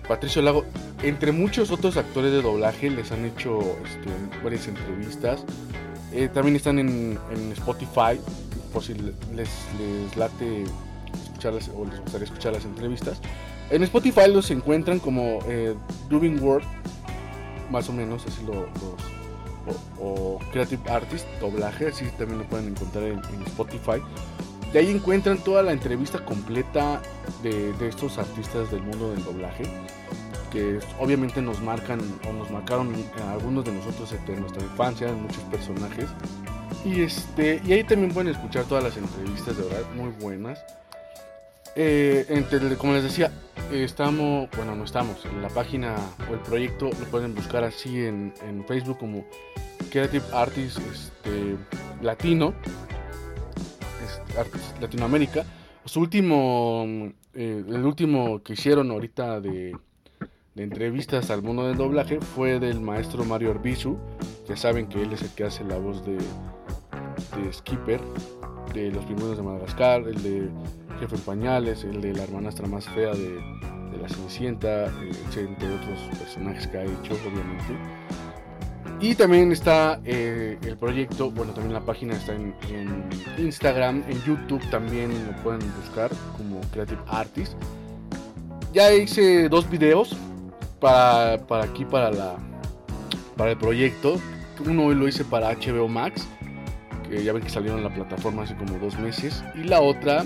Patricio 0.08 0.42
Lago, 0.42 0.64
entre 1.02 1.32
muchos 1.32 1.70
otros 1.70 1.96
actores 1.96 2.32
de 2.32 2.42
doblaje, 2.42 2.90
les 2.90 3.12
han 3.12 3.24
hecho 3.24 3.60
este, 3.60 4.10
varias 4.42 4.66
entrevistas. 4.68 5.44
Eh, 6.12 6.28
también 6.32 6.56
están 6.56 6.78
en, 6.78 7.18
Spotify, 7.52 8.20
por 8.72 8.82
si 8.82 8.94
les, 8.94 9.16
les 9.34 10.16
late 10.16 10.64
escucharlas 11.24 11.70
o 11.74 11.84
les 11.84 12.00
gustaría 12.00 12.26
escuchar 12.26 12.52
las 12.52 12.64
entrevistas. 12.64 13.20
En 13.70 13.82
Spotify 13.84 14.28
los 14.28 14.50
encuentran 14.50 14.98
como 14.98 15.38
eh, 15.46 15.74
Dubbing 16.10 16.42
World, 16.42 16.66
más 17.70 17.88
o 17.88 17.92
menos, 17.92 18.26
así 18.26 18.44
lo, 18.44 18.52
los, 18.52 19.76
o, 19.98 20.38
Creative 20.50 20.90
Artist, 20.90 21.26
doblaje, 21.40 21.88
así 21.88 22.04
también 22.18 22.40
lo 22.40 22.44
pueden 22.46 22.68
encontrar 22.68 23.04
en, 23.04 23.18
en 23.34 23.42
Spotify. 23.46 24.02
De 24.72 24.78
ahí 24.78 24.90
encuentran 24.90 25.38
toda 25.38 25.62
la 25.62 25.72
entrevista 25.72 26.24
completa 26.24 27.02
de, 27.42 27.74
estos 27.86 28.16
artistas 28.16 28.70
del 28.70 28.82
mundo 28.82 29.10
del 29.10 29.22
doblaje, 29.22 29.64
que 30.50 30.78
obviamente 30.98 31.42
nos 31.42 31.60
marcan 31.60 32.00
o 32.28 32.32
nos 32.32 32.50
marcaron 32.50 32.94
algunos 33.30 33.64
de 33.66 33.72
nosotros 33.72 34.12
en 34.12 34.40
nuestra 34.40 34.62
infancia, 34.62 35.08
en 35.08 35.22
muchos 35.22 35.42
personajes. 35.44 36.06
Y, 36.86 37.02
este, 37.02 37.60
y 37.66 37.72
ahí 37.72 37.84
también 37.84 38.12
pueden 38.12 38.32
escuchar 38.32 38.64
todas 38.64 38.82
las 38.82 38.96
entrevistas, 38.96 39.56
de 39.58 39.62
verdad, 39.64 39.90
muy 39.94 40.10
buenas. 40.20 40.58
Eh, 41.76 42.24
entre, 42.28 42.76
como 42.76 42.94
les 42.94 43.02
decía, 43.02 43.30
estamos, 43.70 44.48
bueno, 44.56 44.74
no 44.74 44.84
estamos, 44.84 45.24
en 45.26 45.42
la 45.42 45.48
página 45.48 45.96
o 46.30 46.34
el 46.34 46.40
proyecto 46.40 46.86
lo 46.86 47.06
pueden 47.10 47.34
buscar 47.34 47.64
así 47.64 48.04
en, 48.04 48.32
en 48.46 48.64
Facebook 48.66 48.98
como 48.98 49.24
Creative 49.90 50.24
Artist 50.32 50.78
este, 50.78 51.56
Latino, 52.02 52.54
Artist 54.38 54.80
Latinoamérica. 54.80 55.44
Su 55.84 56.00
último, 56.00 56.84
eh, 57.34 57.64
el 57.66 57.84
último 57.84 58.42
que 58.42 58.52
hicieron 58.52 58.90
ahorita 58.90 59.40
de, 59.40 59.76
entrevistas 60.54 61.30
al 61.30 61.42
mundo 61.42 61.66
del 61.66 61.76
doblaje 61.76 62.20
fue 62.20 62.60
del 62.60 62.80
maestro 62.80 63.24
Mario 63.24 63.50
Arbizu. 63.50 63.96
Ya 64.48 64.56
saben 64.56 64.86
que 64.86 65.02
él 65.02 65.12
es 65.12 65.22
el 65.22 65.30
que 65.30 65.44
hace 65.44 65.64
la 65.64 65.78
voz 65.78 66.04
de, 66.04 66.16
de 66.16 67.52
Skipper, 67.52 68.00
de 68.74 68.90
Los 68.90 69.04
Pingüinos 69.06 69.36
de 69.36 69.42
Madagascar, 69.42 70.02
el 70.06 70.22
de 70.22 70.48
Jefe 71.00 71.16
en 71.16 71.22
Pañales, 71.22 71.84
el 71.84 72.00
de 72.00 72.12
la 72.12 72.22
hermanastra 72.24 72.66
más 72.68 72.88
fea 72.88 73.12
de, 73.12 73.40
de 73.92 73.98
la 74.00 74.08
Cenicienta, 74.08 74.86
eh, 74.86 75.12
entre 75.36 75.74
otros 75.74 76.00
personajes 76.18 76.66
que 76.68 76.78
ha 76.78 76.84
hecho, 76.84 77.14
obviamente. 77.26 78.11
Y 79.02 79.16
también 79.16 79.50
está 79.50 80.00
eh, 80.04 80.58
el 80.62 80.76
proyecto, 80.76 81.30
bueno, 81.30 81.52
también 81.52 81.74
la 81.74 81.80
página 81.80 82.14
está 82.14 82.34
en, 82.34 82.54
Instagram, 83.36 84.04
en 84.08 84.22
YouTube 84.22 84.62
también 84.70 85.10
lo 85.26 85.32
pueden 85.42 85.60
buscar 85.80 86.08
como 86.36 86.60
Creative 86.70 87.00
Artist. 87.08 87.54
Ya 88.72 88.92
hice 88.94 89.48
dos 89.48 89.68
videos 89.68 90.16
para, 90.78 91.44
para 91.46 91.64
aquí, 91.64 91.84
para, 91.84 92.12
la, 92.12 92.36
para 93.36 93.50
el 93.50 93.58
proyecto. 93.58 94.20
Uno 94.64 94.92
lo 94.92 95.08
hice 95.08 95.24
para 95.24 95.52
HBO 95.52 95.88
Max, 95.88 96.28
que 97.08 97.24
ya 97.24 97.32
ven 97.32 97.42
que 97.42 97.50
salieron 97.50 97.78
en 97.78 97.84
la 97.84 97.92
plataforma 97.92 98.44
hace 98.44 98.54
como 98.54 98.78
dos 98.78 98.96
meses. 99.00 99.42
Y 99.56 99.64
la 99.64 99.80
otra 99.80 100.24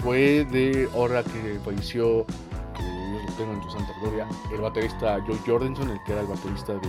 fue 0.00 0.46
de 0.50 0.88
ahora 0.94 1.22
que 1.22 1.58
falleció, 1.62 2.24
que 2.74 2.82
Dios 2.82 3.22
lo 3.26 3.32
tenga 3.34 3.52
en 3.52 3.62
su 3.62 3.70
santa 3.70 3.92
gloria, 4.00 4.26
el 4.50 4.60
baterista 4.62 5.18
Joe 5.26 5.38
Jordanson, 5.46 5.90
el 5.90 5.98
que 6.06 6.12
era 6.12 6.22
el 6.22 6.26
baterista 6.28 6.72
de, 6.72 6.88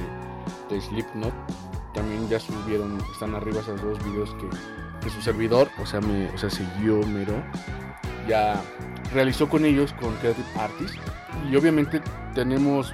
de 0.69 0.81
Slipknot. 0.81 1.33
También 1.93 2.27
ya 2.29 2.39
subieron, 2.39 2.99
están 3.11 3.35
arriba 3.35 3.61
esos 3.61 3.81
dos 3.81 4.03
videos 4.03 4.29
que, 4.35 4.47
que 5.03 5.09
su 5.09 5.21
servidor, 5.21 5.69
o 5.81 5.85
sea, 5.85 6.01
me, 6.01 6.27
o 6.29 6.37
sea, 6.37 6.49
siguió 6.49 7.05
Mero, 7.07 7.43
ya 8.27 8.61
realizó 9.13 9.49
con 9.49 9.65
ellos, 9.65 9.93
con 9.93 10.13
Creative 10.15 10.47
Artists. 10.57 10.99
Y 11.49 11.55
obviamente 11.55 12.01
tenemos 12.35 12.93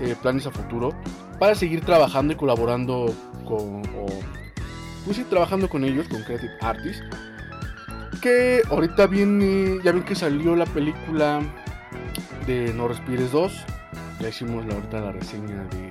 eh, 0.00 0.14
planes 0.20 0.46
a 0.46 0.50
futuro 0.50 0.90
para 1.38 1.54
seguir 1.54 1.84
trabajando 1.84 2.34
y 2.34 2.36
colaborando 2.36 3.14
con, 3.46 3.82
o, 3.96 4.06
pues 5.04 5.16
sí, 5.16 5.24
trabajando 5.24 5.68
con 5.68 5.84
ellos, 5.84 6.08
con 6.08 6.22
Creative 6.22 6.52
Artists 6.60 7.04
que 8.26 8.62
ahorita 8.70 9.06
viene, 9.06 9.78
ya 9.84 9.92
ven 9.92 10.02
que 10.02 10.16
salió 10.16 10.56
la 10.56 10.66
película 10.66 11.40
de 12.44 12.72
No 12.74 12.88
Respires 12.88 13.30
2. 13.30 13.64
Ya 14.18 14.28
hicimos 14.28 14.66
la, 14.66 14.74
ahorita 14.74 15.00
la 15.00 15.12
reseña 15.12 15.62
de, 15.64 15.85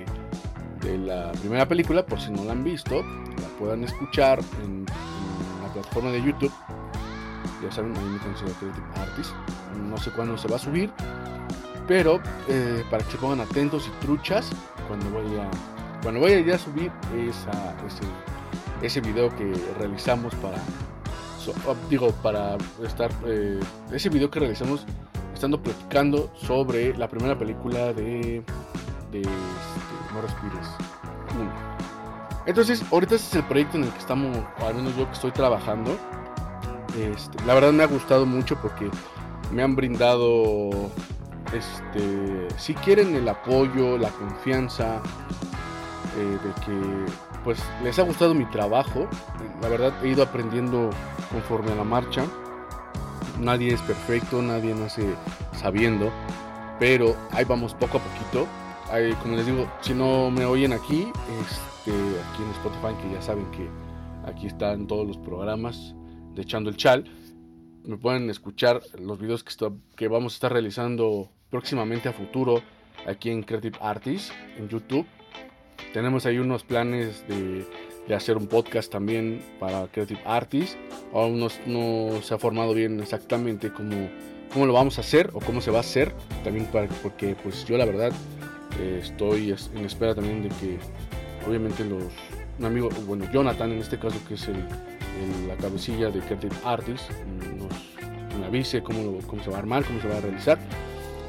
la 0.98 1.32
primera 1.32 1.66
película, 1.66 2.04
por 2.04 2.20
si 2.20 2.30
no 2.30 2.44
la 2.44 2.52
han 2.52 2.64
visto, 2.64 3.02
la 3.02 3.48
puedan 3.58 3.84
escuchar 3.84 4.40
en, 4.62 4.86
la 5.62 5.72
plataforma 5.72 6.10
de 6.10 6.22
YouTube. 6.22 6.52
Ya 7.62 7.72
saben, 7.72 7.96
ahí 7.96 8.04
me 8.04 8.18
considero 8.18 8.54
Creative 8.54 8.86
Artist. 8.96 9.32
No 9.78 9.96
sé 9.98 10.10
cuándo 10.10 10.38
se 10.38 10.48
va 10.48 10.56
a 10.56 10.58
subir, 10.58 10.90
pero 11.86 12.20
eh, 12.48 12.84
para 12.90 13.04
que 13.04 13.12
se 13.12 13.18
pongan 13.18 13.40
atentos 13.40 13.88
y 13.88 14.04
truchas 14.04 14.50
cuando 14.88 15.10
vaya 15.10 15.48
Cuando 16.02 16.20
vaya 16.20 16.40
ya 16.40 16.54
a 16.54 16.58
subir 16.58 16.90
esa, 17.28 17.74
ese, 17.86 18.04
ese 18.82 19.00
video 19.00 19.34
que 19.36 19.52
realizamos 19.78 20.34
para, 20.36 20.58
oh, 21.66 21.74
digo, 21.90 22.12
para 22.22 22.56
estar, 22.84 23.10
eh, 23.26 23.60
ese 23.92 24.08
video 24.08 24.30
que 24.30 24.40
realizamos 24.40 24.86
estando 25.36 25.62
platicando 25.62 26.30
sobre 26.34 26.96
la 26.96 27.08
primera 27.08 27.38
película 27.38 27.92
de, 27.92 28.42
No 30.16 30.22
Respires 30.22 30.66
1. 31.38 31.50
Entonces, 32.46 32.82
ahorita 32.90 33.16
ese 33.16 33.26
es 33.26 33.34
el 33.34 33.44
proyecto 33.44 33.76
en 33.76 33.84
el 33.84 33.90
que 33.90 33.98
estamos, 33.98 34.36
o 34.60 34.66
al 34.66 34.74
menos 34.74 34.96
yo 34.96 35.06
que 35.06 35.12
estoy 35.12 35.32
trabajando. 35.32 35.96
Este, 36.98 37.44
la 37.44 37.54
verdad 37.54 37.72
me 37.72 37.82
ha 37.82 37.86
gustado 37.86 38.24
mucho 38.24 38.56
porque 38.56 38.88
me 39.52 39.62
han 39.62 39.76
brindado, 39.76 40.70
este, 41.52 42.48
si 42.56 42.74
quieren 42.74 43.14
el 43.14 43.28
apoyo, 43.28 43.98
la 43.98 44.08
confianza, 44.10 45.02
eh, 46.16 46.38
de 46.42 46.64
que 46.64 47.12
pues 47.44 47.62
les 47.82 47.98
ha 47.98 48.02
gustado 48.02 48.32
mi 48.32 48.46
trabajo. 48.46 49.06
La 49.60 49.68
verdad 49.68 49.92
he 50.02 50.08
ido 50.08 50.22
aprendiendo 50.22 50.90
conforme 51.30 51.72
a 51.72 51.74
la 51.74 51.84
marcha. 51.84 52.24
Nadie 53.40 53.74
es 53.74 53.82
perfecto, 53.82 54.40
nadie 54.40 54.74
nace 54.74 55.14
sabiendo, 55.52 56.10
pero 56.78 57.14
ahí 57.32 57.44
vamos 57.44 57.74
poco 57.74 57.98
a 57.98 58.00
poquito. 58.00 58.46
Como 59.22 59.36
les 59.36 59.46
digo, 59.46 59.70
si 59.80 59.94
no 59.94 60.30
me 60.30 60.44
oyen 60.46 60.72
aquí, 60.72 61.08
este, 61.40 61.90
aquí 61.90 62.42
en 62.42 62.50
Spotify, 62.52 62.94
que 63.02 63.12
ya 63.14 63.20
saben 63.22 63.44
que 63.50 63.68
aquí 64.30 64.46
están 64.46 64.86
todos 64.86 65.06
los 65.06 65.18
programas 65.18 65.94
de 66.34 66.42
Echando 66.42 66.70
el 66.70 66.76
Chal, 66.76 67.04
me 67.84 67.96
pueden 67.96 68.30
escuchar 68.30 68.80
los 68.98 69.18
videos 69.18 69.42
que, 69.44 69.50
está- 69.50 69.72
que 69.96 70.08
vamos 70.08 70.34
a 70.34 70.36
estar 70.36 70.52
realizando 70.52 71.28
próximamente 71.50 72.08
a 72.08 72.12
futuro 72.12 72.62
aquí 73.06 73.30
en 73.30 73.42
Creative 73.42 73.76
Artists 73.80 74.32
en 74.58 74.68
YouTube. 74.68 75.06
Tenemos 75.92 76.24
ahí 76.26 76.38
unos 76.38 76.62
planes 76.64 77.26
de, 77.28 77.66
de 78.08 78.14
hacer 78.14 78.36
un 78.36 78.46
podcast 78.46 78.90
también 78.90 79.42
para 79.60 79.86
Creative 79.88 80.20
Artists. 80.24 80.76
Aún 81.12 81.38
no, 81.40 81.48
no 81.66 82.22
se 82.22 82.34
ha 82.34 82.38
formado 82.38 82.72
bien 82.74 83.00
exactamente 83.00 83.72
cómo, 83.72 84.08
cómo 84.52 84.66
lo 84.66 84.72
vamos 84.72 84.98
a 84.98 85.00
hacer 85.02 85.30
o 85.34 85.40
cómo 85.40 85.60
se 85.60 85.70
va 85.70 85.78
a 85.78 85.80
hacer. 85.80 86.12
También 86.44 86.68
porque 87.02 87.36
pues 87.42 87.64
yo 87.66 87.76
la 87.78 87.84
verdad 87.84 88.10
eh, 88.80 89.00
estoy 89.02 89.52
es- 89.52 89.70
en 89.74 89.84
espera 89.84 90.14
también 90.14 90.42
de 90.42 90.48
que 90.48 90.78
obviamente 91.48 91.84
los 91.84 92.02
un 92.58 92.64
amigo, 92.64 92.88
bueno 93.06 93.30
Jonathan 93.32 93.72
en 93.72 93.78
este 93.78 93.98
caso 93.98 94.16
que 94.26 94.34
es 94.34 94.48
el, 94.48 94.56
la 95.46 95.54
cabecilla 95.56 96.10
de 96.10 96.20
Creative 96.20 96.54
Artists 96.64 97.08
nos, 97.58 98.46
avise 98.46 98.82
cómo, 98.82 99.18
cómo 99.26 99.42
se 99.42 99.50
va 99.50 99.56
a 99.56 99.60
armar, 99.60 99.84
cómo 99.84 100.00
se 100.00 100.08
va 100.08 100.18
a 100.18 100.20
realizar. 100.20 100.58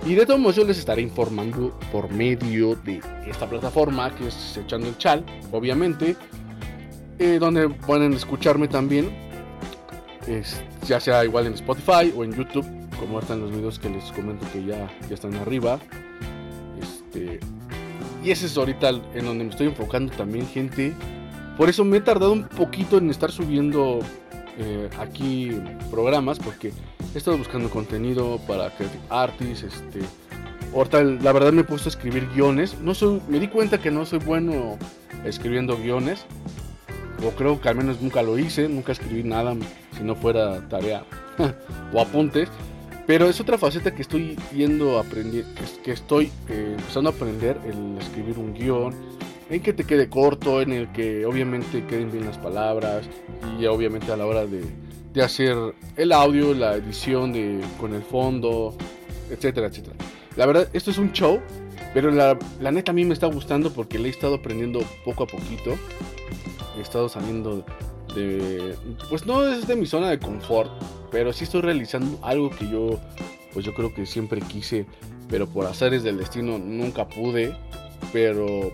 Y 0.05 0.13
de 0.15 0.25
todos 0.25 0.39
modos 0.39 0.55
yo 0.57 0.63
les 0.65 0.77
estaré 0.77 1.01
informando 1.01 1.77
por 1.91 2.09
medio 2.11 2.75
de 2.75 3.01
esta 3.27 3.49
plataforma 3.49 4.13
que 4.15 4.27
es 4.27 4.57
Echando 4.57 4.87
el 4.87 4.97
Chal, 4.97 5.25
obviamente, 5.51 6.15
eh, 7.19 7.37
donde 7.39 7.67
pueden 7.69 8.13
escucharme 8.13 8.67
también, 8.67 9.09
ya 10.85 10.99
sea 10.99 11.25
igual 11.25 11.47
en 11.47 11.53
Spotify 11.53 12.13
o 12.15 12.23
en 12.23 12.33
YouTube, 12.33 12.65
como 12.99 13.19
están 13.19 13.41
los 13.41 13.51
videos 13.51 13.79
que 13.79 13.89
les 13.89 14.03
comento 14.11 14.45
que 14.53 14.63
ya 14.65 14.89
están 15.09 15.33
arriba. 15.35 15.79
Este, 17.17 17.39
y 18.23 18.31
ese 18.31 18.47
es 18.47 18.57
ahorita 18.57 18.89
en 18.89 19.25
donde 19.25 19.43
me 19.43 19.49
estoy 19.49 19.67
enfocando 19.67 20.13
también, 20.13 20.47
gente. 20.47 20.93
Por 21.57 21.69
eso 21.69 21.83
me 21.83 21.97
he 21.97 22.01
tardado 22.01 22.33
un 22.33 22.43
poquito 22.43 22.97
en 22.97 23.09
estar 23.09 23.31
subiendo 23.31 23.99
eh, 24.57 24.89
aquí 24.99 25.51
programas, 25.89 26.39
porque 26.39 26.71
he 27.13 27.17
estado 27.17 27.37
buscando 27.37 27.69
contenido 27.69 28.39
para 28.47 28.69
Creative 28.71 29.03
Artists, 29.09 29.63
este, 29.63 30.01
la 31.23 31.31
verdad 31.31 31.53
me 31.53 31.61
he 31.61 31.63
puesto 31.63 31.89
a 31.89 31.91
escribir 31.91 32.27
guiones, 32.35 32.77
no 32.81 32.93
soy, 32.93 33.21
me 33.27 33.39
di 33.39 33.47
cuenta 33.47 33.79
que 33.79 33.89
no 33.89 34.05
soy 34.05 34.19
bueno 34.19 34.77
escribiendo 35.25 35.77
guiones, 35.77 36.25
o 37.25 37.31
creo 37.31 37.59
que 37.59 37.69
al 37.69 37.75
menos 37.75 38.01
nunca 38.01 38.21
lo 38.21 38.37
hice, 38.37 38.67
nunca 38.67 38.91
escribí 38.91 39.23
nada 39.23 39.55
si 39.97 40.03
no 40.03 40.15
fuera 40.15 40.67
tarea 40.67 41.03
o 41.93 42.01
apuntes, 42.01 42.49
pero 43.07 43.29
es 43.29 43.39
otra 43.39 43.57
faceta 43.57 43.95
que 43.95 44.01
estoy 44.01 44.37
yendo 44.53 44.97
a 44.97 45.01
aprender, 45.01 45.45
que, 45.83 45.91
estoy 45.91 46.29
eh, 46.49 46.75
empezando 46.77 47.09
a 47.09 47.13
aprender 47.13 47.57
el 47.65 47.97
escribir 47.99 48.37
un 48.37 48.53
guion, 48.53 48.93
en 49.49 49.61
que 49.61 49.71
te 49.71 49.85
quede 49.85 50.09
corto, 50.09 50.61
en 50.61 50.73
el 50.73 50.91
que 50.91 51.25
obviamente 51.25 51.85
queden 51.85 52.11
bien 52.11 52.25
las 52.25 52.37
palabras 52.37 53.07
y 53.57 53.65
obviamente 53.65 54.11
a 54.11 54.17
la 54.17 54.25
hora 54.25 54.45
de, 54.45 54.61
de 55.13 55.23
hacer 55.23 55.55
el 55.95 56.11
audio, 56.11 56.53
la 56.53 56.75
edición 56.75 57.31
de, 57.31 57.61
con 57.79 57.93
el 57.93 58.03
fondo, 58.03 58.75
etcétera, 59.31 59.67
etcétera. 59.67 59.95
La 60.35 60.45
verdad, 60.45 60.67
esto 60.73 60.91
es 60.91 60.97
un 60.97 61.13
show, 61.13 61.39
pero 61.93 62.11
la, 62.11 62.37
la 62.59 62.71
neta 62.71 62.91
a 62.91 62.93
mí 62.93 63.05
me 63.05 63.13
está 63.13 63.27
gustando 63.27 63.71
porque 63.71 63.97
le 63.99 64.09
he 64.09 64.11
estado 64.11 64.35
aprendiendo 64.35 64.81
poco 65.05 65.23
a 65.23 65.27
poquito. 65.27 65.75
He 66.77 66.81
estado 66.81 67.07
saliendo 67.07 67.65
pues 69.09 69.25
no 69.25 69.45
es 69.45 69.67
de 69.67 69.75
mi 69.75 69.85
zona 69.85 70.09
de 70.09 70.19
confort, 70.19 70.71
pero 71.11 71.33
sí 71.33 71.43
estoy 71.43 71.61
realizando 71.61 72.19
algo 72.23 72.49
que 72.49 72.69
yo, 72.69 72.99
pues 73.53 73.65
yo 73.65 73.73
creo 73.73 73.93
que 73.93 74.05
siempre 74.05 74.41
quise, 74.41 74.85
pero 75.29 75.47
por 75.47 75.65
azares 75.65 76.03
del 76.03 76.17
destino 76.17 76.57
nunca 76.57 77.07
pude, 77.07 77.55
pero 78.13 78.71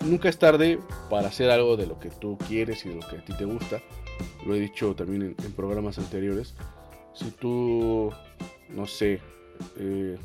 nunca 0.00 0.28
es 0.28 0.38
tarde 0.38 0.78
para 1.10 1.28
hacer 1.28 1.50
algo 1.50 1.76
de 1.76 1.86
lo 1.86 1.98
que 1.98 2.10
tú 2.10 2.38
quieres 2.48 2.84
y 2.84 2.90
de 2.90 2.94
lo 2.96 3.00
que 3.00 3.16
a 3.16 3.24
ti 3.24 3.32
te 3.36 3.44
gusta. 3.44 3.80
Lo 4.46 4.54
he 4.54 4.60
dicho 4.60 4.94
también 4.94 5.22
en, 5.22 5.36
en 5.44 5.52
programas 5.52 5.98
anteriores. 5.98 6.54
Si 7.14 7.30
tú, 7.30 8.12
no 8.68 8.86
sé, 8.86 9.20
eh, 9.78 10.16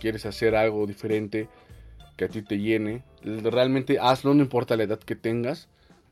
quieres 0.00 0.26
hacer 0.26 0.56
algo 0.56 0.86
diferente 0.86 1.48
que 2.16 2.24
a 2.24 2.28
ti 2.28 2.42
te 2.42 2.58
llene, 2.58 3.02
realmente 3.22 3.98
hazlo, 4.00 4.34
no 4.34 4.42
importa 4.42 4.76
la 4.76 4.84
edad 4.84 4.98
que 4.98 5.16
tengas. 5.16 5.68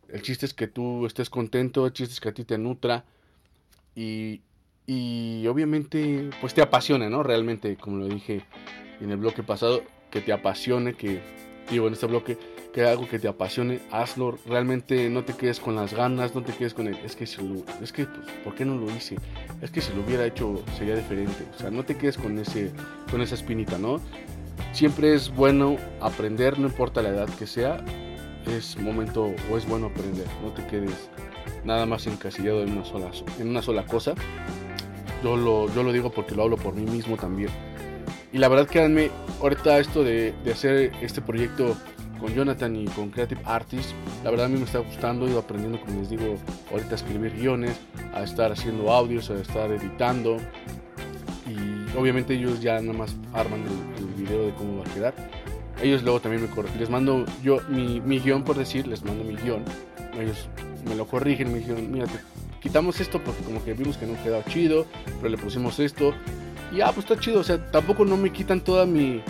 El 0.08 0.22
chiste 0.22 0.46
es 0.46 0.54
que 0.54 0.66
tú 0.66 1.06
estés 1.06 1.30
contento, 1.30 1.86
el 1.86 1.92
chiste 1.92 2.14
es 2.14 2.20
que 2.20 2.28
a 2.28 2.34
ti 2.34 2.44
te 2.44 2.58
nutra 2.58 3.04
y, 3.94 4.40
y 4.86 5.46
obviamente 5.46 6.30
pues 6.40 6.54
te 6.54 6.62
apasione, 6.62 7.10
¿no? 7.10 7.22
Realmente, 7.22 7.76
como 7.76 7.98
lo 7.98 8.06
dije 8.06 8.44
en 9.00 9.10
el 9.10 9.16
bloque 9.16 9.42
pasado, 9.42 9.82
que 10.10 10.20
te 10.20 10.32
apasione, 10.32 10.94
que 10.94 11.20
digo 11.70 11.86
en 11.86 11.94
este 11.94 12.06
bloque, 12.06 12.38
que 12.72 12.84
algo 12.84 13.08
que 13.08 13.20
te 13.20 13.28
apasione, 13.28 13.80
hazlo, 13.92 14.36
realmente 14.46 15.08
no 15.08 15.24
te 15.24 15.34
quedes 15.34 15.60
con 15.60 15.76
las 15.76 15.94
ganas, 15.94 16.34
no 16.34 16.42
te 16.42 16.52
quedes 16.52 16.74
con 16.74 16.88
el, 16.88 16.96
es 17.04 17.14
que 17.14 17.26
si 17.26 17.40
lo, 17.40 17.62
es 17.80 17.92
que, 17.92 18.04
pues, 18.04 18.26
¿por 18.42 18.54
qué 18.56 18.64
no 18.64 18.76
lo 18.76 18.90
hice? 18.94 19.16
Es 19.62 19.70
que 19.70 19.80
si 19.80 19.92
lo 19.94 20.02
hubiera 20.02 20.26
hecho 20.26 20.62
sería 20.76 20.96
diferente, 20.96 21.44
o 21.54 21.58
sea, 21.58 21.70
no 21.70 21.84
te 21.84 21.96
quedes 21.96 22.18
con 22.18 22.36
ese, 22.38 22.72
con 23.10 23.20
esa 23.20 23.36
espinita, 23.36 23.78
¿no? 23.78 24.00
Siempre 24.72 25.14
es 25.14 25.32
bueno 25.32 25.76
aprender, 26.00 26.58
no 26.58 26.66
importa 26.66 27.00
la 27.00 27.10
edad 27.10 27.28
que 27.38 27.46
sea, 27.46 27.84
es 28.46 28.76
momento 28.78 29.34
o 29.50 29.58
es 29.58 29.66
bueno 29.66 29.86
aprender, 29.86 30.26
no 30.42 30.50
te 30.52 30.66
quedes 30.66 31.08
nada 31.64 31.86
más 31.86 32.06
encasillado 32.06 32.62
en 32.62 32.72
una 32.72 32.84
sola, 32.84 33.10
en 33.38 33.48
una 33.48 33.62
sola 33.62 33.84
cosa. 33.86 34.14
Yo 35.22 35.36
lo, 35.36 35.72
yo 35.74 35.82
lo 35.82 35.92
digo 35.92 36.10
porque 36.10 36.34
lo 36.34 36.42
hablo 36.42 36.56
por 36.56 36.74
mí 36.74 36.82
mismo 36.90 37.16
también. 37.16 37.48
Y 38.32 38.38
la 38.38 38.48
verdad, 38.48 38.66
créanme, 38.66 39.10
ahorita 39.40 39.78
esto 39.78 40.02
de, 40.02 40.34
de 40.44 40.52
hacer 40.52 40.92
este 41.00 41.22
proyecto 41.22 41.76
con 42.20 42.34
Jonathan 42.34 42.74
y 42.76 42.86
con 42.86 43.10
Creative 43.10 43.40
Artists, 43.44 43.94
la 44.22 44.30
verdad 44.30 44.46
a 44.46 44.48
mí 44.48 44.58
me 44.58 44.64
está 44.64 44.78
gustando, 44.78 45.26
he 45.26 45.30
ido 45.30 45.38
aprendiendo, 45.38 45.80
como 45.80 46.00
les 46.00 46.10
digo, 46.10 46.36
ahorita 46.70 46.92
a 46.92 46.94
escribir 46.94 47.32
guiones, 47.34 47.78
a 48.12 48.22
estar 48.22 48.52
haciendo 48.52 48.90
audios, 48.90 49.30
a 49.30 49.34
estar 49.34 49.70
editando. 49.70 50.38
Y 51.46 51.96
obviamente 51.96 52.34
ellos 52.34 52.60
ya 52.60 52.80
nada 52.80 52.98
más 52.98 53.14
arman 53.32 53.62
el 53.98 54.06
video 54.22 54.46
de 54.46 54.54
cómo 54.54 54.78
va 54.78 54.90
a 54.90 54.94
quedar. 54.94 55.14
Ellos 55.84 56.02
luego 56.02 56.18
también 56.18 56.40
me 56.40 56.48
corrigen, 56.48 56.80
les 56.80 56.88
mando 56.88 57.26
yo 57.42 57.60
mi, 57.68 58.00
mi 58.00 58.18
guion, 58.18 58.42
por 58.42 58.56
decir, 58.56 58.86
les 58.86 59.04
mando 59.04 59.22
mi 59.22 59.36
guion. 59.36 59.62
Ellos 60.18 60.48
me 60.88 60.94
lo 60.94 61.06
corrigen, 61.06 61.52
me 61.52 61.58
dijeron, 61.58 61.92
mira, 61.92 62.06
quitamos 62.62 62.98
esto 63.02 63.22
porque 63.22 63.44
como 63.44 63.62
que 63.62 63.74
vimos 63.74 63.98
que 63.98 64.06
no 64.06 64.14
quedaba 64.24 64.42
chido, 64.46 64.86
pero 65.18 65.28
le 65.28 65.36
pusimos 65.36 65.78
esto. 65.80 66.14
Y 66.72 66.80
ah, 66.80 66.86
pues 66.86 67.04
está 67.04 67.20
chido, 67.20 67.40
o 67.40 67.44
sea, 67.44 67.70
tampoco 67.70 68.06
no 68.06 68.16
me 68.16 68.32
quitan 68.32 68.62
toda 68.62 68.86
mi, 68.86 69.20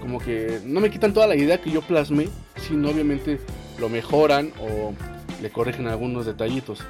como 0.00 0.18
que 0.18 0.60
no 0.64 0.80
me 0.80 0.90
quitan 0.90 1.12
toda 1.12 1.28
la 1.28 1.36
idea 1.36 1.60
que 1.60 1.70
yo 1.70 1.82
plasmé, 1.82 2.30
sino 2.56 2.90
obviamente 2.90 3.38
lo 3.78 3.88
mejoran 3.88 4.50
o 4.58 4.92
le 5.40 5.50
corrigen 5.50 5.86
algunos 5.86 6.26
detallitos. 6.26 6.80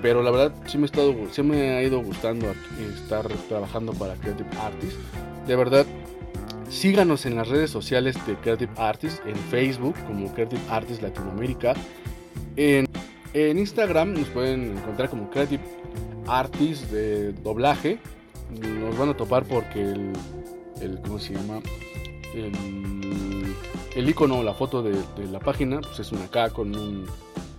Pero 0.00 0.22
la 0.22 0.30
verdad 0.30 0.54
sí 0.64 0.78
me, 0.78 0.84
ha 0.84 0.86
estado, 0.86 1.14
sí 1.30 1.42
me 1.42 1.72
ha 1.72 1.82
ido 1.82 2.02
gustando 2.02 2.54
estar 2.96 3.28
trabajando 3.50 3.92
para 3.92 4.14
Creative 4.14 4.48
Artists. 4.58 4.98
De 5.46 5.56
verdad, 5.56 5.84
síganos 6.72 7.26
en 7.26 7.36
las 7.36 7.48
redes 7.48 7.70
sociales 7.70 8.16
de 8.26 8.34
Creative 8.36 8.72
Artists, 8.76 9.22
en 9.26 9.36
Facebook 9.36 9.94
como 10.06 10.32
Creative 10.32 10.62
Artists 10.70 11.02
Latinoamérica. 11.02 11.74
En, 12.56 12.88
en 13.34 13.58
Instagram 13.58 14.14
nos 14.14 14.28
pueden 14.28 14.76
encontrar 14.78 15.10
como 15.10 15.30
Creative 15.30 15.62
Artists 16.26 16.90
de 16.90 17.32
doblaje. 17.32 17.98
Nos 18.60 18.96
van 18.98 19.10
a 19.10 19.16
topar 19.16 19.44
porque 19.44 19.82
el, 19.82 20.12
el 20.80 21.00
¿cómo 21.02 21.18
se 21.18 21.34
llama? 21.34 21.60
El, 22.34 22.52
el 23.94 24.08
icono, 24.08 24.42
la 24.42 24.54
foto 24.54 24.82
de, 24.82 24.94
la 25.30 25.38
página, 25.38 25.80
pues 25.80 26.00
es 26.00 26.12
una 26.12 26.26
K 26.28 26.50
con 26.50 26.74
un, 26.74 27.06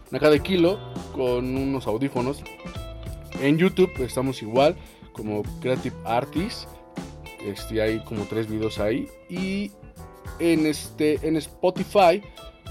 una 0.10 0.20
K 0.20 0.30
de 0.30 0.40
kilo, 0.40 0.80
con 1.14 1.56
unos 1.56 1.88
audífonos. 1.88 2.44
En 3.40 3.58
YouTube 3.58 3.92
estamos 4.00 4.42
igual, 4.42 4.76
como 5.12 5.44
Creative 5.62 5.96
Artists. 6.06 6.68
Este, 7.46 7.82
hay 7.82 8.00
como 8.00 8.26
tres 8.26 8.50
videos 8.50 8.80
ahí. 8.80 9.08
Y 9.30 9.72
en, 10.40 10.66
este, 10.66 11.20
en 11.28 11.36
Spotify 11.38 12.22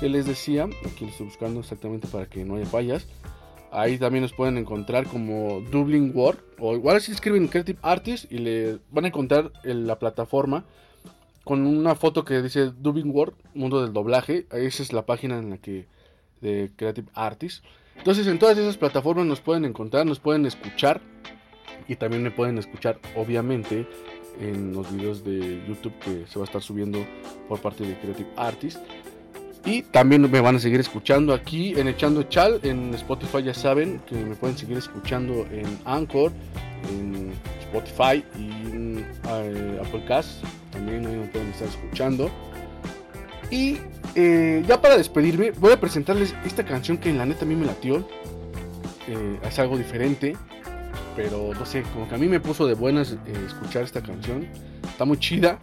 que 0.00 0.08
les 0.08 0.26
decía, 0.26 0.64
aquí 0.64 1.04
lo 1.04 1.10
estoy 1.10 1.26
buscando 1.26 1.60
exactamente 1.60 2.08
para 2.08 2.26
que 2.26 2.44
no 2.44 2.56
haya 2.56 2.66
fallas. 2.66 3.06
Ahí 3.70 3.98
también 3.98 4.22
nos 4.22 4.32
pueden 4.32 4.58
encontrar 4.58 5.06
como 5.06 5.60
Dublin 5.70 6.12
World. 6.14 6.40
O 6.58 6.74
igual 6.74 7.00
si 7.00 7.12
escriben 7.12 7.48
Creative 7.48 7.78
Artist 7.82 8.30
y 8.30 8.38
le 8.38 8.78
van 8.90 9.04
a 9.04 9.08
encontrar 9.08 9.52
en 9.64 9.86
la 9.86 9.98
plataforma 9.98 10.64
con 11.44 11.66
una 11.66 11.94
foto 11.94 12.24
que 12.24 12.42
dice 12.42 12.70
Dublin 12.70 13.10
World, 13.10 13.34
mundo 13.54 13.82
del 13.82 13.92
doblaje. 13.92 14.46
Esa 14.52 14.82
es 14.82 14.92
la 14.92 15.06
página 15.06 15.38
en 15.38 15.50
la 15.50 15.58
que 15.58 15.86
de 16.40 16.70
Creative 16.76 17.08
Artist. 17.14 17.64
Entonces 17.96 18.26
en 18.26 18.38
todas 18.38 18.58
esas 18.58 18.76
plataformas 18.76 19.26
nos 19.26 19.40
pueden 19.40 19.64
encontrar, 19.64 20.04
nos 20.04 20.20
pueden 20.20 20.44
escuchar. 20.46 21.00
Y 21.88 21.96
también 21.96 22.22
me 22.22 22.30
pueden 22.30 22.58
escuchar, 22.58 23.00
obviamente, 23.16 23.88
en 24.40 24.72
los 24.72 24.92
videos 24.94 25.24
de 25.24 25.62
YouTube 25.66 25.92
que 26.00 26.24
se 26.26 26.38
va 26.38 26.44
a 26.44 26.46
estar 26.46 26.62
subiendo 26.62 27.04
por 27.48 27.60
parte 27.60 27.84
de 27.84 27.98
Creative 27.98 28.28
Artist. 28.36 28.78
Y 29.64 29.82
también 29.82 30.28
me 30.28 30.40
van 30.40 30.56
a 30.56 30.58
seguir 30.58 30.80
escuchando 30.80 31.32
aquí 31.32 31.78
en 31.78 31.86
Echando 31.86 32.24
Chal, 32.24 32.58
en 32.64 32.92
Spotify 32.94 33.44
ya 33.44 33.54
saben 33.54 34.00
que 34.08 34.16
me 34.16 34.34
pueden 34.34 34.58
seguir 34.58 34.76
escuchando 34.76 35.46
en 35.52 35.78
Anchor, 35.84 36.32
en 36.90 37.32
Spotify 37.60 38.24
y 38.36 38.50
en 38.72 39.06
eh, 39.28 39.80
Apple 39.80 40.04
Cast, 40.06 40.42
también 40.72 41.06
ahí 41.06 41.16
me 41.16 41.26
pueden 41.26 41.48
estar 41.50 41.68
escuchando. 41.68 42.28
Y 43.52 43.78
eh, 44.14 44.64
ya 44.66 44.80
para 44.80 44.96
despedirme, 44.96 45.52
voy 45.52 45.72
a 45.72 45.80
presentarles 45.80 46.34
esta 46.44 46.64
canción 46.64 46.98
que 46.98 47.10
en 47.10 47.18
la 47.18 47.26
neta 47.26 47.44
a 47.44 47.48
mí 47.48 47.54
me 47.54 47.66
latió. 47.66 48.06
Eh, 49.08 49.38
es 49.42 49.58
algo 49.58 49.76
diferente, 49.78 50.36
pero 51.16 51.52
no 51.54 51.66
sé, 51.66 51.82
como 51.94 52.08
que 52.08 52.14
a 52.14 52.18
mí 52.18 52.26
me 52.28 52.40
puso 52.40 52.66
de 52.66 52.74
buenas 52.74 53.16
escuchar 53.46 53.82
esta 53.84 54.02
canción. 54.02 54.46
Está 54.88 55.04
muy 55.04 55.18
chida. 55.18 55.58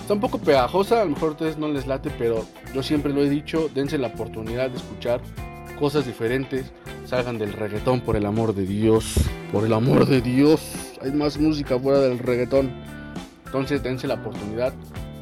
Está 0.00 0.14
un 0.14 0.20
poco 0.20 0.38
pegajosa, 0.38 1.00
a 1.00 1.04
lo 1.04 1.12
mejor 1.12 1.30
a 1.30 1.32
ustedes 1.32 1.56
no 1.56 1.68
les 1.68 1.86
late, 1.86 2.10
pero 2.18 2.44
yo 2.74 2.82
siempre 2.82 3.12
lo 3.12 3.22
he 3.22 3.30
dicho, 3.30 3.70
dense 3.74 3.96
la 3.96 4.08
oportunidad 4.08 4.68
de 4.68 4.76
escuchar 4.76 5.20
cosas 5.78 6.04
diferentes, 6.04 6.72
salgan 7.06 7.38
del 7.38 7.54
reggaetón 7.54 8.00
por 8.02 8.16
el 8.16 8.26
amor 8.26 8.54
de 8.54 8.66
Dios, 8.66 9.14
por 9.50 9.64
el 9.64 9.72
amor 9.72 10.06
de 10.06 10.20
Dios, 10.20 10.60
hay 11.00 11.10
más 11.12 11.38
música 11.38 11.78
fuera 11.78 12.00
del 12.00 12.18
reggaetón. 12.18 12.70
Entonces 13.46 13.82
dense 13.82 14.06
la 14.06 14.14
oportunidad 14.14 14.74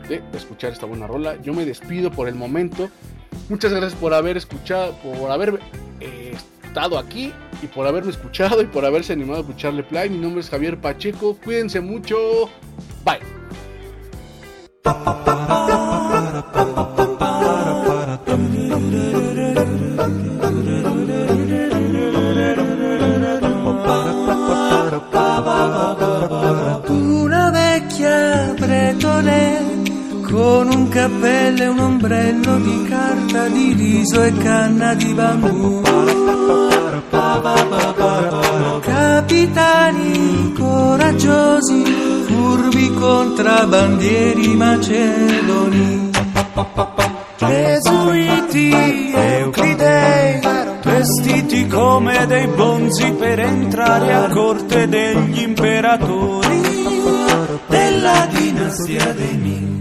de 0.08 0.22
escuchar 0.34 0.72
esta 0.72 0.86
buena 0.86 1.06
rola. 1.06 1.40
Yo 1.42 1.52
me 1.54 1.64
despido 1.64 2.10
por 2.10 2.28
el 2.28 2.34
momento. 2.34 2.88
Muchas 3.48 3.72
gracias 3.72 3.94
por 3.94 4.14
haber 4.14 4.36
escuchado, 4.36 4.94
por 4.96 5.30
haber 5.30 5.60
eh, 6.00 6.34
estado 6.64 6.98
aquí 6.98 7.32
y 7.62 7.68
por 7.68 7.86
haberme 7.86 8.10
escuchado 8.10 8.60
y 8.60 8.66
por 8.66 8.84
haberse 8.84 9.12
animado 9.12 9.38
a 9.38 9.42
escucharle 9.42 9.82
play. 9.84 10.10
Mi 10.10 10.18
nombre 10.18 10.40
es 10.40 10.50
Javier 10.50 10.78
Pacheco. 10.78 11.36
Cuídense 11.42 11.80
mucho. 11.80 12.50
Bye. 13.04 13.20
Una 26.88 27.50
con 30.32 30.66
un 30.72 30.88
cappello 30.88 31.62
e 31.62 31.68
un 31.68 31.78
ombrello 31.78 32.56
di 32.56 32.86
carta 32.88 33.48
di 33.48 33.74
riso 33.74 34.22
e 34.22 34.32
canna 34.38 34.94
di 34.94 35.12
bambù. 35.12 35.82
Capitani 38.80 40.54
coraggiosi, 40.56 41.84
furbi 42.24 42.94
contrabbandieri 42.94 44.56
macedoni. 44.56 46.10
Gesuiti 47.36 48.72
euclidei, 49.14 50.40
vestiti 50.82 51.66
come 51.66 52.24
dei 52.26 52.46
bonzi 52.46 53.12
per 53.12 53.38
entrare 53.38 54.14
a 54.14 54.30
corte 54.30 54.88
degli 54.88 55.42
imperatori 55.42 56.62
della 57.66 58.26
dinastia 58.30 59.12
dei 59.12 59.36
Ming. 59.36 59.71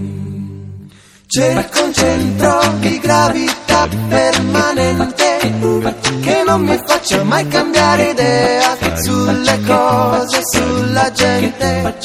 Cerco 1.33 1.85
un 1.85 1.93
centro 1.93 2.59
di 2.79 2.99
gravità 2.99 3.87
permanente 4.09 5.37
che 6.19 6.43
non 6.45 6.59
mi 6.59 6.77
faccia 6.85 7.23
mai 7.23 7.47
cambiare 7.47 8.09
idea 8.09 8.75
sulle 9.01 9.61
cose, 9.65 10.41
sulla 10.51 11.09
gente. 11.13 11.95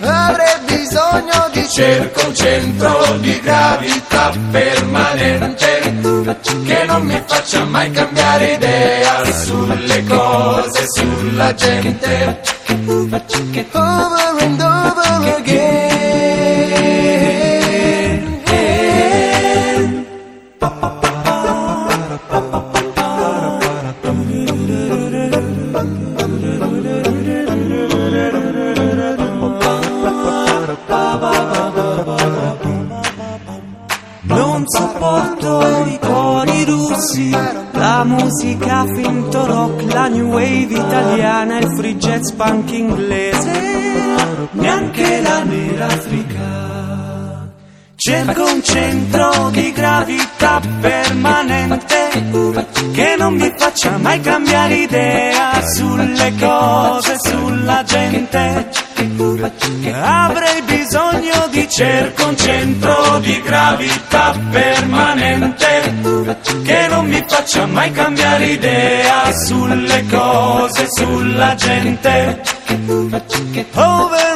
Avrei 0.00 0.54
bisogno 0.66 1.48
di 1.52 1.68
cerco 1.68 2.26
un 2.26 2.34
centro 2.34 3.18
di 3.20 3.40
gravità 3.40 4.32
permanente 4.50 5.94
che 6.64 6.84
non 6.84 7.02
mi 7.02 7.22
faccia 7.24 7.64
mai 7.66 7.88
cambiare 7.92 8.54
idea 8.54 9.24
sulle 9.32 10.04
cose, 10.06 10.86
sulla 10.92 11.54
gente. 11.54 12.40
Over 12.74 13.22
and 14.40 14.60
over 14.60 15.36
again. 15.36 15.61
I 35.86 35.98
cori 35.98 36.64
russi, 36.64 37.30
la 37.30 38.04
musica 38.04 38.84
finto 38.94 39.46
rock, 39.46 39.92
la 39.92 40.08
new 40.08 40.28
wave 40.28 40.74
italiana, 40.74 41.58
il 41.58 41.72
free 41.76 41.96
jazz 41.96 42.30
punk 42.32 42.70
inglese, 42.72 44.48
neanche 44.52 45.20
la 45.20 45.42
nera 45.42 45.86
africana. 45.86 47.50
Cerco 47.94 48.44
un 48.44 48.62
centro 48.62 49.50
di 49.50 49.72
gravità 49.72 50.60
permanente 50.80 52.01
che 52.92 53.14
non 53.16 53.34
mi 53.34 53.50
faccia 53.56 53.96
mai 53.96 54.20
cambiare 54.20 54.74
idea 54.74 55.62
sulle 55.74 56.34
cose, 56.38 57.16
sulla 57.18 57.82
gente. 57.84 58.68
Avrei 59.92 60.62
bisogno 60.62 61.48
di 61.50 61.68
cerco 61.70 62.28
un 62.28 62.36
centro 62.36 63.18
di 63.20 63.40
gravità 63.42 64.34
permanente 64.50 65.94
che 66.64 66.86
non 66.88 67.06
mi 67.06 67.24
faccia 67.26 67.66
mai 67.66 67.90
cambiare 67.92 68.44
idea 68.46 69.32
sulle 69.32 70.04
cose, 70.08 70.86
sulla 70.90 71.54
gente. 71.54 72.42
Over 73.74 74.32